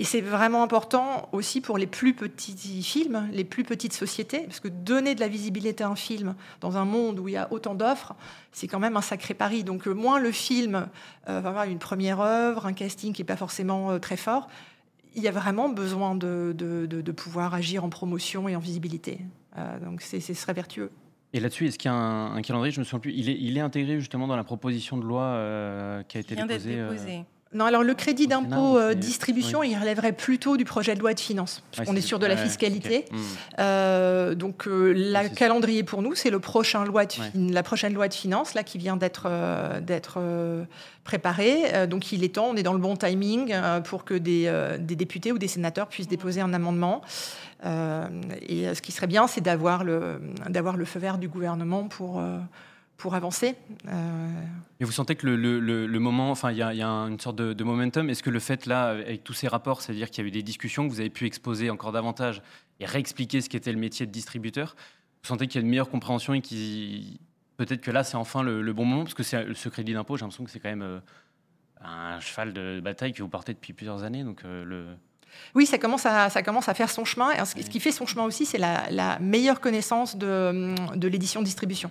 Et 0.00 0.04
c'est 0.04 0.20
vraiment 0.20 0.62
important 0.62 1.28
aussi 1.32 1.60
pour 1.60 1.76
les 1.76 1.88
plus 1.88 2.14
petits 2.14 2.82
films, 2.82 3.28
les 3.32 3.44
plus 3.44 3.64
petites 3.64 3.92
sociétés, 3.92 4.40
parce 4.40 4.60
que 4.60 4.68
donner 4.68 5.14
de 5.14 5.20
la 5.20 5.26
visibilité 5.28 5.82
à 5.82 5.88
un 5.88 5.96
film 5.96 6.34
dans 6.60 6.76
un 6.76 6.84
monde 6.84 7.18
où 7.18 7.26
il 7.28 7.32
y 7.32 7.36
a 7.36 7.52
autant 7.52 7.74
d'offres, 7.74 8.14
c'est 8.52 8.68
quand 8.68 8.78
même 8.78 8.96
un 8.96 9.02
sacré 9.02 9.34
pari. 9.34 9.64
Donc 9.64 9.86
euh, 9.86 9.92
moins 9.92 10.18
le 10.18 10.32
film 10.32 10.88
euh, 11.28 11.40
va 11.40 11.48
avoir 11.48 11.64
une 11.64 11.78
première 11.78 12.20
œuvre, 12.20 12.66
un 12.66 12.72
casting 12.72 13.12
qui 13.12 13.22
n'est 13.22 13.26
pas 13.26 13.36
forcément 13.36 13.98
très 13.98 14.16
fort, 14.16 14.48
il 15.14 15.22
y 15.22 15.28
a 15.28 15.32
vraiment 15.32 15.68
besoin 15.68 16.14
de, 16.14 16.54
de, 16.56 17.12
pouvoir 17.12 17.54
agir 17.54 17.84
en 17.84 17.88
promotion 17.88 18.48
et 18.48 18.54
en 18.54 18.60
visibilité. 18.60 19.20
donc 19.82 20.02
ce 20.02 20.20
serait 20.20 20.52
vertueux. 20.52 20.92
Et 21.32 21.40
là-dessus, 21.40 21.66
est-ce 21.66 21.78
qu'il 21.78 21.90
y 21.90 21.94
a 21.94 21.96
un, 21.96 22.40
calendrier 22.42 22.72
Je 22.72 22.80
me 22.80 22.84
souviens 22.84 23.00
plus. 23.00 23.12
Il 23.12 23.28
est, 23.28 23.36
il 23.38 23.56
est, 23.56 23.60
intégré 23.60 24.00
justement 24.00 24.26
dans 24.26 24.36
la 24.36 24.44
proposition 24.44 24.96
de 24.96 25.04
loi 25.04 26.02
qui 26.08 26.16
a 26.16 26.20
été 26.20 26.34
déposée. 26.34 26.76
déposée. 26.76 27.24
Non, 27.54 27.64
alors 27.64 27.82
le 27.82 27.94
crédit 27.94 28.26
d'impôt 28.26 28.76
euh, 28.76 28.92
distribution, 28.92 29.62
il 29.62 29.74
relèverait 29.74 30.12
plutôt 30.12 30.58
du 30.58 30.66
projet 30.66 30.94
de 30.94 31.00
loi 31.00 31.14
de 31.14 31.20
finances, 31.20 31.62
puisqu'on 31.70 31.96
est 31.96 32.02
sûr 32.02 32.18
de 32.18 32.26
la 32.26 32.36
fiscalité. 32.36 33.06
Hmm. 33.10 33.16
Euh, 33.58 34.34
donc, 34.34 34.68
euh, 34.68 34.92
le 34.94 35.34
calendrier 35.34 35.82
pour 35.82 36.02
nous, 36.02 36.14
c'est 36.14 36.28
le 36.28 36.40
prochain 36.40 36.84
loi 36.84 37.04
la 37.34 37.62
prochaine 37.62 37.94
loi 37.94 38.08
de 38.08 38.14
finances 38.14 38.52
là, 38.52 38.62
qui 38.64 38.76
vient 38.76 38.96
d'être 38.96 39.30
d'être 39.80 40.18
préparée. 41.04 41.86
donc, 41.86 42.12
il 42.12 42.22
est 42.22 42.34
temps, 42.34 42.48
on 42.50 42.56
est 42.56 42.62
dans 42.62 42.74
le 42.74 42.78
bon 42.78 42.96
timing 42.96 43.54
pour 43.84 44.04
que 44.04 44.14
des, 44.14 44.52
des, 44.78 44.96
députés 44.96 45.32
ou 45.32 45.38
des 45.38 45.48
sénateurs 45.48 45.88
puissent 45.88 46.08
déposer 46.08 46.42
un 46.42 46.52
amendement. 46.52 47.00
Et 47.62 48.74
ce 48.74 48.82
qui 48.82 48.92
serait 48.92 49.06
bien, 49.06 49.26
c'est 49.26 49.40
d'avoir 49.40 49.84
le, 49.84 50.20
le 50.48 50.84
feu 50.84 50.98
vert 50.98 51.18
du 51.18 51.28
gouvernement 51.28 51.88
pour 51.88 52.22
pour 52.98 53.14
avancer. 53.14 53.54
Euh... 53.86 54.28
Et 54.80 54.84
vous 54.84 54.92
sentez 54.92 55.14
que 55.14 55.26
le, 55.26 55.36
le, 55.36 55.86
le 55.86 55.98
moment, 56.00 56.30
enfin, 56.30 56.50
il 56.50 56.58
y, 56.58 56.62
a 56.62 56.88
une 56.88 57.18
sorte 57.18 57.36
de, 57.36 57.64
momentum. 57.64 58.10
Est-ce 58.10 58.22
que 58.22 58.28
le 58.28 58.40
fait 58.40 58.66
là, 58.66 58.88
avec 58.88 59.24
tous 59.24 59.32
ces 59.32 59.48
rapports, 59.48 59.80
c'est-à-dire 59.80 60.10
qu'il 60.10 60.24
y 60.24 60.26
a 60.26 60.28
eu 60.28 60.32
des 60.32 60.42
discussions 60.42 60.86
que 60.86 60.92
vous 60.92 61.00
avez 61.00 61.08
pu 61.08 61.24
exposer 61.24 61.70
encore 61.70 61.92
davantage 61.92 62.42
et 62.80 62.86
réexpliquer 62.86 63.40
ce 63.40 63.48
qu'était 63.48 63.72
le 63.72 63.78
métier 63.78 64.04
de 64.04 64.10
distributeur, 64.10 64.74
vous 65.22 65.28
sentez 65.28 65.46
qu'il 65.46 65.60
y 65.60 65.62
a 65.62 65.64
une 65.64 65.70
meilleure 65.70 65.90
compréhension 65.90 66.34
et 66.34 66.40
qui 66.40 67.20
peut-être 67.56 67.80
que 67.80 67.92
là, 67.92 68.02
c'est 68.02 68.16
enfin 68.16 68.42
le, 68.42 68.72
bon 68.72 68.84
moment? 68.84 69.04
Parce 69.04 69.14
que 69.14 69.22
c'est 69.22 69.54
ce 69.54 69.68
crédit 69.68 69.94
d'impôt. 69.94 70.16
J'ai 70.16 70.22
l'impression 70.22 70.44
que 70.44 70.50
c'est 70.50 70.60
quand 70.60 70.68
même 70.68 70.82
euh, 70.82 70.98
un 71.80 72.18
cheval 72.18 72.52
de 72.52 72.80
bataille 72.80 73.12
que 73.12 73.22
vous 73.22 73.28
portez 73.28 73.54
depuis 73.54 73.72
plusieurs 73.72 74.02
années. 74.02 74.24
Donc 74.24 74.44
euh, 74.44 74.64
le 74.64 74.86
oui, 75.54 75.66
ça 75.66 75.78
commence, 75.78 76.06
à, 76.06 76.30
ça 76.30 76.42
commence 76.42 76.68
à 76.68 76.74
faire 76.74 76.90
son 76.90 77.04
chemin. 77.04 77.30
Et 77.32 77.44
ce, 77.44 77.54
qui 77.54 77.80
fait 77.80 77.92
son 77.92 78.06
chemin 78.06 78.24
aussi, 78.24 78.46
c'est 78.46 78.58
la, 78.58 78.84
la, 78.90 79.18
meilleure 79.18 79.60
connaissance 79.60 80.16
de, 80.16 80.74
de 80.96 81.08
l'édition-distribution 81.08 81.90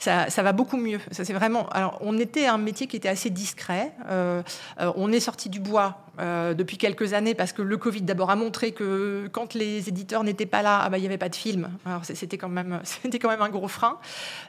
ça, 0.00 0.42
va 0.42 0.52
beaucoup 0.52 0.76
mieux. 0.76 1.00
Ça, 1.10 1.24
c'est 1.24 1.32
vraiment. 1.32 1.68
Alors, 1.68 1.98
on 2.00 2.18
était 2.18 2.46
un 2.46 2.58
métier 2.58 2.86
qui 2.86 2.96
était 2.96 3.08
assez 3.08 3.30
discret. 3.30 3.92
Euh, 4.08 4.42
euh, 4.80 4.92
on 4.96 5.12
est 5.12 5.20
sorti 5.20 5.48
du 5.48 5.60
bois 5.60 5.98
euh, 6.18 6.54
depuis 6.54 6.76
quelques 6.76 7.12
années 7.12 7.34
parce 7.34 7.52
que 7.52 7.62
le 7.62 7.76
Covid 7.76 8.02
d'abord 8.02 8.30
a 8.30 8.36
montré 8.36 8.72
que 8.72 9.28
quand 9.32 9.54
les 9.54 9.88
éditeurs 9.88 10.24
n'étaient 10.24 10.46
pas 10.46 10.62
là, 10.62 10.80
ah 10.82 10.90
bah, 10.90 10.98
il 10.98 11.02
n'y 11.02 11.06
avait 11.06 11.18
pas 11.18 11.28
de 11.28 11.36
film. 11.36 11.70
Alors, 11.86 12.04
c'était 12.04 12.38
quand 12.38 12.48
même, 12.48 12.80
quand 13.20 13.28
même 13.28 13.42
un 13.42 13.48
gros 13.48 13.68
frein. 13.68 13.98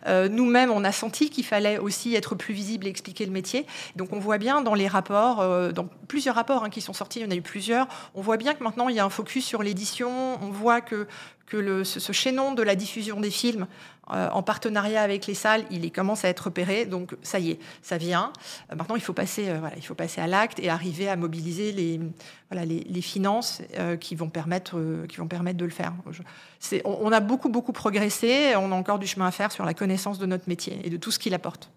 nous-mêmes, 0.08 0.72
on 0.72 0.84
a 0.84 0.92
senti 0.92 1.30
qu'il 1.30 1.46
fallait 1.46 1.78
aussi 1.78 2.16
être 2.16 2.36
plus 2.36 2.54
visible 2.54 2.88
et 2.88 2.90
expliquer 2.90 3.26
le 3.26 3.32
métier. 3.32 3.66
Donc, 3.96 4.14
on 4.14 4.20
voit 4.20 4.38
bien 4.38 4.62
dans 4.62 4.74
les 4.74 4.88
rapports, 4.88 5.72
dans 5.74 5.88
plusieurs 6.08 6.36
rapports 6.36 6.64
hein, 6.64 6.70
qui 6.70 6.82
sont 6.82 6.94
sortis, 6.94 7.20
il 7.20 7.24
y 7.24 7.28
en 7.28 7.32
a 7.32 7.36
eu 7.36 7.42
plusieurs. 7.42 7.88
On 8.16 8.22
voit 8.22 8.38
bien 8.38 8.54
que 8.54 8.64
maintenant 8.64 8.90
il 8.90 8.96
y 8.96 9.00
a 9.00 9.06
un 9.06 9.10
focus 9.10 9.46
sur 9.46 9.64
l'édition. 9.64 10.10
On 10.42 10.50
voit 10.50 10.82
que 10.82 11.08
ce, 11.84 12.12
chaînon 12.12 12.54
de 12.54 12.64
la 12.64 12.76
diffusion 12.76 13.20
des 13.20 13.32
films 13.32 13.68
euh, 14.12 14.30
en 14.32 14.44
partenariat 14.44 15.02
avec 15.02 15.28
les 15.28 15.34
salles, 15.34 15.64
il 15.70 15.90
commence 15.92 16.26
à 16.26 16.30
être 16.30 16.46
repéré. 16.46 16.86
Donc 16.86 17.16
ça 17.22 17.40
y 17.40 17.52
est, 17.52 17.60
ça 17.82 17.98
vient. 17.98 18.32
Euh, 18.72 18.76
maintenant, 18.76 18.96
il 18.96 19.02
faut 19.02 19.14
passer, 19.14 19.50
euh, 19.50 19.60
voilà, 19.60 19.76
il 19.78 19.86
faut 19.86 19.96
passer 19.96 20.22
à 20.22 20.28
l'acte 20.28 20.60
et 20.60 20.70
arriver 20.70 21.08
à 21.08 21.16
mobiliser 21.16 21.51
les, 21.52 22.00
voilà, 22.50 22.66
les, 22.66 23.02
finances 23.02 23.62
qui 24.00 24.16
vont 24.16 24.30
permettre, 24.30 24.80
qui 25.08 25.18
vont 25.18 25.28
permettre 25.28 25.58
de 25.58 25.66
le 25.66 25.72
faire. 25.72 25.94
on, 26.86 26.98
on, 27.02 27.12
a 27.12 27.20
beaucoup 27.20 27.50
beaucoup 27.50 27.74
progressé. 27.74 28.56
On 28.56 28.72
a 28.72 28.76
encore 28.76 29.00
du 29.00 29.08
chemin 29.08 29.28
à 29.28 29.32
faire 29.32 29.52
sur 29.52 29.66
la 29.66 29.74
connaissance 29.74 30.20
de 30.20 30.26
notre 30.26 30.48
métier 30.48 30.80
et 30.84 30.90
de 30.90 30.98
tout 30.98 31.12
ce 31.12 31.20
qu'il 31.20 31.34
apporte. 31.34 31.72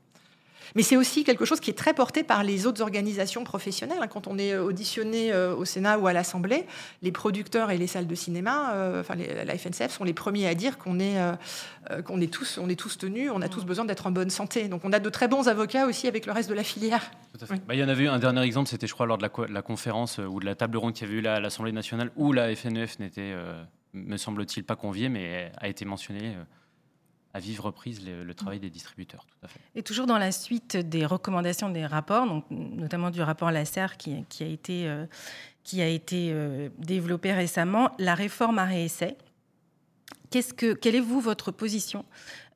Mais 0.75 0.83
c'est 0.83 0.97
aussi 0.97 1.25
quelque 1.25 1.45
chose 1.45 1.61
qui 1.61 1.71
est 1.71 1.79
très 1.79 1.95
porté 1.95 2.23
par 2.23 2.45
les 2.45 2.67
autres 2.67 2.83
organisations 2.83 3.45
professionnelles. 3.45 3.99
Hein. 4.01 4.09
Quand 4.09 4.27
on 4.27 4.39
est 4.39 4.57
auditionné 4.57 5.33
euh, 5.33 5.55
au 5.55 5.65
Sénat 5.65 5.99
ou 5.99 6.07
à 6.07 6.13
l'Assemblée, 6.13 6.67
les 7.03 7.13
producteurs 7.13 7.71
et 7.71 7.79
les 7.79 7.87
salles 7.87 8.07
de 8.07 8.15
cinéma, 8.15 8.75
euh, 8.75 9.01
enfin 9.01 9.15
la 9.15 9.59
FNCF, 9.59 9.91
sont 9.91 10.05
les 10.05 10.13
premiers 10.13 10.47
à 10.49 10.55
dire 10.55 10.79
qu'on 10.79 10.99
est, 10.99 11.19
euh, 11.19 12.03
qu'on 12.03 12.21
est, 12.21 12.33
tous, 12.33 12.59
on 12.59 12.69
est 12.69 12.79
tous 12.79 12.99
tenus, 12.99 13.31
on 13.33 13.43
a 13.43 13.49
tous 13.49 13.65
besoin 13.65 13.85
d'être 13.85 14.07
en 14.07 14.11
bonne 14.11 14.31
santé. 14.31 14.69
Donc 14.69 14.83
on 14.85 14.93
a 14.93 14.99
de 14.99 15.09
très 15.09 15.29
bons 15.29 15.49
avocats 15.49 15.87
aussi 15.87 16.09
avec 16.09 16.27
le 16.27 16.33
reste 16.33 16.49
de 16.49 16.55
la 16.55 16.65
filière. 16.65 17.11
Bah, 17.67 17.75
il 17.75 17.81
y 17.81 17.85
en 17.85 17.89
avait 17.89 18.05
eu 18.05 18.09
un 18.09 18.19
dernier 18.19 18.43
exemple, 18.43 18.69
c'était 18.69 18.87
je 18.87 18.95
crois 18.95 19.07
lors 19.07 19.19
de 19.19 19.23
la, 19.23 19.63
conférence 19.63 20.19
ou 20.19 20.41
de 20.41 20.45
la 20.45 20.55
table 20.55 20.77
ronde 20.77 20.93
qu'il 20.93 21.09
y 21.09 21.11
avait 21.11 21.21
eu 21.21 21.27
à 21.27 21.41
l'Assemblée 21.41 21.73
nationale 21.73 22.11
où 22.17 22.33
la 22.33 22.55
FNEF 22.55 22.97
e 22.97 23.03
n'était, 23.03 23.35
me 23.93 24.17
semble-t-il, 24.17 24.65
pas 24.65 24.77
conviée, 24.77 25.09
mais 25.09 25.51
a 25.59 25.69
été 25.69 25.85
mentionnée 25.85 26.37
à 27.35 27.41
vivre 27.41 27.65
reprise 27.65 28.01
le, 28.07 28.33
travail 28.33 28.61
des 28.61 28.71
distributeurs. 28.71 29.27
Tout 29.27 29.47
à 29.47 29.49
fait. 29.49 29.61
Et 29.75 29.83
toujours 29.83 30.07
dans 30.07 30.19
la 30.19 30.31
suite 30.31 30.77
des 30.77 31.05
recommandations 31.05 31.69
des 31.69 31.85
rapports, 31.85 32.27
donc, 32.27 32.45
notamment 32.51 33.11
du 33.11 33.21
rapport 33.21 33.51
Lasser 33.51 33.87
qui, 33.99 34.25
qui 34.29 34.45
a 34.45 34.47
été, 34.47 34.89
euh, 34.89 35.05
qui 35.65 35.83
a 35.83 35.89
été 35.89 36.31
euh, 36.31 36.69
développé 36.79 37.33
récemment, 37.33 37.91
la 37.99 38.15
réforme 38.15 38.61
à 38.61 38.65
réessai. 38.65 39.17
Qu'est-ce 40.31 40.55
que, 40.55 40.75
quelle 40.75 40.95
est, 40.95 41.01
vous, 41.01 41.21
votre 41.21 41.51
position 41.51 42.05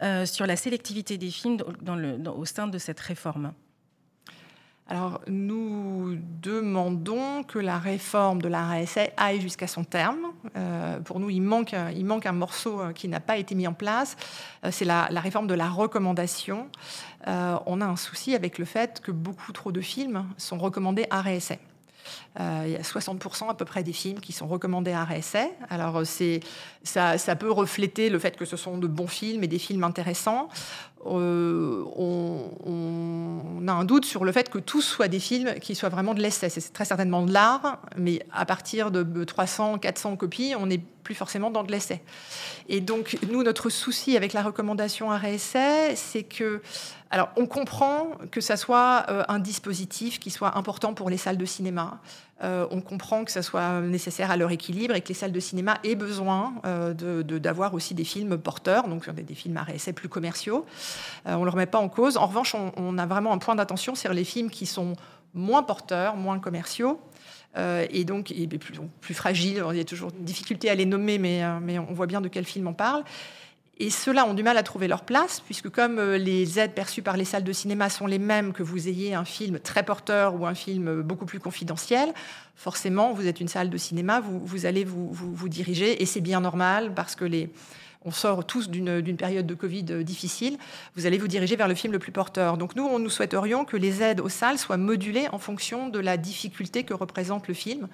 euh, 0.03 0.25
sur 0.25 0.47
la 0.47 0.55
sélectivité 0.55 1.19
des 1.19 1.31
films 1.31 1.57
dans 1.83 1.97
le, 1.97 2.17
au 2.31 2.45
sein 2.45 2.69
de 2.69 2.79
cette 2.79 3.01
réforme? 3.01 3.53
Alors, 4.91 5.21
nous 5.27 6.17
demandons 6.41 7.43
que 7.43 7.59
la 7.59 7.79
réforme 7.79 8.41
de 8.41 8.49
la 8.49 8.71
RSA 8.71 9.09
aille 9.19 9.39
jusqu'à 9.39 9.67
son 9.67 9.85
terme. 9.85 10.33
Euh, 10.57 10.99
pour 11.01 11.21
nous, 11.21 11.29
il 11.29 11.43
manque, 11.43 11.75
un 11.75 12.33
morceau 12.33 12.81
euh, 12.81 12.93
qui 12.93 13.07
n'a 13.07 13.21
pas 13.21 13.37
été 13.37 13.55
mis 13.55 13.67
en 13.67 13.75
place. 13.75 14.17
Euh, 14.65 14.71
c'est 14.73 14.87
la, 14.87 15.09
réforme 15.09 15.47
de 15.47 15.53
la 15.53 15.69
recommandation. 15.69 16.69
on 17.27 17.81
a 17.83 17.85
un 17.85 17.97
souci 17.97 18.35
avec 18.35 18.57
le 18.57 18.65
fait 18.65 19.03
que 19.03 19.13
beaucoup 19.13 19.53
trop 19.53 19.73
de 19.73 19.83
films 19.83 20.25
sont 20.39 20.57
recommandés 20.57 21.07
RSA. 21.11 21.57
Il 22.39 22.71
y 22.71 22.77
a 22.77 22.83
60% 22.83 23.51
à 23.51 23.55
peu 23.55 23.65
près 23.65 23.83
des 23.83 23.93
films 23.93 24.21
qui 24.21 24.33
sont 24.33 24.47
recommandés 24.47 24.93
à 24.93 25.05
réessai. 25.05 25.51
Alors, 25.71 26.03
c'est, 26.05 26.41
ça, 26.85 27.17
peut 27.37 27.51
refléter 27.51 28.11
le 28.11 28.19
fait 28.19 28.37
que 28.37 28.45
ce 28.45 28.57
sont 28.57 28.79
de 28.79 28.87
bons 28.87 29.09
films 29.09 29.43
et 29.43 29.49
des 29.49 29.59
films 29.59 29.83
intéressants. 29.85 30.49
Euh, 31.07 31.85
on, 31.97 33.67
a 33.67 33.73
un 33.73 33.85
doute 33.85 34.05
sur 34.05 34.25
le 34.25 34.33
fait 34.33 34.49
que 34.49 34.59
tous 34.59 34.81
soient 34.81 35.09
des 35.09 35.21
films 35.21 35.55
qui 35.61 35.75
soient 35.75 35.89
vraiment 35.91 36.15
de 36.15 36.21
l'essai. 36.21 36.49
C'est 36.49 36.73
très 36.73 36.85
certainement 36.85 37.25
de 37.25 37.33
l'art, 37.33 37.81
mais 37.97 38.25
à 38.33 38.47
partir 38.47 38.91
de 38.91 39.25
300, 39.25 39.79
400 39.79 40.17
copies, 40.17 40.55
on 40.59 40.67
n'est 40.67 40.81
plus 41.03 41.15
forcément 41.15 41.51
dans 41.51 41.65
de 41.65 41.71
l'essai. 41.71 42.03
Et 42.69 42.81
donc, 42.81 43.19
nous, 43.31 43.43
notre 43.43 43.71
souci 43.71 44.17
avec 44.17 44.33
la 44.33 44.43
recommandation 44.43 45.11
à 45.11 45.19
réessai, 45.19 45.95
c'est 45.97 46.23
que, 46.23 46.63
alors, 47.11 47.29
on 47.37 47.47
comprend 47.47 48.11
que 48.31 48.41
ça 48.41 48.57
soit 48.57 49.05
euh, 49.09 49.23
un 49.29 49.39
dispositif 49.39 50.19
qui 50.19 50.31
soit 50.31 50.57
important 50.57 50.95
pour 50.95 51.11
les 51.11 51.19
salles 51.19 51.39
de 51.39 51.47
cinéma. 51.47 52.01
Euh, 52.43 52.67
on 52.71 52.81
comprend 52.81 53.25
que 53.25 53.33
ça 53.33 53.43
soit 53.43 53.81
nécessaire 53.81 54.31
à 54.31 54.37
leur 54.37 54.51
équilibre 54.51 54.95
et 54.95 55.01
que 55.01 55.09
les 55.09 55.15
salles 55.15 55.33
de 55.33 55.41
cinéma 55.41 55.79
aient 55.83 55.97
besoin 55.97 56.55
euh, 56.65 56.95
d'avoir 57.23 57.75
aussi 57.75 57.95
des 57.95 58.05
films 58.05 58.39
porteurs, 58.39 58.87
donc 58.87 59.11
des, 59.11 59.35
films 59.35 59.57
à 59.57 59.65
réessai 59.65 59.93
plus 59.93 60.09
commerciaux. 60.09 60.65
Euh, 61.27 61.35
on 61.35 61.41
ne 61.41 61.45
le 61.45 61.51
remet 61.51 61.67
pas 61.67 61.79
en 61.79 61.89
cause. 61.89 62.17
En 62.17 62.27
revanche, 62.27 62.55
on, 62.55 62.99
a 62.99 63.07
vraiment 63.07 63.33
un 63.33 63.39
point 63.39 63.57
d'attention 63.57 63.95
sur 63.95 64.13
les 64.13 64.25
films 64.25 64.51
qui 64.51 64.67
sont 64.67 64.95
moins 65.35 65.63
porteurs, 65.63 66.17
moins 66.17 66.39
commerciaux. 66.39 67.01
et 67.57 68.05
donc 68.05 68.33
plus, 69.01 69.15
fragiles. 69.15 69.63
Il 69.71 69.77
y 69.77 69.81
a 69.81 69.85
toujours 69.85 70.13
difficulté 70.13 70.71
à 70.71 70.75
les 70.75 70.87
nommer, 70.87 71.19
mais, 71.19 71.43
mais 71.61 71.79
on 71.79 71.93
voit 71.93 72.07
bien 72.07 72.21
de 72.21 72.29
quel 72.29 72.45
film 72.45 72.69
on 72.69 72.75
parle. 72.75 73.03
Et 73.81 73.91
ceux-là 73.91 74.27
ont 74.27 74.35
du 74.35 74.43
mal 74.43 74.57
à 74.57 74.65
trouver 74.65 74.89
leur 74.89 75.05
place, 75.05 75.41
puisque 75.41 75.69
comme 75.69 75.99
euh, 75.99 76.19
les 76.19 76.59
aides 76.59 76.75
perçues 76.75 77.03
par 77.03 77.17
les 77.17 77.25
salles 77.25 77.45
de 77.45 77.53
cinéma 77.53 77.89
sont 77.89 78.07
les 78.07 78.19
mêmes 78.19 78.53
que 78.53 78.65
vous 78.65 78.89
ayez 78.89 79.15
un 79.15 79.25
film 79.25 79.61
très 79.61 79.85
porteur 79.85 80.35
ou 80.35 80.47
un 80.47 80.55
film 80.55 80.89
euh, 80.89 81.03
beaucoup 81.03 81.27
plus 81.27 81.39
confidentiel, 81.39 82.13
forcément, 82.57 83.13
vous 83.13 83.29
êtes 83.29 83.41
une 83.41 83.47
salle 83.47 83.71
de 83.71 83.77
cinéma, 83.77 84.21
vous, 84.21 84.67
allez 84.67 84.83
vous, 84.85 85.49
diriger, 85.49 86.03
et 86.03 86.07
c'est 86.07 86.21
bien 86.21 86.41
normal, 86.41 86.93
parce 86.93 87.15
que 87.15 87.25
les, 87.25 87.51
on 88.05 88.11
sort 88.11 88.45
tous 88.45 88.69
d'une 88.69 89.17
période 89.17 89.47
de 89.47 89.55
Covid 89.55 89.87
euh, 89.91 90.03
difficile, 90.03 90.59
vous 90.97 91.07
allez 91.07 91.19
vous 91.19 91.29
diriger 91.29 91.55
vers 91.55 91.69
le 91.69 91.77
film 91.77 91.93
le 91.93 92.01
plus 92.01 92.13
porteur. 92.13 92.57
Donc 92.57 92.75
nous, 92.75 92.85
on 92.85 92.99
nous 92.99 93.11
souhaiterions 93.11 93.65
que 93.65 93.77
les 93.77 94.03
aides 94.03 94.21
aux 94.21 94.29
salles 94.29 94.59
soient 94.59 94.77
modulées 94.77 95.29
en 95.31 95.39
fonction 95.39 95.89
de 95.89 96.01
la 96.01 96.17
difficulté 96.17 96.83
que 96.83 96.95
représente 96.95 97.47
le 97.47 97.55
film. 97.55 97.87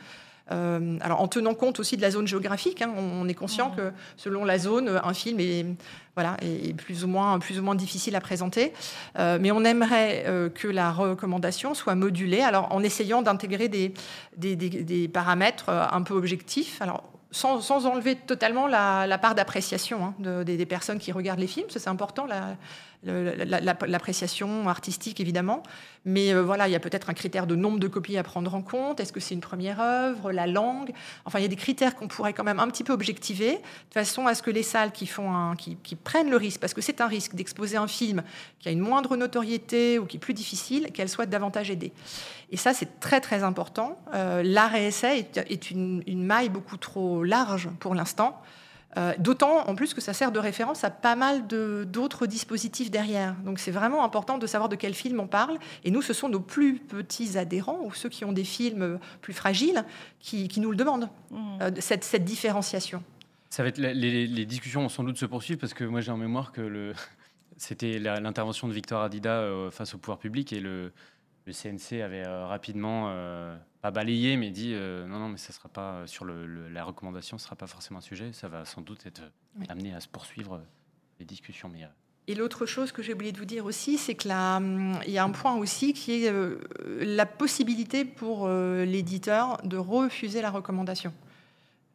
Euh, 0.53 0.99
alors 1.01 1.23
en 1.23 1.29
tenant 1.29 1.55
compte 1.55 1.81
aussi 1.81 1.97
de 1.97 2.03
la 2.03 2.11
zone 2.11 2.27
géographique, 2.27 2.83
hein, 2.83 2.93
on, 2.97 3.27
est 3.29 3.35
conscient 3.35 3.71
que 3.71 3.93
selon 4.17 4.45
la 4.45 4.59
zone, 4.59 5.01
un 5.03 5.15
film 5.15 5.41
est, 5.41 5.65
voilà, 6.15 6.37
est 6.43 6.75
plus, 6.75 7.05
ou 7.05 7.09
moins, 7.09 7.39
plus 7.39 7.59
ou 7.59 7.63
moins 7.63 7.75
difficile 7.75 8.15
à 8.15 8.21
présenter. 8.21 8.73
Euh, 9.19 9.39
mais 9.41 9.53
on 9.53 9.65
aimerait 9.65 10.25
euh, 10.27 10.51
que 10.51 10.69
la 10.69 10.93
recommandation 10.93 11.75
soit 11.75 11.95
modulée, 11.95 12.41
alors 12.41 12.71
en 12.73 12.83
essayant 12.83 13.23
d'intégrer 13.23 13.69
des, 13.69 13.95
des, 14.37 14.57
des, 14.57 15.09
paramètres 15.09 15.71
un 15.71 16.03
peu 16.03 16.15
objectifs. 16.15 16.81
Alors 16.83 17.05
sans, 17.35 17.87
enlever 17.87 18.15
totalement 18.15 18.67
la, 18.67 19.19
part 19.19 19.35
d'appréciation 19.35 20.05
hein, 20.05 20.45
des, 20.45 20.67
personnes 20.67 20.99
qui 20.99 21.13
regardent 21.13 21.41
les 21.41 21.47
films. 21.47 21.67
C'est 21.69 21.89
important, 21.89 22.27
l'appréciation 23.05 24.69
artistique 24.69 25.21
évidemment. 25.21 25.63
Mais 26.07 26.35
euh, 26.35 26.43
voilà, 26.43 26.69
il 26.69 26.73
y 26.73 26.75
a 26.75 26.81
peut-être 26.81 27.09
un 27.09 27.15
critère 27.15 27.47
de 27.47 27.57
nombre 27.57 27.79
de 27.79 27.89
copies 27.89 28.19
à 28.19 28.23
prendre 28.23 28.55
en 28.55 28.63
compte. 28.63 29.01
Est-ce 29.01 29.13
que 29.13 29.21
c'est 29.21 29.35
une 29.35 29.41
première 29.41 29.81
œuvre, 29.81 30.33
la 30.33 30.47
langue? 30.47 30.93
Enfin, 31.25 31.39
il 31.39 31.43
y 31.43 31.47
a 31.47 31.49
des 31.49 31.57
critères 31.57 31.95
qu'on 31.95 32.09
pourrait 32.09 32.35
quand 32.35 32.45
même 32.45 32.61
un 32.61 32.69
petit 32.69 32.85
peu 32.85 32.93
objectiver, 32.93 33.53
de 33.53 33.95
façon 33.95 34.27
à 34.27 34.35
ce 34.35 34.43
que 34.43 34.51
les 34.51 34.63
salles 34.63 34.93
qui, 34.93 35.07
font 35.07 35.55
qui, 35.57 35.97
prennent 35.97 36.31
le 36.31 36.37
risque, 36.37 36.61
parce 36.61 36.75
que 36.75 36.83
c'est 36.83 37.01
un 37.01 37.07
risque 37.07 37.35
d'exposer 37.35 37.77
un 37.77 37.87
film 37.87 38.23
qui 38.59 38.69
a 38.69 38.73
une 38.73 38.81
moindre 38.81 39.17
notoriété 39.17 39.99
ou 39.99 40.05
qui 40.05 40.19
est 40.19 40.21
plus 40.21 40.35
difficile, 40.35 40.89
qu'elles 40.93 41.09
soient 41.09 41.27
davantage 41.27 41.71
aidées. 41.71 41.93
Et 42.51 42.57
ça, 42.57 42.75
c'est 42.75 43.01
très 43.01 43.21
très 43.21 43.43
important. 43.43 43.99
Euh, 44.15 44.43
L'art 44.45 44.75
essai 44.75 45.27
est, 45.37 45.71
une, 45.71 46.03
maille 46.07 46.51
beaucoup 46.51 46.77
trop 46.77 47.25
large 47.25 47.69
pour 47.81 47.95
l'instant. 47.95 48.41
Euh, 48.97 49.13
d'autant 49.19 49.67
en 49.67 49.75
plus 49.75 49.93
que 49.93 50.01
ça 50.01 50.13
sert 50.13 50.31
de 50.31 50.39
référence 50.39 50.85
à 50.85 50.91
pas 50.91 51.17
mal 51.17 51.47
d'autres 51.47 52.27
dispositifs 52.27 52.91
derrière. 52.91 53.35
Donc 53.45 53.59
c'est 53.59 53.71
vraiment 53.71 54.05
important 54.05 54.39
de 54.39 54.47
savoir 54.47 54.69
de 54.69 54.77
quel 54.77 54.95
film 54.95 55.21
on 55.21 55.27
parle. 55.27 55.59
Et 55.83 55.91
nous, 55.91 56.03
ce 56.03 56.13
sont 56.13 56.29
nos 56.29 56.41
plus 56.41 56.79
petits 56.79 57.37
adhérents 57.37 57.81
ou 57.83 57.93
ceux 57.93 58.09
qui 58.09 58.25
ont 58.25 58.33
des 58.33 58.45
films 58.45 58.99
plus 59.21 59.33
fragiles 59.33 59.85
qui, 60.21 60.49
nous 60.59 60.71
le 60.71 60.77
demandent, 60.77 61.09
mmh. 61.31 61.37
euh, 61.61 61.71
cette, 61.81 62.05
cette, 62.05 62.25
différenciation. 62.25 63.03
Ça 63.51 63.63
va 63.63 63.69
être 63.69 63.79
les, 63.79 64.47
discussions 64.47 64.83
vont 64.83 64.89
sans 64.89 65.05
doute 65.05 65.19
se 65.19 65.27
poursuivre 65.27 65.61
parce 65.61 65.75
que 65.75 65.85
moi 65.85 66.01
j'ai 66.01 66.11
en 66.11 66.17
mémoire 66.17 66.53
que 66.53 66.61
le, 66.61 66.93
c'était 67.57 67.99
l'intervention 67.99 68.69
de 68.69 68.73
Victor 68.73 69.03
Adida 69.03 69.41
euh, 69.41 69.71
face 69.71 69.95
au 69.95 69.99
pouvoir 69.99 70.19
public 70.19 70.53
et 70.53 70.61
le, 70.61 70.93
le 71.47 71.53
CNC 71.53 72.03
avait 72.03 72.27
rapidement 72.27 73.11
pas 73.85 73.91
balayé, 73.91 74.39
mais 74.39 74.49
dit 74.49 74.73
euh, 74.73 75.07
non, 75.07 75.19
non, 75.19 75.29
mais 75.29 75.37
ça 75.37 75.53
sera 75.53 75.69
pas 75.69 75.93
euh, 75.93 76.07
sur 76.07 76.25
le, 76.25 76.71
la 76.71 76.85
recommandation, 76.85 77.37
ce 77.37 77.45
sera 77.45 77.55
pas 77.55 77.67
forcément 77.67 77.99
un 77.99 78.01
sujet. 78.01 78.33
Ça 78.33 78.49
va 78.49 78.65
sans 78.65 78.81
doute 78.81 79.05
être 79.05 79.21
amené 79.69 79.93
à 79.93 80.01
se 80.01 80.09
poursuivre 80.09 80.55
euh, 80.55 80.61
les 81.21 81.27
discussions. 81.27 81.69
Mais, 81.71 81.87
et 82.27 82.35
l'autre 82.35 82.65
chose 82.65 82.93
que 82.93 83.03
j'ai 83.03 83.13
oublié 83.13 83.31
de 83.31 83.37
vous 83.37 83.45
dire 83.45 83.67
aussi, 83.67 83.99
c'est 83.99 84.15
que 84.15 84.27
là, 84.27 84.57
hum, 84.57 84.99
il 85.07 85.13
y 85.13 85.19
a 85.19 85.25
un 85.25 85.33
point 85.33 85.55
aussi 85.57 85.93
qui 85.93 86.25
est 86.25 86.33
la 86.99 87.27
possibilité 87.27 88.07
pour 88.07 88.49
l'éditeur 88.49 89.61
de 89.65 89.77
refuser 89.77 90.41
la 90.41 90.51
recommandation 90.51 91.13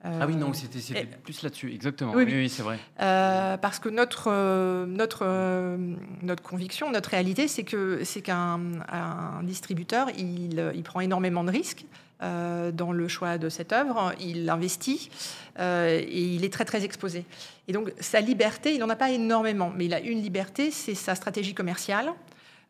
ah 0.01 0.25
oui, 0.25 0.35
non, 0.35 0.53
c'était 0.53 1.05
plus 1.23 1.41
là-dessus, 1.41 1.73
exactement. 1.73 2.13
Oui, 2.13 2.23
oui, 2.25 2.49
c'est 2.49 2.63
vrai. 2.63 2.79
Euh, 3.01 3.57
parce 3.57 3.79
que 3.79 3.89
notre, 3.89 4.29
euh, 4.31 4.85
notre, 4.85 5.25
euh, 5.25 5.77
notre 6.21 6.41
conviction, 6.41 6.89
notre 6.89 7.09
réalité, 7.09 7.49
c'est 7.49 7.63
que 7.63 8.03
c'est 8.05 8.21
qu'un 8.21 8.59
distributeur, 9.43 10.07
il, 10.17 10.71
il, 10.73 10.83
prend 10.83 11.01
énormément 11.01 11.43
de 11.43 11.51
risques 11.51 11.85
dans 12.21 12.91
le 12.91 13.07
choix 13.07 13.37
de 13.37 13.47
cette 13.47 13.71
œuvre, 13.71 14.13
il 14.19 14.49
investit 14.49 15.09
et 15.57 16.33
il 16.35 16.43
est 16.43 16.51
très 16.51 16.65
très 16.65 16.83
exposé. 16.83 17.23
Et 17.69 17.71
donc 17.71 17.93
sa 18.01 18.19
liberté, 18.19 18.73
il 18.73 18.79
n'en 18.79 18.89
a 18.89 18.97
pas 18.97 19.11
énormément, 19.11 19.71
mais 19.73 19.85
il 19.85 19.93
a 19.93 20.01
une 20.01 20.21
liberté, 20.21 20.69
c'est 20.69 20.95
sa 20.95 21.15
stratégie 21.15 21.53
commerciale, 21.53 22.11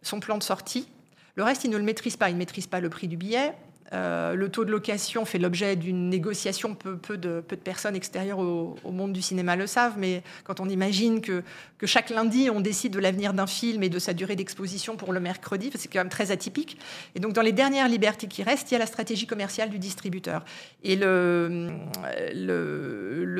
son 0.03 0.19
plan 0.19 0.37
de 0.37 0.43
sortie. 0.43 0.87
Le 1.33 1.43
reste, 1.43 1.63
il 1.63 1.71
ne 1.71 1.77
le 1.77 1.83
maîtrise 1.83 2.15
pas. 2.15 2.29
Il 2.29 2.33
ne 2.33 2.37
maîtrise 2.37 2.67
pas 2.67 2.79
le 2.79 2.89
prix 2.89 3.07
du 3.07 3.17
billet, 3.17 3.53
euh, 3.93 4.35
le 4.35 4.49
taux 4.49 4.65
de 4.65 4.71
location 4.71 5.25
fait 5.25 5.39
l'objet 5.39 5.75
d'une 5.75 6.09
négociation. 6.09 6.75
Peu, 6.75 7.17
de, 7.17 7.41
personnes 7.63 7.95
extérieures 7.95 8.39
au, 8.39 8.75
monde 8.91 9.13
du 9.13 9.21
cinéma 9.21 9.55
le 9.55 9.67
savent, 9.67 9.95
mais 9.97 10.23
quand 10.43 10.59
on 10.59 10.69
imagine 10.69 11.21
que, 11.21 11.43
chaque 11.85 12.09
lundi, 12.09 12.49
on 12.49 12.59
décide 12.59 12.93
de 12.93 12.99
l'avenir 12.99 13.33
d'un 13.33 13.47
film 13.47 13.83
et 13.83 13.89
de 13.89 13.99
sa 13.99 14.13
durée 14.13 14.35
d'exposition 14.35 14.95
pour 14.95 15.13
le 15.13 15.19
mercredi, 15.19 15.71
c'est 15.75 15.91
quand 15.91 15.99
même 15.99 16.09
très 16.09 16.31
atypique. 16.31 16.77
Et 17.15 17.19
donc, 17.19 17.33
dans 17.33 17.41
les 17.41 17.51
dernières 17.51 17.87
libertés 17.87 18.27
qui 18.27 18.43
restent, 18.43 18.71
il 18.71 18.73
y 18.73 18.77
a 18.77 18.79
la 18.79 18.85
stratégie 18.85 19.27
commerciale 19.27 19.69
du 19.69 19.79
distributeur. 19.79 20.43
Et 20.83 20.95
le, 20.95 21.69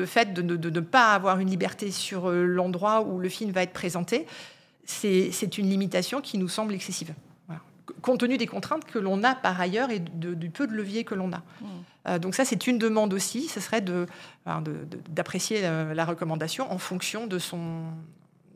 fait 0.06 0.32
de, 0.32 0.42
de 0.42 0.70
ne 0.70 0.80
pas 0.80 1.12
avoir 1.12 1.38
une 1.38 1.50
liberté 1.50 1.90
sur 1.90 2.30
l'endroit 2.30 3.02
où 3.02 3.18
le 3.18 3.28
film 3.28 3.52
va 3.52 3.62
être 3.62 3.72
présenté, 3.72 4.26
c'est 4.84 5.58
une 5.58 5.68
limitation 5.68 6.20
qui 6.20 6.38
nous 6.38 6.48
semble 6.48 6.74
excessive 6.74 7.12
compte 8.02 8.20
tenu 8.20 8.36
des 8.36 8.46
contraintes 8.46 8.84
que 8.84 8.98
l'on 8.98 9.22
a 9.24 9.34
par 9.34 9.60
ailleurs 9.60 9.90
et 9.90 9.98
du 9.98 10.50
peu 10.50 10.66
de 10.66 10.72
levier 10.72 11.04
que 11.04 11.14
l'on 11.14 11.32
a. 11.32 11.38
Mmh. 11.38 11.66
Euh, 12.08 12.18
donc 12.18 12.34
ça, 12.34 12.44
c'est 12.44 12.66
une 12.66 12.78
demande 12.78 13.12
aussi, 13.12 13.48
ce 13.48 13.60
serait 13.60 13.82
d'apprécier 13.82 15.62
de, 15.62 15.92
la, 15.92 16.04
recommandation 16.04 16.70
en 16.70 16.78
fonction 16.78 17.26
de 17.26 17.38
son... 17.38 17.84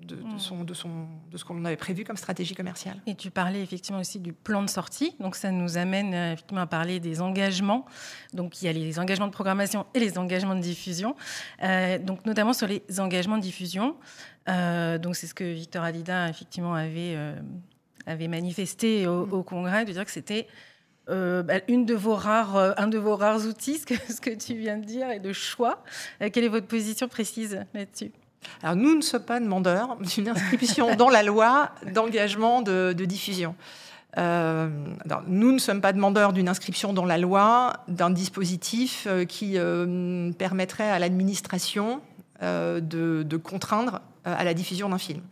De, 0.03 0.17
mmh. 0.17 0.39
son, 0.39 0.65
de, 0.65 0.75
son, 0.75 1.07
de 1.33 1.39
ce 1.39 1.47
qu'on 1.47 1.65
avait 1.65 1.79
prévu 1.79 2.05
comme 2.05 2.19
stratégie 2.19 2.55
commerciale. 2.55 3.01
Et 3.07 3.15
tu 3.15 3.31
parlais 3.31 3.63
effectivement 3.63 4.01
aussi 4.01 4.19
du 4.19 4.35
plan 4.35 4.61
de 4.61 4.69
sortie. 4.69 5.17
Donc 5.19 5.35
ça 5.35 5.51
nous 5.51 5.79
amène 5.79 6.13
euh, 6.13 6.33
effectivement 6.35 6.61
à 6.61 6.67
parler 6.67 7.01
des 7.01 7.23
engagements. 7.23 7.87
Donc 8.35 8.61
il 8.61 8.67
y 8.67 8.69
a 8.69 8.75
les 8.75 8.99
engagements 8.99 9.29
de 9.29 9.33
programmation 9.33 9.87
et 9.95 10.01
les 10.01 10.19
engagements 10.19 10.57
de 10.57 10.61
diffusion. 10.61 11.17
Euh, 11.63 11.99
donc 11.99 12.27
notamment 12.27 12.53
sur 12.53 12.67
les 12.67 12.83
engagements 12.99 13.39
de 13.39 13.43
diffusion. 13.43 13.97
donc 14.47 15.17
c'est 15.17 15.27
ce 15.27 15.33
que 15.33 15.45
Victor 15.45 15.83
Adida 15.83 16.29
effectivement 16.29 16.75
avait 16.75 17.17
avait 18.07 18.29
manifesté 18.29 19.07
au, 19.07 19.27
mm. 19.27 19.45
Congrès, 19.45 19.85
de 19.85 19.93
dire 19.93 20.05
que 20.05 20.11
c'était 20.11 20.47
euh, 21.11 21.43
bah, 21.43 21.55
une 21.69 21.85
de 21.85 21.95
vos 21.95 22.15
rares, 22.15 22.57
euh, 22.57 22.73
un 22.79 22.87
de 22.87 22.97
vos 22.97 23.15
rares 23.15 23.47
outils, 23.47 23.79
ce 23.79 23.87
que, 23.87 23.95
ce 24.13 24.21
que 24.21 24.31
tu 24.31 24.55
viens 24.55 24.79
de 24.79 24.85
dire, 24.85 25.11
et 25.11 25.21
de 25.21 25.33
choix. 25.33 25.83
Euh, 26.23 26.31
quelle 26.33 26.45
est 26.45 26.49
votre 26.49 26.67
position 26.67 27.09
précise 27.09 27.61
là-dessus? 27.75 28.11
Alors, 28.63 28.77
nous 28.77 28.95
ne 28.95 29.03
sommes 29.03 29.25
pas 29.25 29.41
demandeurs 29.41 29.97
d'une 30.01 30.29
inscription 30.29 30.95
dans 30.97 31.11
la 31.11 31.23
loi 31.23 31.71
d'engagement 31.93 32.63
de, 32.63 32.93
diffusion. 32.93 33.55
nous 34.17 35.53
ne 35.53 35.59
sommes 35.59 35.81
pas 35.81 35.93
demandeurs 35.93 36.33
d'une 36.33 36.49
inscription 36.49 36.93
dans 36.93 37.07
la 37.07 37.17
loi 37.17 37.73
d'un 37.89 38.11
dispositif 38.11 39.09
qui 39.29 39.57
permettrait 40.39 40.91
à 40.91 40.99
l'administration 40.99 42.03
de, 42.43 42.81
de, 42.81 43.37
contraindre 43.39 44.03
à 44.25 44.45
la 44.45 44.53
diffusion 44.53 44.91
d'un 44.91 44.99
film. 44.99 45.23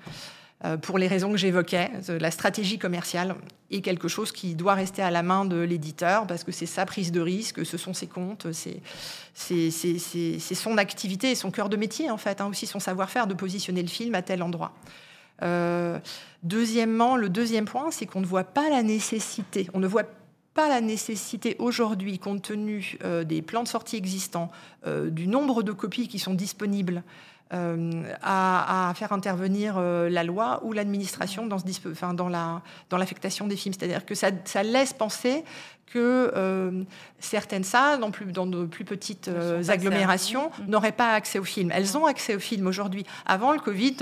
Euh, 0.65 0.77
pour 0.77 0.97
les 0.97 1.09
raisons 1.09 1.33
que 1.33 1.37
j'évoquais. 1.37 1.91
La 2.21 2.31
stratégie 2.31 2.79
commerciale 2.79 3.35
est 3.73 3.81
quelque 3.81 4.07
chose 4.07 4.31
qui 4.31 4.55
doit 4.55 4.75
rester 4.75 5.03
à 5.03 5.11
la 5.11 5.25
main 5.25 5.45
de 5.45 5.57
l'éditeur 5.57 6.25
parce 6.29 6.45
que 6.45 6.53
c'est 6.53 6.67
sa 6.67 6.87
prise 6.87 7.11
de 7.11 7.21
risque, 7.21 7.67
ce 7.67 7.77
sont 7.77 7.95
ses 7.95 8.07
comptes, 8.07 8.47
c'est 8.53 8.81
son 10.55 10.79
activité 10.79 11.33
et 11.33 11.35
son 11.35 11.51
cœur 11.51 11.69
de 11.69 11.77
métier, 11.77 12.11
en 12.11 12.17
fait, 12.17 12.41
hein, 12.41 12.47
aussi 12.47 12.67
son 12.67 12.79
savoir-faire 12.79 13.27
de 13.27 13.35
positionner 13.35 13.83
le 13.83 13.89
film 13.89 14.15
à 14.15 14.23
tel 14.23 14.41
endroit. 14.41 14.73
Euh, 15.43 15.99
deuxièmement, 16.45 17.17
le 17.17 17.29
deuxième 17.29 17.65
point, 17.65 17.91
c'est 17.91 18.07
qu'on 18.07 18.21
ne 18.21 18.27
voit 18.27 18.45
pas 18.45 18.71
la 18.71 18.85
nécessité, 18.85 19.69
on 19.75 19.81
ne 19.81 19.89
voit 19.89 20.07
pas 20.55 20.69
la 20.69 20.81
nécessité 20.81 21.57
aujourd'hui, 21.59 22.21
compte 22.21 22.43
tenu 22.43 22.99
euh, 23.03 23.25
des 23.25 23.43
plans 23.43 23.65
de 23.65 23.69
sortie 23.69 23.97
existants, 23.97 24.53
du 24.87 25.27
nombre 25.27 25.65
de 25.65 25.73
copies 25.73 26.07
qui 26.07 26.21
sont 26.21 26.35
disponibles, 26.35 27.03
euh, 27.53 28.15
à, 28.23 28.93
faire 28.97 29.13
intervenir 29.13 29.75
euh, 29.77 30.09
la 30.09 30.25
loi 30.25 30.61
ou 30.65 30.73
l'administration 30.73 31.47
dans, 31.47 31.59
enfin, 31.91 32.15
dans, 32.15 32.31
la, 32.31 32.63
dans 32.89 32.97
l'affectation 32.97 33.47
des 33.47 33.57
films. 33.57 33.75
C'est-à-dire 33.79 34.07
que 34.07 34.15
ça, 34.15 34.29
ça, 34.45 34.63
laisse 34.63 34.95
penser 34.95 35.45
que 35.85 36.33
euh, 36.35 36.83
certaines 37.19 37.65
salles, 37.65 38.01
dans, 38.01 38.11
plus, 38.11 38.25
dans 38.33 38.47
de 38.47 38.65
plus 38.65 38.87
petites 38.87 39.31
agglomérations, 39.69 40.51
n'auraient 40.67 40.93
pas 40.93 41.13
accès 41.13 41.39
aux 41.39 41.45
films. 41.45 41.71
Elles 41.75 41.99
ont 41.99 42.07
accès 42.07 42.35
aux 42.37 42.41
films 42.41 42.67
aujourd'hui. 42.67 43.05
Avant 43.27 43.53
le 43.53 43.59
Covid, 43.59 43.97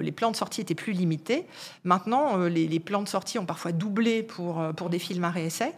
les 0.00 0.12
plans 0.12 0.30
de 0.30 0.36
sortie 0.36 0.60
étaient 0.60 0.76
plus 0.76 0.92
limités. 0.92 1.46
Maintenant, 1.82 2.36
les, 2.36 2.68
les, 2.68 2.80
plans 2.80 3.02
de 3.02 3.08
sortie 3.08 3.40
ont 3.40 3.46
parfois 3.46 3.72
doublé 3.72 4.22
pour, 4.22 4.62
pour 4.76 4.90
des 4.90 5.00
films 5.00 5.24
à 5.24 5.30
réessai. 5.30 5.72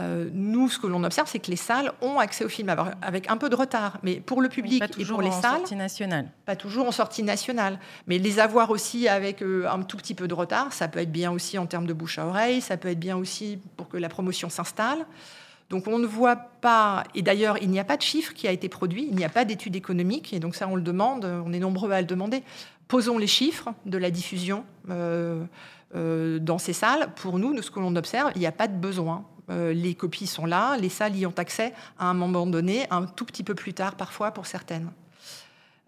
Euh, 0.00 0.30
nous, 0.32 0.70
ce 0.70 0.78
que 0.78 0.86
l'on 0.86 1.04
observe, 1.04 1.28
c'est 1.28 1.38
que 1.38 1.50
les 1.50 1.56
salles 1.56 1.92
ont 2.00 2.18
accès 2.18 2.44
aux 2.44 2.48
films 2.48 2.74
avec 3.02 3.30
un 3.30 3.36
peu 3.36 3.50
de 3.50 3.56
retard, 3.56 3.98
mais 4.02 4.20
pour 4.20 4.40
le 4.40 4.48
public 4.48 4.82
et 4.82 5.04
pour 5.04 5.20
les 5.20 5.28
en 5.28 5.42
salles, 5.42 5.58
sortie 5.58 5.76
nationale. 5.76 6.30
pas 6.46 6.56
toujours 6.56 6.88
en 6.88 6.92
sortie 6.92 7.22
nationale, 7.22 7.78
mais 8.06 8.18
les 8.18 8.38
avoir 8.38 8.70
aussi 8.70 9.06
avec 9.06 9.42
euh, 9.42 9.68
un 9.70 9.82
tout 9.82 9.98
petit 9.98 10.14
peu 10.14 10.28
de 10.28 10.34
retard, 10.34 10.72
ça 10.72 10.88
peut 10.88 11.00
être 11.00 11.12
bien 11.12 11.30
aussi 11.30 11.58
en 11.58 11.66
termes 11.66 11.86
de 11.86 11.92
bouche 11.92 12.18
à 12.18 12.26
oreille, 12.26 12.62
ça 12.62 12.78
peut 12.78 12.88
être 12.88 13.00
bien 13.00 13.18
aussi 13.18 13.58
pour 13.76 13.88
que 13.88 13.98
la 13.98 14.08
promotion 14.08 14.48
s'installe. 14.48 15.04
Donc 15.68 15.86
on 15.86 15.98
ne 15.98 16.06
voit 16.06 16.36
pas, 16.36 17.04
et 17.14 17.20
d'ailleurs 17.20 17.58
il 17.60 17.70
n'y 17.70 17.80
a 17.80 17.84
pas 17.84 17.98
de 17.98 18.02
chiffre 18.02 18.32
qui 18.32 18.48
a 18.48 18.52
été 18.52 18.70
produit, 18.70 19.06
il 19.10 19.16
n'y 19.16 19.24
a 19.24 19.30
pas 19.30 19.44
d'étude 19.44 19.76
économique, 19.76 20.32
et 20.32 20.38
donc 20.38 20.54
ça 20.54 20.68
on 20.68 20.76
le 20.76 20.82
demande, 20.82 21.24
on 21.24 21.52
est 21.52 21.58
nombreux 21.58 21.90
à 21.92 22.00
le 22.00 22.06
demander. 22.06 22.42
Posons 22.88 23.18
les 23.18 23.26
chiffres 23.26 23.70
de 23.86 23.98
la 23.98 24.10
diffusion 24.10 24.64
euh, 25.94 26.38
dans 26.38 26.56
ces 26.56 26.72
salles. 26.72 27.08
Pour 27.16 27.38
nous, 27.38 27.54
de 27.54 27.60
ce 27.60 27.70
que 27.70 27.78
l'on 27.78 27.94
observe, 27.96 28.32
il 28.34 28.38
n'y 28.38 28.46
a 28.46 28.52
pas 28.52 28.66
de 28.66 28.74
besoin. 28.74 29.26
Euh, 29.50 29.72
les 29.72 29.94
copies 29.94 30.26
sont 30.26 30.46
là, 30.46 30.76
les 30.76 30.88
salles 30.88 31.16
y 31.16 31.26
ont 31.26 31.34
accès 31.36 31.72
à 31.98 32.06
un 32.06 32.14
moment 32.14 32.46
donné, 32.46 32.86
un 32.90 33.06
tout 33.06 33.24
petit 33.24 33.42
peu 33.42 33.54
plus 33.54 33.74
tard 33.74 33.96
parfois 33.96 34.30
pour 34.30 34.46
certaines. 34.46 34.90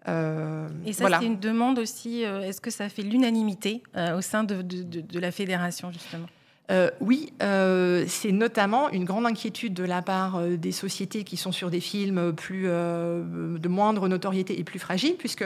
Euh, 0.07 0.67
et 0.85 0.93
ça, 0.93 1.07
c'est 1.19 1.25
une 1.25 1.39
demande 1.39 1.79
aussi. 1.79 2.25
Euh, 2.25 2.41
est-ce 2.41 2.61
que 2.61 2.69
ça 2.69 2.89
fait 2.89 3.01
l'unanimité 3.01 3.81
au 3.95 4.21
sein 4.21 4.43
de, 4.43 5.19
la 5.19 5.31
fédération, 5.31 5.91
justement? 5.91 6.27
Oui, 6.99 7.31
c'est 7.39 8.31
notamment 8.31 8.89
une 8.89 9.05
grande 9.05 9.25
inquiétude 9.25 9.73
de 9.73 9.83
la 9.83 10.01
part 10.01 10.41
des 10.41 10.71
sociétés 10.71 11.23
qui 11.23 11.37
sont 11.37 11.51
sur 11.51 11.69
des 11.69 11.79
films 11.79 12.33
plus 12.33 12.63
de 12.63 13.67
moindre 13.67 14.07
notoriété 14.07 14.59
et 14.59 14.63
plus 14.63 14.79
fragiles, 14.79 15.15
puisque 15.15 15.45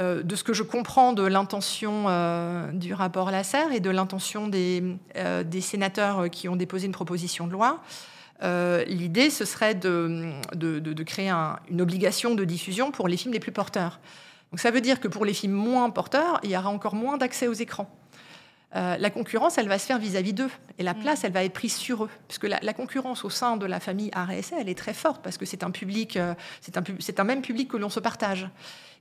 euh, 0.00 0.24
de 0.24 0.34
ce 0.34 0.42
que 0.42 0.52
je 0.52 0.64
comprends 0.64 1.12
de 1.12 1.22
l'intention 1.22 2.06
euh, 2.08 2.72
du 2.72 2.94
rapport 2.94 3.30
Lasserre 3.30 3.70
et 3.72 3.78
de 3.78 3.90
l'intention 3.90 4.48
des, 4.48 4.82
euh, 5.16 5.44
sénateurs 5.60 6.28
qui 6.30 6.48
ont 6.48 6.56
déposé 6.56 6.86
une 6.86 6.92
proposition 6.92 7.46
de 7.46 7.52
loi, 7.52 7.80
l'idée, 8.86 9.30
ce 9.30 9.44
serait 9.44 9.74
de, 9.74 10.32
créer 11.06 11.30
une 11.70 11.80
obligation 11.80 12.34
de 12.34 12.44
diffusion 12.44 12.90
pour 12.90 13.08
les 13.08 13.16
films 13.16 13.32
les 13.32 13.40
plus 13.40 13.52
porteurs. 13.52 14.00
Donc 14.50 14.60
ça 14.60 14.70
veut 14.70 14.82
dire 14.82 15.00
que 15.00 15.08
pour 15.08 15.24
les 15.24 15.32
films 15.32 15.54
moins 15.54 15.88
porteurs, 15.88 16.40
il 16.42 16.50
y 16.50 16.56
aura 16.56 16.68
encore 16.68 16.94
moins 16.94 17.16
d'accès 17.16 17.46
aux 17.46 17.54
écrans. 17.54 17.88
Euh, 18.76 18.96
la 18.98 19.10
concurrence, 19.10 19.56
elle 19.56 19.68
va 19.68 19.78
se 19.78 19.86
faire 19.86 19.98
vis-à-vis 19.98 20.32
d'eux. 20.32 20.50
Et 20.78 20.82
la 20.82 20.94
mm. 20.94 20.98
place, 20.98 21.24
elle 21.24 21.32
va 21.32 21.44
être 21.44 21.52
prise 21.52 21.76
sur 21.76 22.04
eux. 22.04 22.10
Puisque 22.26 22.44
la, 22.44 22.58
la 22.60 22.72
concurrence 22.72 23.24
au 23.24 23.30
sein 23.30 23.56
de 23.56 23.66
la 23.66 23.78
famille 23.78 24.10
RSA, 24.14 24.56
elle 24.60 24.68
est 24.68 24.78
très 24.78 24.94
forte, 24.94 25.22
parce 25.22 25.38
que 25.38 25.46
c'est 25.46 25.62
un 25.62 25.70
public, 25.70 26.16
euh, 26.16 26.34
c'est 26.60 26.76
un, 26.76 26.82
un, 27.18 27.24
même 27.24 27.42
public 27.42 27.68
que 27.68 27.76
l'on 27.76 27.88
se 27.88 28.00
partage. 28.00 28.48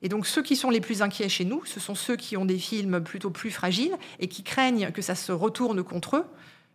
Et 0.01 0.09
donc, 0.09 0.27
ceux 0.27 0.43
qui 0.43 0.55
sont 0.55 0.69
les 0.69 0.81
plus 0.81 1.01
inquiets 1.01 1.29
chez 1.29 1.45
nous, 1.45 1.65
ce 1.65 1.79
sont 1.79 1.95
ceux 1.95 2.15
qui 2.15 2.37
ont 2.37 2.45
des 2.45 2.59
films 2.59 3.01
plutôt 3.01 3.31
plus 3.31 3.51
fragiles 3.51 3.95
et 4.19 4.27
qui 4.27 4.43
craignent 4.43 4.91
que 4.91 5.01
ça 5.01 5.15
se 5.15 5.31
retourne 5.31 5.83
contre 5.83 6.17
eux. 6.17 6.25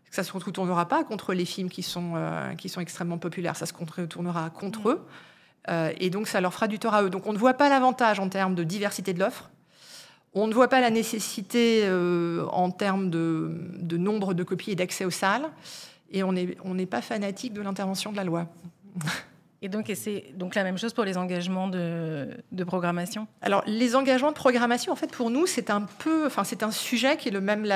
Que 0.09 0.15
ça 0.15 0.23
ne 0.23 0.27
se 0.27 0.33
retournera 0.33 0.89
pas 0.89 1.05
contre 1.05 1.35
les 1.35 1.45
films 1.45 1.69
qui 1.69 1.83
sont, 1.83 2.15
euh, 2.17 2.55
qui 2.55 2.71
sont 2.71 2.81
extrêmement 2.81 3.19
populaires, 3.19 3.57
ça 3.57 3.67
se 3.67 3.75
retournera 3.75 4.49
contre 4.51 4.89
mm. 4.89 4.91
eux. 4.91 5.95
et 6.01 6.11
donc, 6.11 6.27
ça 6.27 6.41
leur 6.41 6.53
fera 6.53 6.67
du 6.67 6.79
tort 6.79 6.95
à 6.95 7.03
eux. 7.03 7.11
Donc, 7.11 7.27
on 7.27 7.33
ne 7.33 7.39
voit 7.39 7.55
pas 7.55 7.69
l'avantage 7.69 8.19
en 8.19 8.29
termes 8.29 8.55
de 8.55 8.65
diversité 8.65 9.13
de 9.13 9.21
l'offre. 9.21 9.51
On 10.41 10.47
ne 10.47 10.55
voit 10.55 10.69
pas 10.69 10.81
la 10.81 10.91
nécessité 10.91 11.83
euh, 11.85 12.47
en 12.53 12.71
termes 12.71 13.11
de, 13.11 13.97
nombre 13.97 14.35
de 14.35 14.45
copies 14.45 14.71
et 14.71 14.77
d'accès 14.77 15.05
aux 15.05 15.11
salles. 15.11 15.49
Et 16.13 16.23
on 16.23 16.33
n'est 16.33 16.87
pas 16.87 17.03
fanatique 17.03 17.53
de 17.53 17.61
l'intervention 17.61 18.13
de 18.13 18.17
la 18.17 18.25
loi. 18.25 18.47
Et 19.61 19.69
donc, 19.69 19.91
c'est 19.95 20.27
donc 20.35 20.55
la 20.55 20.63
même 20.63 20.79
chose 20.79 20.93
pour 20.93 21.05
les 21.05 21.17
engagements 21.17 21.67
de, 21.67 22.29
programmation? 22.65 23.27
Alors, 23.43 23.65
les 23.67 23.97
engagements 23.97 24.31
de 24.31 24.37
programmation, 24.37 24.93
en 24.93 24.97
fait, 24.97 25.11
pour 25.11 25.31
nous, 25.31 25.47
c'est 25.47 25.71
un 25.71 25.81
peu, 25.81 26.27
enfin, 26.27 26.45
c'est 26.45 26.63
un 26.63 26.71
sujet 26.71 27.17
qui 27.17 27.29
est 27.29 27.33
le 27.33 27.41
même, 27.41 27.67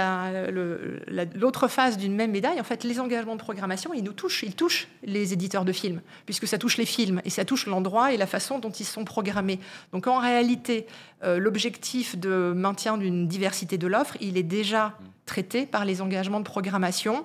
l'autre 1.35 1.67
face 1.67 1.99
d'une 1.99 2.15
même 2.15 2.31
médaille. 2.31 2.61
En 2.61 2.65
fait, 2.65 2.85
les 2.85 3.01
engagements 3.01 3.35
de 3.35 3.41
programmation, 3.41 3.93
ils 3.95 4.05
nous 4.05 4.13
touchent, 4.13 4.45
ils 4.45 4.55
touchent 4.55 4.87
les 5.03 5.33
éditeurs 5.33 5.65
de 5.65 5.73
films, 5.73 6.01
puisque 6.25 6.47
ça 6.47 6.57
touche 6.57 6.77
les 6.77 6.87
films 6.87 7.21
et 7.25 7.31
ça 7.31 7.45
touche 7.45 7.67
l'endroit 7.67 8.13
et 8.13 8.17
la 8.17 8.27
façon 8.27 8.61
dont 8.61 8.71
ils 8.71 8.87
sont 8.87 9.05
programmés. 9.05 9.59
Donc, 9.93 10.07
en 10.07 10.19
réalité, 10.19 10.87
euh, 11.25 11.39
l'objectif 11.39 12.17
de 12.17 12.53
maintien 12.55 12.97
d'une 12.97 13.27
diversité 13.27 13.77
de 13.77 13.89
l'offre, 13.89 14.17
il 14.21 14.37
est 14.37 14.45
déjà 14.45 14.97
traité 15.27 15.67
par 15.67 15.85
les 15.85 16.01
engagements 16.01 16.41
de 16.41 16.45
programmation 16.45 17.25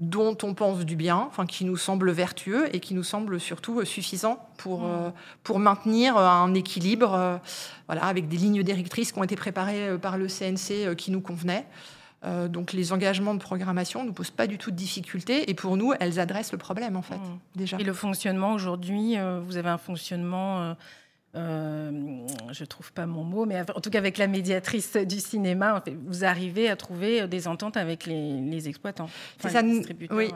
dont 0.00 0.36
on 0.42 0.54
pense 0.54 0.84
du 0.84 0.96
bien, 0.96 1.16
enfin, 1.16 1.46
qui 1.46 1.64
nous 1.64 1.76
semble 1.76 2.10
vertueux 2.10 2.74
et 2.74 2.80
qui 2.80 2.94
nous 2.94 3.04
semble 3.04 3.38
surtout 3.38 3.80
euh, 3.80 3.84
suffisant 3.84 4.48
pour, 4.56 4.80
mm. 4.80 4.86
euh, 4.86 5.10
pour 5.44 5.58
maintenir 5.58 6.16
euh, 6.16 6.26
un 6.26 6.52
équilibre 6.54 7.40
voilà, 7.86 8.04
avec 8.04 8.28
des 8.28 8.36
lignes 8.36 8.62
directrices 8.62 9.12
qui 9.12 9.18
ont 9.18 9.24
été 9.24 9.36
préparées 9.36 9.96
par 9.98 10.18
le 10.18 10.26
CNC 10.26 10.96
qui 10.96 11.10
nous 11.10 11.20
convenaient. 11.20 11.66
donc 12.48 12.72
les 12.72 12.92
engagements 12.92 13.34
de 13.34 13.38
programmation 13.38 14.04
ne 14.04 14.10
posent 14.10 14.30
pas 14.30 14.46
du 14.46 14.58
tout 14.58 14.70
de 14.70 14.76
difficultés 14.76 15.50
et 15.50 15.54
pour 15.54 15.76
nous, 15.76 15.92
elles 16.00 16.18
adressent 16.18 16.52
le 16.52 16.58
problème 16.58 16.96
en 16.96 17.02
fait, 17.02 17.16
mm. 17.16 17.38
déjà. 17.54 17.76
Et 17.78 17.84
le 17.84 17.92
fonctionnement 17.92 18.52
aujourd'hui, 18.52 19.16
vous 19.46 19.56
avez 19.56 19.68
un 19.68 19.78
fonctionnement 19.78 20.74
euh, 21.36 22.26
je 22.52 22.64
trouve 22.64 22.92
pas 22.92 23.06
mon 23.06 23.24
mot, 23.24 23.44
mais 23.46 23.60
en 23.60 23.80
tout 23.80 23.90
cas 23.90 23.98
avec 23.98 24.18
la 24.18 24.26
médiatrice 24.26 24.96
du 24.96 25.18
cinéma, 25.18 25.82
vous 26.06 26.24
arrivez 26.24 26.68
à 26.68 26.76
trouver 26.76 27.26
des 27.26 27.48
ententes 27.48 27.76
avec 27.76 28.06
les, 28.06 28.68
exploitants, 28.68 29.08
ça, 29.38 29.62
Oui. 30.10 30.30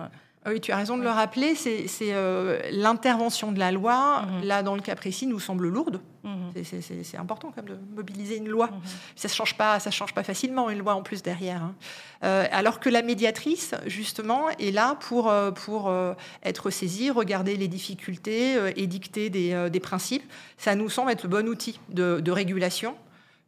Oui, 0.49 0.61
tu 0.61 0.73
as 0.73 0.77
raison 0.77 0.97
de 0.97 1.03
le 1.03 1.11
rappeler, 1.11 1.55
c'est 1.55 1.87
euh, 2.03 2.61
l'intervention 2.71 3.53
de 3.53 3.59
la 3.59 3.73
loi, 3.73 4.23
mhm. 4.23 4.45
là 4.45 4.63
dans 4.63 4.75
le 4.75 4.81
cas 4.81 4.95
précis, 4.95 5.27
nous 5.27 5.41
semble 5.41 5.69
lourde. 5.69 6.01
Mhm. 6.25 6.53
C'est 6.63 7.17
important 7.17 7.53
quand 7.55 7.63
même 7.63 7.77
de 7.77 7.95
mobiliser 7.95 8.37
une 8.37 8.49
loi. 8.49 8.69
Mhm. 8.69 8.81
Ça 9.17 9.29
ne 9.29 9.33
change, 9.33 9.57
pas, 9.57 9.81
ça 9.81 9.91
change 9.91 10.15
pas 10.15 10.23
facilement 10.23 10.71
une 10.71 10.79
loi 10.79 10.95
en 10.95 11.03
plus 11.03 11.23
derrière. 11.23 11.63
Hein. 11.63 11.75
Euh, 12.25 12.47
alors 12.51 12.81
que 12.81 12.89
la 12.89 13.03
médiatrice, 13.03 13.75
justement, 13.87 14.49
est 14.51 14.71
là 14.71 14.97
pour, 15.01 15.29
euh, 15.29 15.51
pour 15.51 15.93
être 16.43 16.71
saisie, 16.71 17.11
regarder 17.11 17.57
les 17.57 17.69
difficultés, 17.69 18.57
édicter 18.77 19.31
des, 19.31 19.69
des, 19.71 19.81
principes. 19.81 20.25
Ça 20.57 20.75
nous 20.75 20.89
semble 20.89 21.11
être 21.11 21.25
le 21.25 21.29
bon 21.29 21.49
outil 21.49 21.81
de, 21.89 22.21
de 22.21 22.33
régulation. 22.33 22.97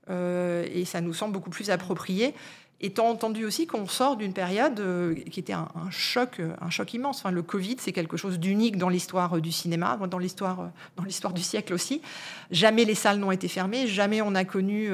et 0.08 0.84
ça 0.84 1.00
nous 1.00 1.14
semble 1.14 1.32
beaucoup 1.32 1.50
plus 1.50 1.70
approprié 1.70 2.34
étant 2.80 3.08
entendu 3.08 3.44
aussi 3.44 3.66
qu'on 3.66 3.86
sort 3.86 4.16
d'une 4.16 4.32
période 4.32 4.80
euh, 4.80 5.14
qui 5.30 5.40
était 5.40 5.52
un, 5.52 5.68
choc, 5.90 6.40
euh, 6.40 6.54
un 6.60 6.70
choc 6.70 6.94
immense. 6.94 7.18
Enfin, 7.18 7.30
le 7.30 7.42
Covid, 7.42 7.76
c'est 7.78 7.92
quelque 7.92 8.16
chose 8.16 8.38
d'unique 8.38 8.78
dans 8.78 8.88
l'histoire 8.88 9.36
euh, 9.36 9.40
du 9.40 9.52
cinéma, 9.52 9.98
dans 10.10 10.18
l'histoire, 10.18 10.70
dans 10.96 11.04
l'histoire 11.04 11.34
du 11.34 11.42
siècle 11.42 11.74
aussi. 11.74 12.00
Jamais 12.50 12.84
les 12.84 12.94
salles 12.94 13.18
n'ont 13.18 13.32
été 13.32 13.48
fermées, 13.48 13.86
jamais 13.86 14.22
on 14.22 14.34
a 14.34 14.44
connu, 14.44 14.90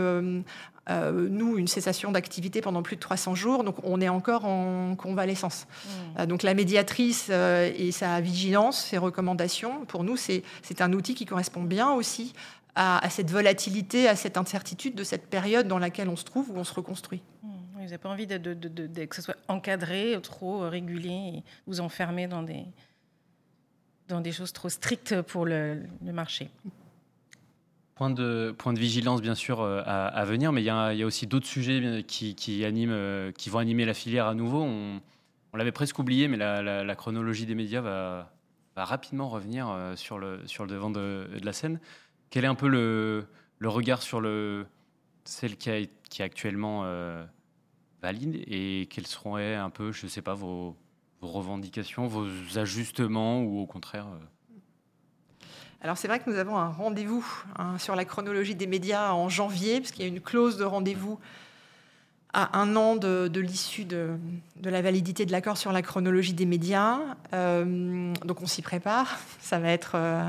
nous, 0.89 1.59
une 1.59 1.69
cessation 1.69 2.13
d'activité 2.13 2.61
pendant 2.61 2.83
plus 2.83 2.97
de 2.97 3.01
300 3.01 3.35
jours. 3.35 3.65
Donc, 3.65 3.77
on 3.85 4.01
est 4.01 4.09
encore 4.09 4.45
en 4.45 4.95
convalescence. 4.97 5.67
Mmh. 6.19 6.27
donc, 6.27 6.43
la 6.43 6.55
médiatrice 6.55 7.31
et 7.31 7.91
sa 7.93 8.21
vigilance, 8.21 8.85
ses 8.85 8.99
recommandations, 8.99 9.85
pour 9.87 10.05
nous, 10.05 10.17
c'est 10.17 10.43
un 10.81 10.93
outil 10.93 11.15
qui 11.15 11.25
correspond 11.25 11.63
bien 11.63 11.93
aussi 11.93 12.35
à, 12.75 13.09
cette 13.11 13.31
volatilité, 13.31 14.09
à 14.09 14.17
cette 14.17 14.37
incertitude 14.37 14.95
de 14.95 15.05
cette 15.05 15.27
période 15.29 15.67
dans 15.67 15.79
laquelle 15.79 16.09
on 16.09 16.17
se 16.17 16.25
trouve, 16.25 16.51
où 16.51 16.57
on 16.57 16.65
se 16.65 16.75
reconstruit. 16.75 17.23
Mmh. 17.43 17.56
Vous 17.87 17.91
n'avez 17.91 18.03
pas 18.03 18.09
envie 18.09 18.27
que 18.27 19.15
ce 19.15 19.23
soit 19.23 19.37
encadré, 19.47 20.19
trop 20.21 20.69
régulé, 20.69 21.09
et 21.09 21.43
vous 21.69 21.79
enfermer 21.79 22.27
dans 22.27 22.43
des, 22.43 24.33
choses 24.33 24.53
trop 24.53 24.69
strictes 24.69 25.23
pour 25.23 25.47
le, 25.47 25.85
marché. 26.03 26.51
Point 27.95 28.11
de, 28.11 28.57
vigilance, 28.75 29.23
bien 29.23 29.37
sûr, 29.37 29.61
euh, 29.61 29.83
à, 29.87 30.25
venir, 30.25 30.51
mais 30.51 30.63
il 30.63 30.65
y, 30.65 30.71
a, 30.71 31.07
aussi 31.07 31.29
d'autres 31.29 31.47
sujets 31.47 31.77
animent, 32.65 32.91
euh, 32.91 33.31
qui 33.31 33.51
vont 33.51 33.61
animer 33.61 33.85
la 33.85 33.95
filière 33.95 34.27
à 34.27 34.35
nouveau. 34.35 34.65
On, 34.65 35.01
l'avait 35.55 35.71
presque 35.71 36.01
oublié, 36.01 36.27
mais 36.27 36.39
la, 36.39 36.95
chronologie 36.97 37.47
des 37.47 37.55
médias 37.55 37.83
va, 37.83 38.33
rapidement 38.75 39.29
revenir 39.29 39.69
euh, 39.69 39.95
sur, 39.95 40.19
le, 40.19 40.41
devant 40.67 40.91
de, 40.91 41.29
la 41.41 41.53
scène. 41.53 41.79
Quel 42.31 42.45
est 42.45 42.49
un 42.49 42.57
peu 42.57 42.67
le, 42.67 43.29
regard 43.63 44.03
sur 44.03 44.21
le, 44.21 44.67
celle 45.25 45.57
qui 45.57 45.71
est 45.71 46.21
actuellement 46.21 46.85
valide 48.03 48.43
et 48.47 48.89
quelles 48.91 49.07
seront 49.07 49.37
un 49.37 49.71
peu, 49.71 49.93
je 49.93 50.07
ne 50.07 50.11
sais 50.11 50.23
pas, 50.23 50.35
vos, 50.35 50.77
revendications, 51.21 52.07
vos 52.07 52.27
ajustements 52.57 53.43
ou 53.43 53.61
au 53.61 53.67
contraire 53.67 54.07
euh, 54.07 54.25
alors 55.83 55.99
c'est 55.99 56.09
vrai 56.09 56.19
que 56.19 56.29
nous 56.29 56.39
avons 56.39 56.57
un 56.57 56.69
rendez-vous 56.69 57.25
hein, 57.59 57.77
sur 57.79 57.95
la 57.95 58.05
chronologie 58.05 58.55
des 58.55 58.67
médias 58.67 59.13
en 59.13 59.29
janvier, 59.29 59.79
puisqu'il 59.79 60.03
y 60.03 60.05
a 60.07 60.09
une 60.09 60.23
clause 60.23 60.57
de 60.57 60.65
rendez-vous 60.65 61.21
à 62.33 62.59
un 62.59 62.77
an 62.77 62.97
de, 62.97 63.41
l'issue 63.41 63.85
de, 63.85 64.19
la 64.63 64.83
validité 64.83 65.25
de 65.25 65.33
l'accord 65.33 65.57
sur 65.57 65.73
la 65.73 65.83
chronologie 65.83 66.35
des 66.35 66.45
médias. 66.45 66.99
Euh, 67.33 68.13
donc 68.25 68.43
on 68.43 68.47
s'y 68.47 68.63
prépare. 68.63 69.19
Ça 69.41 69.59
va, 69.59 69.69
être, 69.69 69.93
euh, 69.95 70.29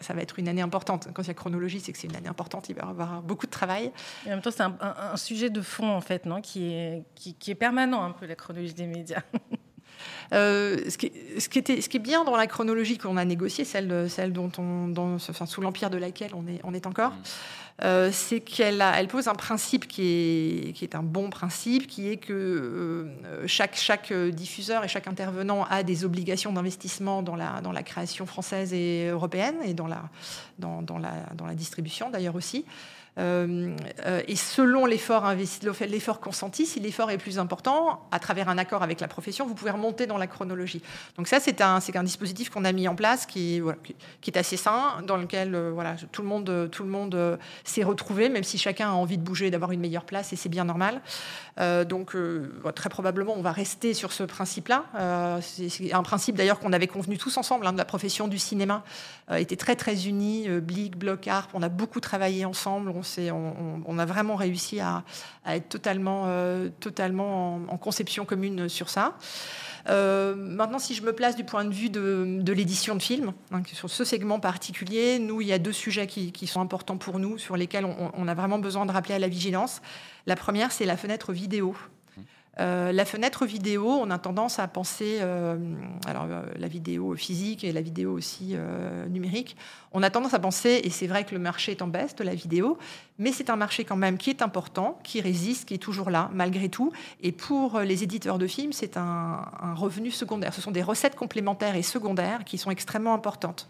ça, 0.00 0.14
va 0.14 0.22
être 0.22 0.38
une 0.38 0.48
année 0.48 0.62
importante. 0.62 1.08
Quand 1.12 1.22
il 1.22 1.28
y 1.28 1.30
a 1.30 1.34
chronologie, 1.34 1.78
c'est 1.78 1.92
que 1.92 1.98
c'est 1.98 2.06
une 2.06 2.16
année 2.16 2.28
importante. 2.28 2.70
Il 2.70 2.74
va 2.74 2.86
y 2.86 2.88
avoir 2.88 3.20
beaucoup 3.20 3.44
de 3.44 3.50
travail. 3.50 3.92
Et 4.24 4.28
en 4.28 4.30
même 4.30 4.40
temps, 4.40 4.50
c'est 4.50 4.62
un, 4.62 5.16
sujet 5.16 5.50
de 5.50 5.60
fond, 5.60 5.90
en 5.90 6.00
fait, 6.00 6.24
non? 6.24 6.40
Qui, 6.40 6.72
est, 6.72 7.04
qui, 7.14 7.50
est 7.50 7.54
permanent, 7.54 8.02
un 8.02 8.12
peu, 8.12 8.24
la 8.24 8.34
chronologie 8.34 8.72
des 8.72 8.86
médias. 8.86 9.20
Euh, 10.32 10.78
ce, 10.88 10.98
qui, 10.98 11.12
ce, 11.38 11.48
qui 11.48 11.58
était, 11.58 11.80
ce, 11.80 11.88
qui, 11.88 11.98
est 11.98 12.00
bien 12.00 12.24
dans 12.24 12.36
la 12.36 12.46
chronologie 12.46 12.98
qu'on 12.98 13.16
a 13.16 13.24
négociée, 13.24 13.64
celle, 13.64 14.10
celle 14.10 14.32
dont 14.32 14.50
on, 14.58 14.92
enfin, 15.14 15.46
sous 15.46 15.60
l'empire 15.60 15.90
de 15.90 15.98
laquelle 15.98 16.32
on 16.34 16.46
est, 16.46 16.60
on 16.64 16.74
est 16.74 16.86
encore, 16.86 17.12
mmh. 17.12 17.22
Euh, 17.84 18.08
c'est 18.10 18.40
qu'elle 18.40 18.82
elle 18.94 19.06
pose 19.06 19.28
un 19.28 19.34
principe 19.34 19.86
qui 19.86 20.02
est, 20.02 20.72
qui 20.72 20.82
est, 20.82 20.94
un 20.94 21.02
bon 21.02 21.28
principe, 21.28 21.86
qui 21.86 22.08
est 22.08 22.16
que 22.16 22.32
euh, 22.32 23.46
chaque, 23.46 23.76
chaque 23.76 24.10
diffuseur 24.14 24.82
et 24.82 24.88
chaque 24.88 25.06
intervenant 25.06 25.64
a 25.64 25.82
des 25.82 26.06
obligations 26.06 26.54
d'investissement 26.54 27.22
dans 27.22 27.36
la, 27.36 27.60
dans 27.60 27.72
la 27.72 27.82
création 27.82 28.24
française 28.24 28.72
et 28.72 29.08
européenne 29.08 29.56
et 29.62 29.74
dans 29.74 29.88
la, 29.88 30.08
dans, 30.58 30.80
dans 30.80 30.96
la, 30.96 31.12
dans 31.34 31.44
la 31.44 31.54
distribution 31.54 32.08
d'ailleurs 32.08 32.36
aussi. 32.36 32.64
Euh, 33.18 33.74
euh, 34.04 34.22
et 34.28 34.36
selon 34.36 34.84
l'effort 34.84 35.24
consenti, 36.20 36.66
si 36.66 36.80
l'effort 36.80 37.10
est 37.10 37.18
plus 37.18 37.38
important, 37.38 38.06
à 38.10 38.18
travers 38.18 38.48
un 38.48 38.58
accord 38.58 38.82
avec 38.82 39.00
la 39.00 39.08
profession, 39.08 39.46
vous 39.46 39.54
pouvez 39.54 39.70
remonter 39.70 40.06
dans 40.06 40.18
la 40.18 40.26
chronologie. 40.26 40.82
Donc 41.16 41.28
ça, 41.28 41.40
c'est 41.40 41.60
un, 41.60 41.80
dispositif 42.02 42.50
qu'on 42.50 42.64
a 42.64 42.72
mis 42.72 42.88
en 42.88 42.94
place 42.94 43.26
qui, 43.26 43.62
est 44.26 44.36
assez 44.36 44.56
sain, 44.56 45.02
dans 45.06 45.16
lequel 45.16 45.54
euh, 45.54 45.70
voilà, 45.72 45.96
tout 46.12 46.22
le 46.22 46.28
monde, 46.28 46.68
tout 46.70 46.82
le 46.82 46.90
monde 46.90 47.38
s'est 47.64 47.82
retrouvé, 47.82 48.28
même 48.28 48.44
si 48.44 48.58
chacun 48.58 48.90
a 48.90 48.92
envie 48.92 49.18
de 49.18 49.22
bouger, 49.22 49.50
d'avoir 49.50 49.72
une 49.72 49.80
meilleure 49.80 50.04
place, 50.04 50.32
et 50.32 50.36
c'est 50.36 50.48
bien 50.48 50.64
normal. 50.64 51.00
donc 51.88 52.14
très 52.74 52.88
probablement, 52.88 53.34
on 53.36 53.42
va 53.42 53.52
rester 53.52 53.94
sur 53.94 54.12
ce 54.12 54.24
principe-là. 54.24 55.40
c'est 55.40 55.92
un 55.92 56.02
principe 56.02 56.36
d'ailleurs 56.36 56.58
qu'on 56.58 56.72
avait 56.72 56.86
convenu 56.86 57.16
tous 57.18 57.36
ensemble, 57.36 57.66
hein, 57.66 57.74
la 57.76 57.84
profession 57.84 58.28
du 58.28 58.38
cinéma, 58.38 58.84
était 59.34 59.56
très 59.56 59.76
très 59.76 60.06
unis, 60.06 60.48
Blick, 60.60 60.96
Bloc, 60.96 61.26
Harp, 61.26 61.50
on 61.54 61.62
a 61.62 61.68
beaucoup 61.68 62.00
travaillé 62.00 62.44
ensemble, 62.44 62.90
on, 63.30 63.98
a 63.98 64.04
vraiment 64.04 64.36
réussi 64.36 64.80
à, 64.80 65.04
être 65.46 65.68
totalement, 65.68 66.24
euh, 66.26 66.68
en, 66.88 67.78
conception 67.78 68.24
commune 68.24 68.68
sur 68.68 68.88
ça. 68.88 69.16
Euh, 69.88 70.34
maintenant, 70.34 70.78
si 70.78 70.94
je 70.94 71.02
me 71.02 71.12
place 71.12 71.36
du 71.36 71.44
point 71.44 71.64
de 71.64 71.72
vue 71.72 71.90
de, 71.90 72.52
l'édition 72.52 72.94
de 72.94 73.02
films, 73.02 73.32
hein, 73.52 73.62
sur 73.72 73.90
ce 73.90 74.04
segment 74.04 74.40
particulier, 74.40 75.18
nous, 75.18 75.40
il 75.40 75.48
y 75.48 75.52
a 75.52 75.58
deux 75.58 75.72
sujets 75.72 76.06
qui, 76.06 76.46
sont 76.46 76.60
importants 76.60 76.96
pour 76.96 77.18
nous, 77.18 77.38
sur 77.38 77.56
lesquels 77.56 77.84
on, 77.84 78.28
a 78.28 78.34
vraiment 78.34 78.58
besoin 78.58 78.86
de 78.86 78.92
rappeler 78.92 79.14
à 79.14 79.18
la 79.18 79.28
vigilance. 79.28 79.80
La 80.26 80.36
première, 80.36 80.72
c'est 80.72 80.86
la 80.86 80.96
fenêtre 80.96 81.32
vidéo. 81.32 81.76
Euh, 82.58 82.90
la 82.90 83.04
fenêtre 83.04 83.44
vidéo, 83.44 83.86
on 83.86 84.10
a 84.10 84.18
tendance 84.18 84.58
à 84.58 84.66
penser, 84.66 85.18
euh, 85.20 85.58
alors 86.06 86.26
euh, 86.30 86.42
la 86.56 86.68
vidéo 86.68 87.14
physique 87.14 87.64
et 87.64 87.72
la 87.72 87.82
vidéo 87.82 88.12
aussi 88.12 88.56
numérique, 89.08 89.56
on 89.92 90.02
a 90.02 90.10
tendance 90.10 90.34
à 90.34 90.38
penser, 90.38 90.80
et 90.84 90.90
c'est 90.90 91.06
vrai 91.06 91.24
que 91.24 91.34
le 91.34 91.40
marché 91.40 91.72
est 91.72 91.82
en 91.82 91.86
baisse 91.86 92.14
de 92.14 92.24
la 92.24 92.34
vidéo, 92.34 92.78
mais 93.18 93.32
c'est 93.32 93.50
un 93.50 93.56
marché 93.56 93.84
quand 93.84 93.96
même 93.96 94.16
qui 94.18 94.30
est 94.30 94.42
important, 94.42 94.98
qui 95.02 95.20
résiste, 95.20 95.68
qui 95.68 95.74
est 95.74 95.78
toujours 95.78 96.10
là 96.10 96.30
malgré 96.32 96.68
tout. 96.68 96.92
Et 97.22 97.32
pour 97.32 97.80
les 97.80 98.02
éditeurs 98.02 98.38
de 98.38 98.46
films, 98.46 98.72
c'est 98.72 98.96
un 98.96 99.44
revenu 99.74 100.10
secondaire. 100.10 100.54
Ce 100.54 100.60
sont 100.60 100.70
des 100.70 100.82
recettes 100.82 101.16
complémentaires 101.16 101.76
et 101.76 101.82
secondaires 101.82 102.44
qui 102.44 102.58
sont 102.58 102.70
extrêmement 102.70 103.14
importantes. 103.14 103.68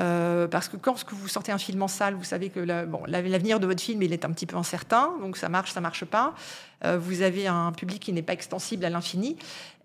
Euh, 0.00 0.48
parce 0.48 0.68
que 0.68 0.76
quand 0.76 0.96
vous 1.12 1.28
sortez 1.28 1.52
un 1.52 1.58
film 1.58 1.80
en 1.82 1.88
salle, 1.88 2.14
vous 2.14 2.24
savez 2.24 2.50
que 2.50 2.58
l'avenir 2.58 3.60
de 3.60 3.66
votre 3.66 3.80
film 3.80 4.02
il 4.02 4.12
est 4.12 4.24
un 4.24 4.32
petit 4.32 4.46
peu 4.46 4.56
incertain, 4.56 5.12
donc 5.20 5.36
ça 5.36 5.48
marche, 5.48 5.72
ça 5.72 5.80
marche 5.80 6.04
pas. 6.04 6.34
Euh, 6.84 6.98
vous 6.98 7.22
avez 7.22 7.46
un 7.46 7.70
public 7.72 8.02
qui 8.02 8.12
n'est 8.12 8.22
pas 8.22 8.32
extensible 8.32 8.84
à 8.84 8.90
l'infini. 8.90 9.36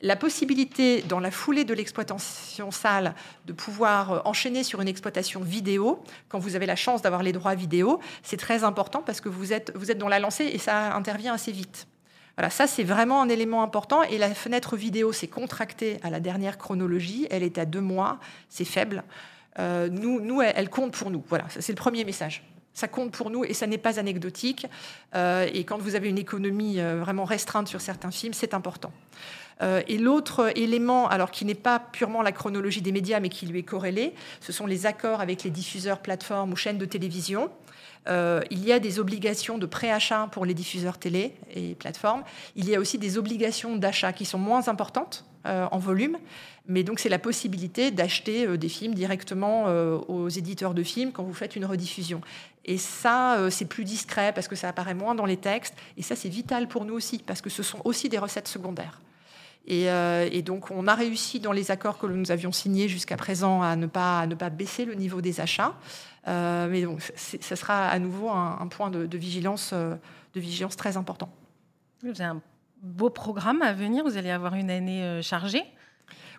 La 0.01 0.16
possibilité, 0.16 1.03
dans 1.03 1.20
la 1.20 1.30
foulée 1.30 1.64
de 1.64 1.74
l'exploitation 1.74 2.72
salle, 2.72 3.14
de 3.45 3.53
pouvoir 3.53 4.12
euh, 4.12 4.20
enchaîner 4.26 4.64
sur 4.64 4.82
une 4.82 4.88
exploitation 4.88 5.41
vidéo, 5.41 6.01
quand 6.28 6.39
vous 6.39 6.55
avez 6.55 6.66
la 6.66 6.76
chance 6.76 7.01
d'avoir 7.01 7.22
les 7.22 7.32
droits 7.32 7.53
vidéo, 7.53 7.99
c'est 8.24 8.38
très 8.38 8.64
important 8.64 9.03
parce 9.05 9.22
que 9.22 9.30
vous 9.30 9.53
êtes, 9.53 9.72
vous 9.76 9.91
êtes 9.91 9.99
dans 9.99 10.10
la 10.10 10.20
lancée 10.20 10.45
et 10.45 10.57
ça 10.57 10.95
intervient 10.95 11.34
assez 11.34 11.51
vite. 11.51 11.88
Voilà, 12.36 12.49
ça 12.49 12.68
c'est 12.68 12.84
vraiment 12.84 13.22
un 13.22 13.30
élément 13.30 13.62
important. 13.62 14.01
Et 14.03 14.18
la 14.18 14.34
fenêtre 14.34 14.76
vidéo 14.76 15.12
s'est 15.12 15.28
contractée 15.28 15.99
à 16.03 16.10
la 16.10 16.20
dernière 16.20 16.57
chronologie. 16.57 17.28
Elle 17.30 17.43
est 17.43 17.57
à 17.57 17.66
deux 17.66 17.82
mois, 17.82 18.18
c'est 18.47 18.66
faible. 18.66 19.03
Euh, 19.60 19.89
nous, 19.89 20.41
elle 20.41 20.70
compte 20.70 20.93
pour 20.93 21.12
nous. 21.12 21.24
Voilà, 21.28 21.45
c'est 21.49 21.72
le 21.72 21.78
premier 21.78 22.05
message. 22.05 22.43
Ça 22.74 22.88
compte 22.88 23.12
pour 23.12 23.30
nous 23.30 23.43
et 23.43 23.53
ça 23.53 23.68
n'est 23.68 23.78
pas 23.78 23.99
anecdotique. 23.99 24.66
Euh, 25.16 25.47
et 25.53 25.66
quand 25.66 25.78
vous 25.78 25.95
avez 25.95 26.07
une 26.07 26.18
économie 26.18 26.80
euh, 26.80 26.99
vraiment 27.01 27.26
restreinte 27.26 27.68
sur 27.68 27.82
certains 27.82 28.12
films, 28.12 28.34
c'est 28.34 28.53
important. 28.53 28.91
et 29.62 29.97
l'autre 29.97 30.53
élément, 30.55 31.10
alors 31.10 31.32
qui 31.32 31.43
n'est 31.43 31.64
pas 31.70 31.80
purement 31.80 32.22
la 32.22 32.32
chronologie 32.32 32.82
des 32.82 32.93
médias, 32.93 33.20
mais 33.20 33.28
qui 33.28 33.45
lui 33.45 33.60
est 33.60 33.64
corrélé, 33.64 34.14
ce 34.39 34.53
sont 34.53 34.66
les 34.66 34.86
accords 34.86 35.20
avec 35.20 35.43
les 35.43 35.49
diffuseurs, 35.49 35.99
plateformes 35.99 36.53
ou 36.53 36.55
chaînes 36.55 36.78
de 36.78 36.86
télévision. 36.86 37.49
il 38.07 38.64
y 38.64 38.72
a 38.72 38.80
des 38.80 38.99
obligations 38.99 39.57
de 39.57 39.66
préachat 39.66 40.30
pour 40.32 40.45
les 40.45 40.53
diffuseurs 40.53 40.97
télé 40.97 41.34
et 41.53 41.76
plateformes. 41.76 42.24
Il 42.55 42.70
y 42.70 42.76
a 42.76 42.80
aussi 42.80 42.97
des 42.97 43.18
obligations 43.18 43.76
d'achat 43.76 44.14
qui 44.14 44.24
sont 44.24 44.39
moins 44.39 44.70
importantes 44.70 45.26
en 45.46 45.78
volume, 45.78 46.18
mais 46.70 46.84
donc 46.84 47.00
c'est 47.00 47.10
la 47.10 47.20
possibilité 47.20 47.92
d'acheter 47.92 48.48
euh, 48.48 48.58
des 48.58 48.70
films 48.70 48.94
directement 48.94 49.66
euh, 49.68 49.98
aux 50.08 50.30
éditeurs 50.30 50.76
de 50.76 50.84
films 50.84 51.12
quand 51.12 51.24
vous 51.24 51.34
faites 51.34 51.56
une 51.56 51.66
rediffusion. 51.66 52.22
Et 52.64 52.78
ça, 52.78 53.38
euh, 53.40 53.50
c'est 53.50 53.66
plus 53.66 53.84
discret 53.84 54.32
parce 54.34 54.48
que 54.48 54.56
ça 54.56 54.70
apparaît 54.70 54.94
moins 54.94 55.16
dans 55.16 55.26
les 55.26 55.38
textes. 55.38 55.74
Et 55.98 56.04
ça, 56.04 56.16
c'est 56.16 56.30
vital 56.30 56.68
pour 56.68 56.86
nous 56.86 56.94
aussi 56.94 57.18
parce 57.18 57.42
que 57.42 57.50
ce 57.50 57.64
sont 57.64 57.82
aussi 57.84 58.08
des 58.08 58.20
recettes 58.20 58.48
secondaires. 58.48 59.02
Et, 59.72 60.42
donc, 60.42 60.72
on 60.72 60.88
a 60.88 60.96
réussi 60.96 61.40
dans 61.40 61.52
les 61.52 61.70
accords 61.70 62.00
que 62.00 62.08
nous 62.08 62.32
avions 62.32 62.52
signés 62.52 62.88
jusqu'à 62.88 63.18
présent 63.18 63.62
à 63.62 63.76
ne 63.76 63.86
pas, 63.86 64.26
ne 64.26 64.34
pas 64.34 64.50
baisser 64.50 64.84
le 64.84 64.96
niveau 64.96 65.22
des 65.22 65.42
achats. 65.42 65.76
mais 66.26 66.82
donc, 66.82 67.04
ça 67.16 67.56
sera 67.56 67.88
à 67.88 68.00
nouveau 68.00 68.32
un, 68.32 68.68
point 68.68 68.90
de, 68.90 69.16
vigilance, 69.16 69.72
de 69.74 70.40
vigilance 70.40 70.76
très 70.76 70.98
important. 70.98 71.30
Beau 72.82 73.10
programme 73.10 73.62
à 73.62 73.74
venir. 73.74 74.04
Vous 74.04 74.18
allez 74.18 74.32
avoir 74.32 74.56
une 74.56 74.70
année 74.70 75.22
chargée. 75.22 75.64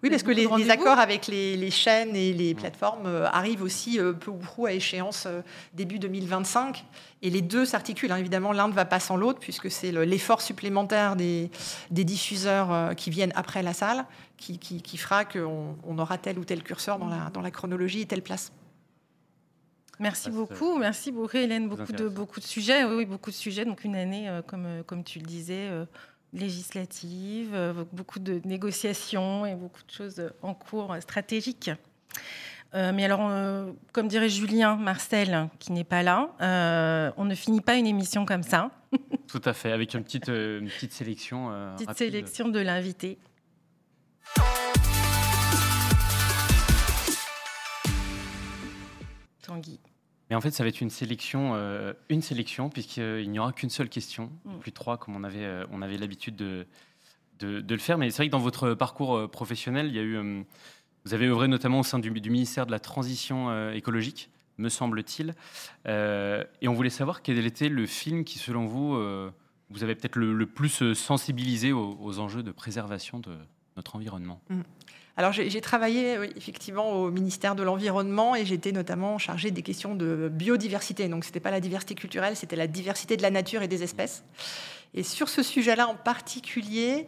Oui, 0.02 0.08
parce 0.08 0.22
que 0.22 0.30
les, 0.30 0.70
accords 0.70 0.98
avec 0.98 1.26
les, 1.26 1.70
chaînes 1.70 2.16
et 2.16 2.32
les 2.32 2.54
plateformes 2.54 3.04
euh, 3.06 3.28
arrivent 3.28 3.62
aussi 3.62 3.98
euh, 3.98 4.14
peu 4.14 4.30
ou 4.30 4.38
prou 4.38 4.64
à 4.64 4.72
échéance 4.72 5.24
euh, 5.26 5.42
début 5.74 5.98
2025. 5.98 6.86
Et 7.20 7.28
les 7.28 7.42
deux 7.42 7.66
s'articulent. 7.66 8.10
Hein. 8.12 8.16
Évidemment, 8.16 8.52
l'un 8.52 8.68
ne 8.68 8.72
va 8.72 8.86
pas 8.86 8.98
sans 8.98 9.18
l'autre, 9.18 9.40
puisque 9.40 9.70
c'est 9.70 9.92
l'effort 9.92 10.40
supplémentaire 10.40 11.16
des, 11.16 11.50
diffuseurs 11.90 12.94
qui 12.96 13.10
viennent 13.10 13.32
après 13.34 13.62
la 13.62 13.74
salle 13.74 14.06
qui, 14.38 14.96
fera 14.96 15.26
qu'on 15.26 15.76
on 15.84 15.98
aura 15.98 16.16
tel 16.16 16.38
ou 16.38 16.44
tel 16.44 16.62
curseur 16.62 16.98
dans 16.98 17.08
la, 17.08 17.28
dans 17.30 17.42
la 17.42 17.50
chronologie 17.50 18.00
et 18.00 18.06
telle 18.06 18.22
place. 18.22 18.52
Merci 19.98 20.30
beaucoup, 20.30 20.78
merci 20.78 21.12
beaucoup 21.12 21.36
Hélène, 21.36 21.68
beaucoup 21.68 21.92
de, 21.92 22.08
beaucoup 22.08 22.40
de 22.40 22.44
sujets, 22.46 22.84
oui, 22.84 23.04
beaucoup 23.04 23.30
de 23.30 23.36
sujets, 23.36 23.66
donc 23.66 23.84
une 23.84 23.96
année, 23.96 24.30
comme, 24.46 24.82
comme 24.86 25.04
tu 25.04 25.18
le 25.18 25.26
disais, 25.26 25.68
législative, 26.32 27.54
euh, 27.54 27.84
beaucoup 27.92 28.18
de 28.18 28.40
négociations 28.44 29.46
et 29.46 29.54
beaucoup 29.54 29.82
de 29.86 29.90
choses 29.90 30.30
en 30.42 30.54
cours 30.54 30.96
stratégiques. 31.00 31.70
Euh, 32.74 32.92
mais 32.94 33.04
alors, 33.04 33.28
euh, 33.28 33.72
comme 33.92 34.06
dirait 34.06 34.28
Julien 34.28 34.76
Marcel, 34.76 35.48
qui 35.58 35.72
n'est 35.72 35.84
pas 35.84 36.02
là, 36.02 36.30
on 37.16 37.24
ne 37.24 37.34
finit 37.34 37.60
pas 37.60 37.76
une 37.76 37.86
émission 37.86 38.24
comme 38.24 38.42
ça. 38.42 38.70
Tout 39.26 39.42
à 39.44 39.52
fait, 39.52 39.72
avec 39.72 39.94
une 39.94 40.04
petite, 40.04 40.28
une 40.28 40.68
petite 40.68 40.92
sélection. 40.92 41.74
petite 41.76 41.96
sélection 41.96 42.48
de 42.48 42.60
l'invité. 42.60 43.18
Tanguy. 49.42 49.80
Mais 50.30 50.36
en 50.36 50.40
fait, 50.40 50.52
ça 50.52 50.62
va 50.62 50.68
être 50.68 50.80
une 50.80 50.90
sélection, 50.90 51.52
euh, 51.54 51.92
une 52.08 52.22
sélection, 52.22 52.70
puisqu'il 52.70 53.28
n'y 53.30 53.40
aura 53.40 53.52
qu'une 53.52 53.68
seule 53.68 53.88
question, 53.88 54.30
mm. 54.44 54.58
plus 54.60 54.72
trois, 54.72 54.96
comme 54.96 55.16
on 55.16 55.24
avait, 55.24 55.44
euh, 55.44 55.66
on 55.72 55.82
avait 55.82 55.98
l'habitude 55.98 56.36
de, 56.36 56.66
de, 57.40 57.74
le 57.74 57.80
faire. 57.80 57.98
Mais 57.98 58.10
c'est 58.10 58.18
vrai 58.18 58.26
que 58.28 58.32
dans 58.32 58.38
votre 58.38 58.74
parcours 58.74 59.16
euh, 59.16 59.26
professionnel, 59.26 59.88
il 59.88 59.96
y 59.96 59.98
a 59.98 60.02
eu, 60.02 60.44
vous 61.04 61.14
avez 61.14 61.26
œuvré 61.26 61.48
notamment 61.48 61.80
au 61.80 61.82
sein 61.82 61.98
du, 61.98 62.12
du 62.12 62.30
ministère 62.30 62.64
de 62.64 62.70
la 62.70 62.78
Transition 62.78 63.72
écologique, 63.72 64.30
me 64.58 64.68
semble-t-il. 64.68 65.34
et 65.86 66.68
on 66.68 66.74
voulait 66.74 66.90
savoir 66.90 67.22
quel 67.22 67.44
était 67.44 67.68
le 67.68 67.86
film 67.86 68.24
qui, 68.24 68.38
selon 68.38 68.66
vous, 68.66 68.94
vous 69.70 69.82
avez 69.82 69.94
peut-être 69.94 70.16
le, 70.16 70.46
plus 70.46 70.92
sensibilisé 70.92 71.72
aux, 71.72 72.18
enjeux 72.18 72.42
de 72.42 72.52
préservation 72.52 73.18
de 73.18 73.34
notre 73.76 73.96
environnement. 73.96 74.40
Mm. 74.50 74.60
Alors 75.20 75.32
j'ai 75.32 75.60
travaillé 75.60 76.18
effectivement 76.34 76.92
au 76.92 77.10
ministère 77.10 77.54
de 77.54 77.62
l'Environnement 77.62 78.34
et 78.34 78.46
j'étais 78.46 78.72
notamment 78.72 79.18
chargée 79.18 79.50
des 79.50 79.60
questions 79.60 79.94
de 79.94 80.30
biodiversité. 80.32 81.08
Donc 81.08 81.24
ce 81.24 81.28
n'était 81.28 81.40
pas 81.40 81.50
la 81.50 81.60
diversité 81.60 81.94
culturelle, 81.94 82.36
c'était 82.36 82.56
la 82.56 82.66
diversité 82.66 83.18
de 83.18 83.22
la 83.22 83.30
nature 83.30 83.60
et 83.60 83.68
des 83.68 83.82
espèces. 83.82 84.24
Et 84.94 85.02
sur 85.02 85.28
ce 85.28 85.42
sujet-là 85.42 85.88
en 85.88 85.94
particulier, 85.94 87.06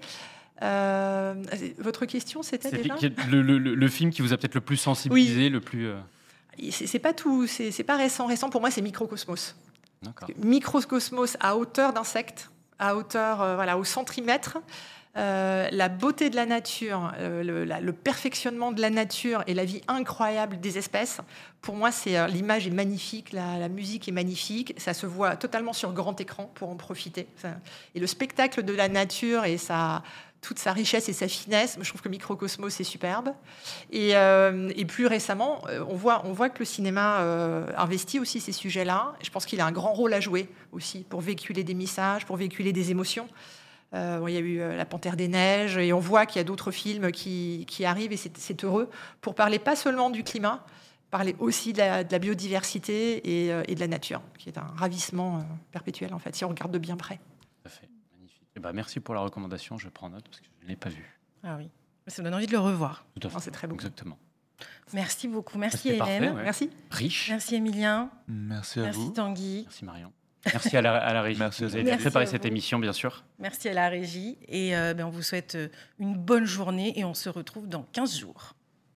euh, 0.61 1.33
votre 1.79 2.05
question 2.05 2.43
c'était 2.43 2.71
déjà 2.71 2.97
le, 3.31 3.89
film 3.89 4.11
qui 4.11 4.21
vous 4.21 4.35
a 4.35 4.37
peut-être 4.37 4.57
le 4.57 4.61
plus 4.61 4.77
sensibilisé, 4.77 5.49
le 5.49 5.63
plus. 5.63 5.89
Euh... 5.89 5.99
C'est 6.71 6.99
pas 6.99 7.15
tout, 7.15 7.47
c'est 7.47 7.83
pas 7.83 7.97
récent. 7.97 8.27
Récent 8.27 8.51
pour 8.51 8.61
moi, 8.61 8.71
c'est 8.71 8.83
Microcosmos. 8.83 9.57
Microcosmos 10.37 11.39
à 11.41 11.57
hauteur 11.57 11.95
d'insectes, 11.95 12.51
à 12.79 12.95
hauteur, 12.95 13.41
euh, 13.41 13.55
voilà, 13.55 13.79
au 13.79 13.85
centimètre. 13.85 14.59
Euh, 15.19 15.69
la 15.71 15.91
beauté 15.91 16.31
de 16.31 16.37
la 16.37 16.47
nature, 16.47 17.13
euh, 17.19 17.67
le, 17.81 17.93
perfectionnement 17.93 18.73
de 18.73 18.81
la 18.81 18.89
nature 18.89 19.45
et 19.47 19.53
la 19.53 19.67
vie 19.67 19.83
incroyable 19.87 20.59
des 20.59 20.79
espèces, 20.79 21.21
pour 21.61 21.77
moi, 21.77 21.93
c'est 21.93 22.17
euh, 22.17 22.27
l'image 22.29 22.67
est 22.67 22.71
magnifique, 22.71 23.33
la, 23.33 23.69
musique 23.69 24.09
est 24.09 24.13
magnifique, 24.13 24.75
ça 24.79 24.95
se 24.95 25.05
voit 25.05 25.37
totalement 25.37 25.75
sur 25.75 25.93
grand 25.93 26.19
écran 26.19 26.51
pour 26.55 26.71
en 26.71 26.77
profiter. 26.77 27.27
et 27.95 28.01
le 28.01 28.07
spectacle 28.07 28.63
de 28.63 28.73
la 28.73 28.89
nature 28.89 29.45
et 29.45 29.59
sa, 29.59 30.03
toute 30.41 30.59
sa 30.59 30.73
richesse 30.73 31.11
et 31.11 31.13
sa 31.13 31.29
finesse, 31.29 31.77
je 31.79 31.89
trouve 31.91 32.01
que 32.01 32.09
Microcosmos 32.09 32.73
c'est 32.73 32.83
superbe. 32.83 33.35
Et, 33.91 34.15
plus 34.89 35.07
récemment, 35.07 35.63
on 35.89 35.95
voit, 35.95 36.23
on 36.25 36.33
voit 36.33 36.49
que 36.49 36.61
le 36.61 36.65
cinéma 36.65 37.19
investit 37.77 38.19
aussi 38.19 38.41
ces 38.41 38.53
sujets-là. 38.53 39.13
Je 39.23 39.29
pense 39.29 39.45
qu'il 39.45 39.61
a 39.61 39.67
un 39.67 39.73
grand 39.73 39.93
rôle 39.93 40.15
à 40.15 40.21
jouer 40.21 40.49
aussi 40.73 41.05
pour 41.05 41.21
véhiculer 41.21 41.65
des 41.65 41.75
messages, 41.75 42.25
pour 42.25 42.37
véhiculer 42.37 42.73
des 42.73 42.91
émotions. 42.91 43.29
Euh, 43.95 44.25
il 44.27 44.35
y 44.35 44.37
a 44.37 44.41
eu 44.41 44.61
euh, 44.61 44.77
La 44.77 44.87
Panthère 44.87 45.17
des 45.17 45.29
Neiges, 45.29 45.77
et 45.77 45.93
on 45.93 46.01
voit 46.01 46.27
qu'il 46.27 46.39
y 46.39 46.41
a 46.41 46.45
d'autres 46.45 46.71
films 46.71 47.13
qui, 47.13 47.85
arrivent, 47.85 48.13
et 48.13 48.17
c'est 48.17 48.65
heureux, 48.65 48.89
pour 49.21 49.35
parler 49.35 49.59
pas 49.59 49.77
seulement 49.77 50.11
du 50.11 50.25
climat, 50.25 50.65
parler 51.11 51.37
aussi 51.39 51.73
de 51.73 51.79
la, 51.79 52.19
biodiversité 52.19 53.45
et, 53.45 53.53
euh, 53.53 53.63
et, 53.69 53.75
de 53.75 53.81
la 53.81 53.89
nature, 53.89 54.23
qui 54.39 54.49
est 54.49 54.57
un 54.57 54.67
ravissement 54.77 55.47
perpétuel, 55.71 56.15
en 56.15 56.19
fait, 56.19 56.35
si 56.35 56.45
on 56.45 56.49
regarde 56.49 56.73
de 56.73 56.79
bien 56.79 56.97
près. 56.97 57.17
Tout 57.17 57.67
à 57.67 57.69
fait, 57.69 57.89
magnifique. 58.15 58.43
Et 58.43 58.53
eh 58.57 58.61
ben, 58.61 58.73
merci 58.73 59.01
pour 59.01 59.15
la 59.15 59.21
recommandation, 59.21 59.77
je 59.77 59.89
prends 59.89 60.09
note, 60.09 60.25
parce 60.25 60.41
que 60.41 60.47
je 60.61 60.65
ne 60.65 60.71
l'ai 60.71 60.77
pas 60.77 60.89
vu. 60.89 61.19
Ah 61.45 61.57
oui, 61.59 61.69
ça 62.07 62.23
me 62.23 62.27
donne 62.27 62.35
envie 62.35 62.47
de 62.47 62.53
le 62.53 62.61
revoir. 62.61 63.05
Tout 63.21 63.27
à 63.27 63.31
fait. 63.31 63.41
C'est 63.41 63.51
très 63.51 63.67
beau. 63.67 63.75
Exactement. 63.75 64.19
Merci 64.93 65.29
beaucoup. 65.29 65.59
Merci 65.59 65.91
Hélène. 65.91 66.35
Merci. 66.35 66.71
Riche. 66.91 67.29
Merci 67.31 67.57
Emilien. 67.57 68.11
Merci 68.29 68.81
à 68.81 68.91
vous. 68.91 69.01
Merci 69.01 69.13
Tanguy. 69.13 69.63
Merci 69.65 69.85
Marion. 69.85 70.13
Merci 70.47 70.77
à 70.77 70.83
la, 70.83 71.23
régie. 71.23 71.39
Merci 71.39 71.65
vous 71.65 71.77
avez 71.77 71.97
préparé 71.97 72.27
cette 72.27 72.45
émission, 72.45 72.79
bien 72.79 72.93
sûr. 72.93 73.25
Merci 73.39 73.69
à 73.69 73.75
la 73.75 73.89
régie. 73.89 74.39
Et 74.49 74.77
euh, 74.77 74.95
ben, 74.95 75.07
on 75.07 75.11
vous 75.11 75.23
souhaite 75.23 75.55
euh, 75.55 75.69
une 75.99 76.15
bonne 76.15 76.45
journée 76.45 76.99
et 76.99 77.05
on 77.05 77.15
se 77.15 77.29
retrouve 77.29 77.69
dans 77.69 77.83
15 77.93 78.19
jours. 78.19 78.55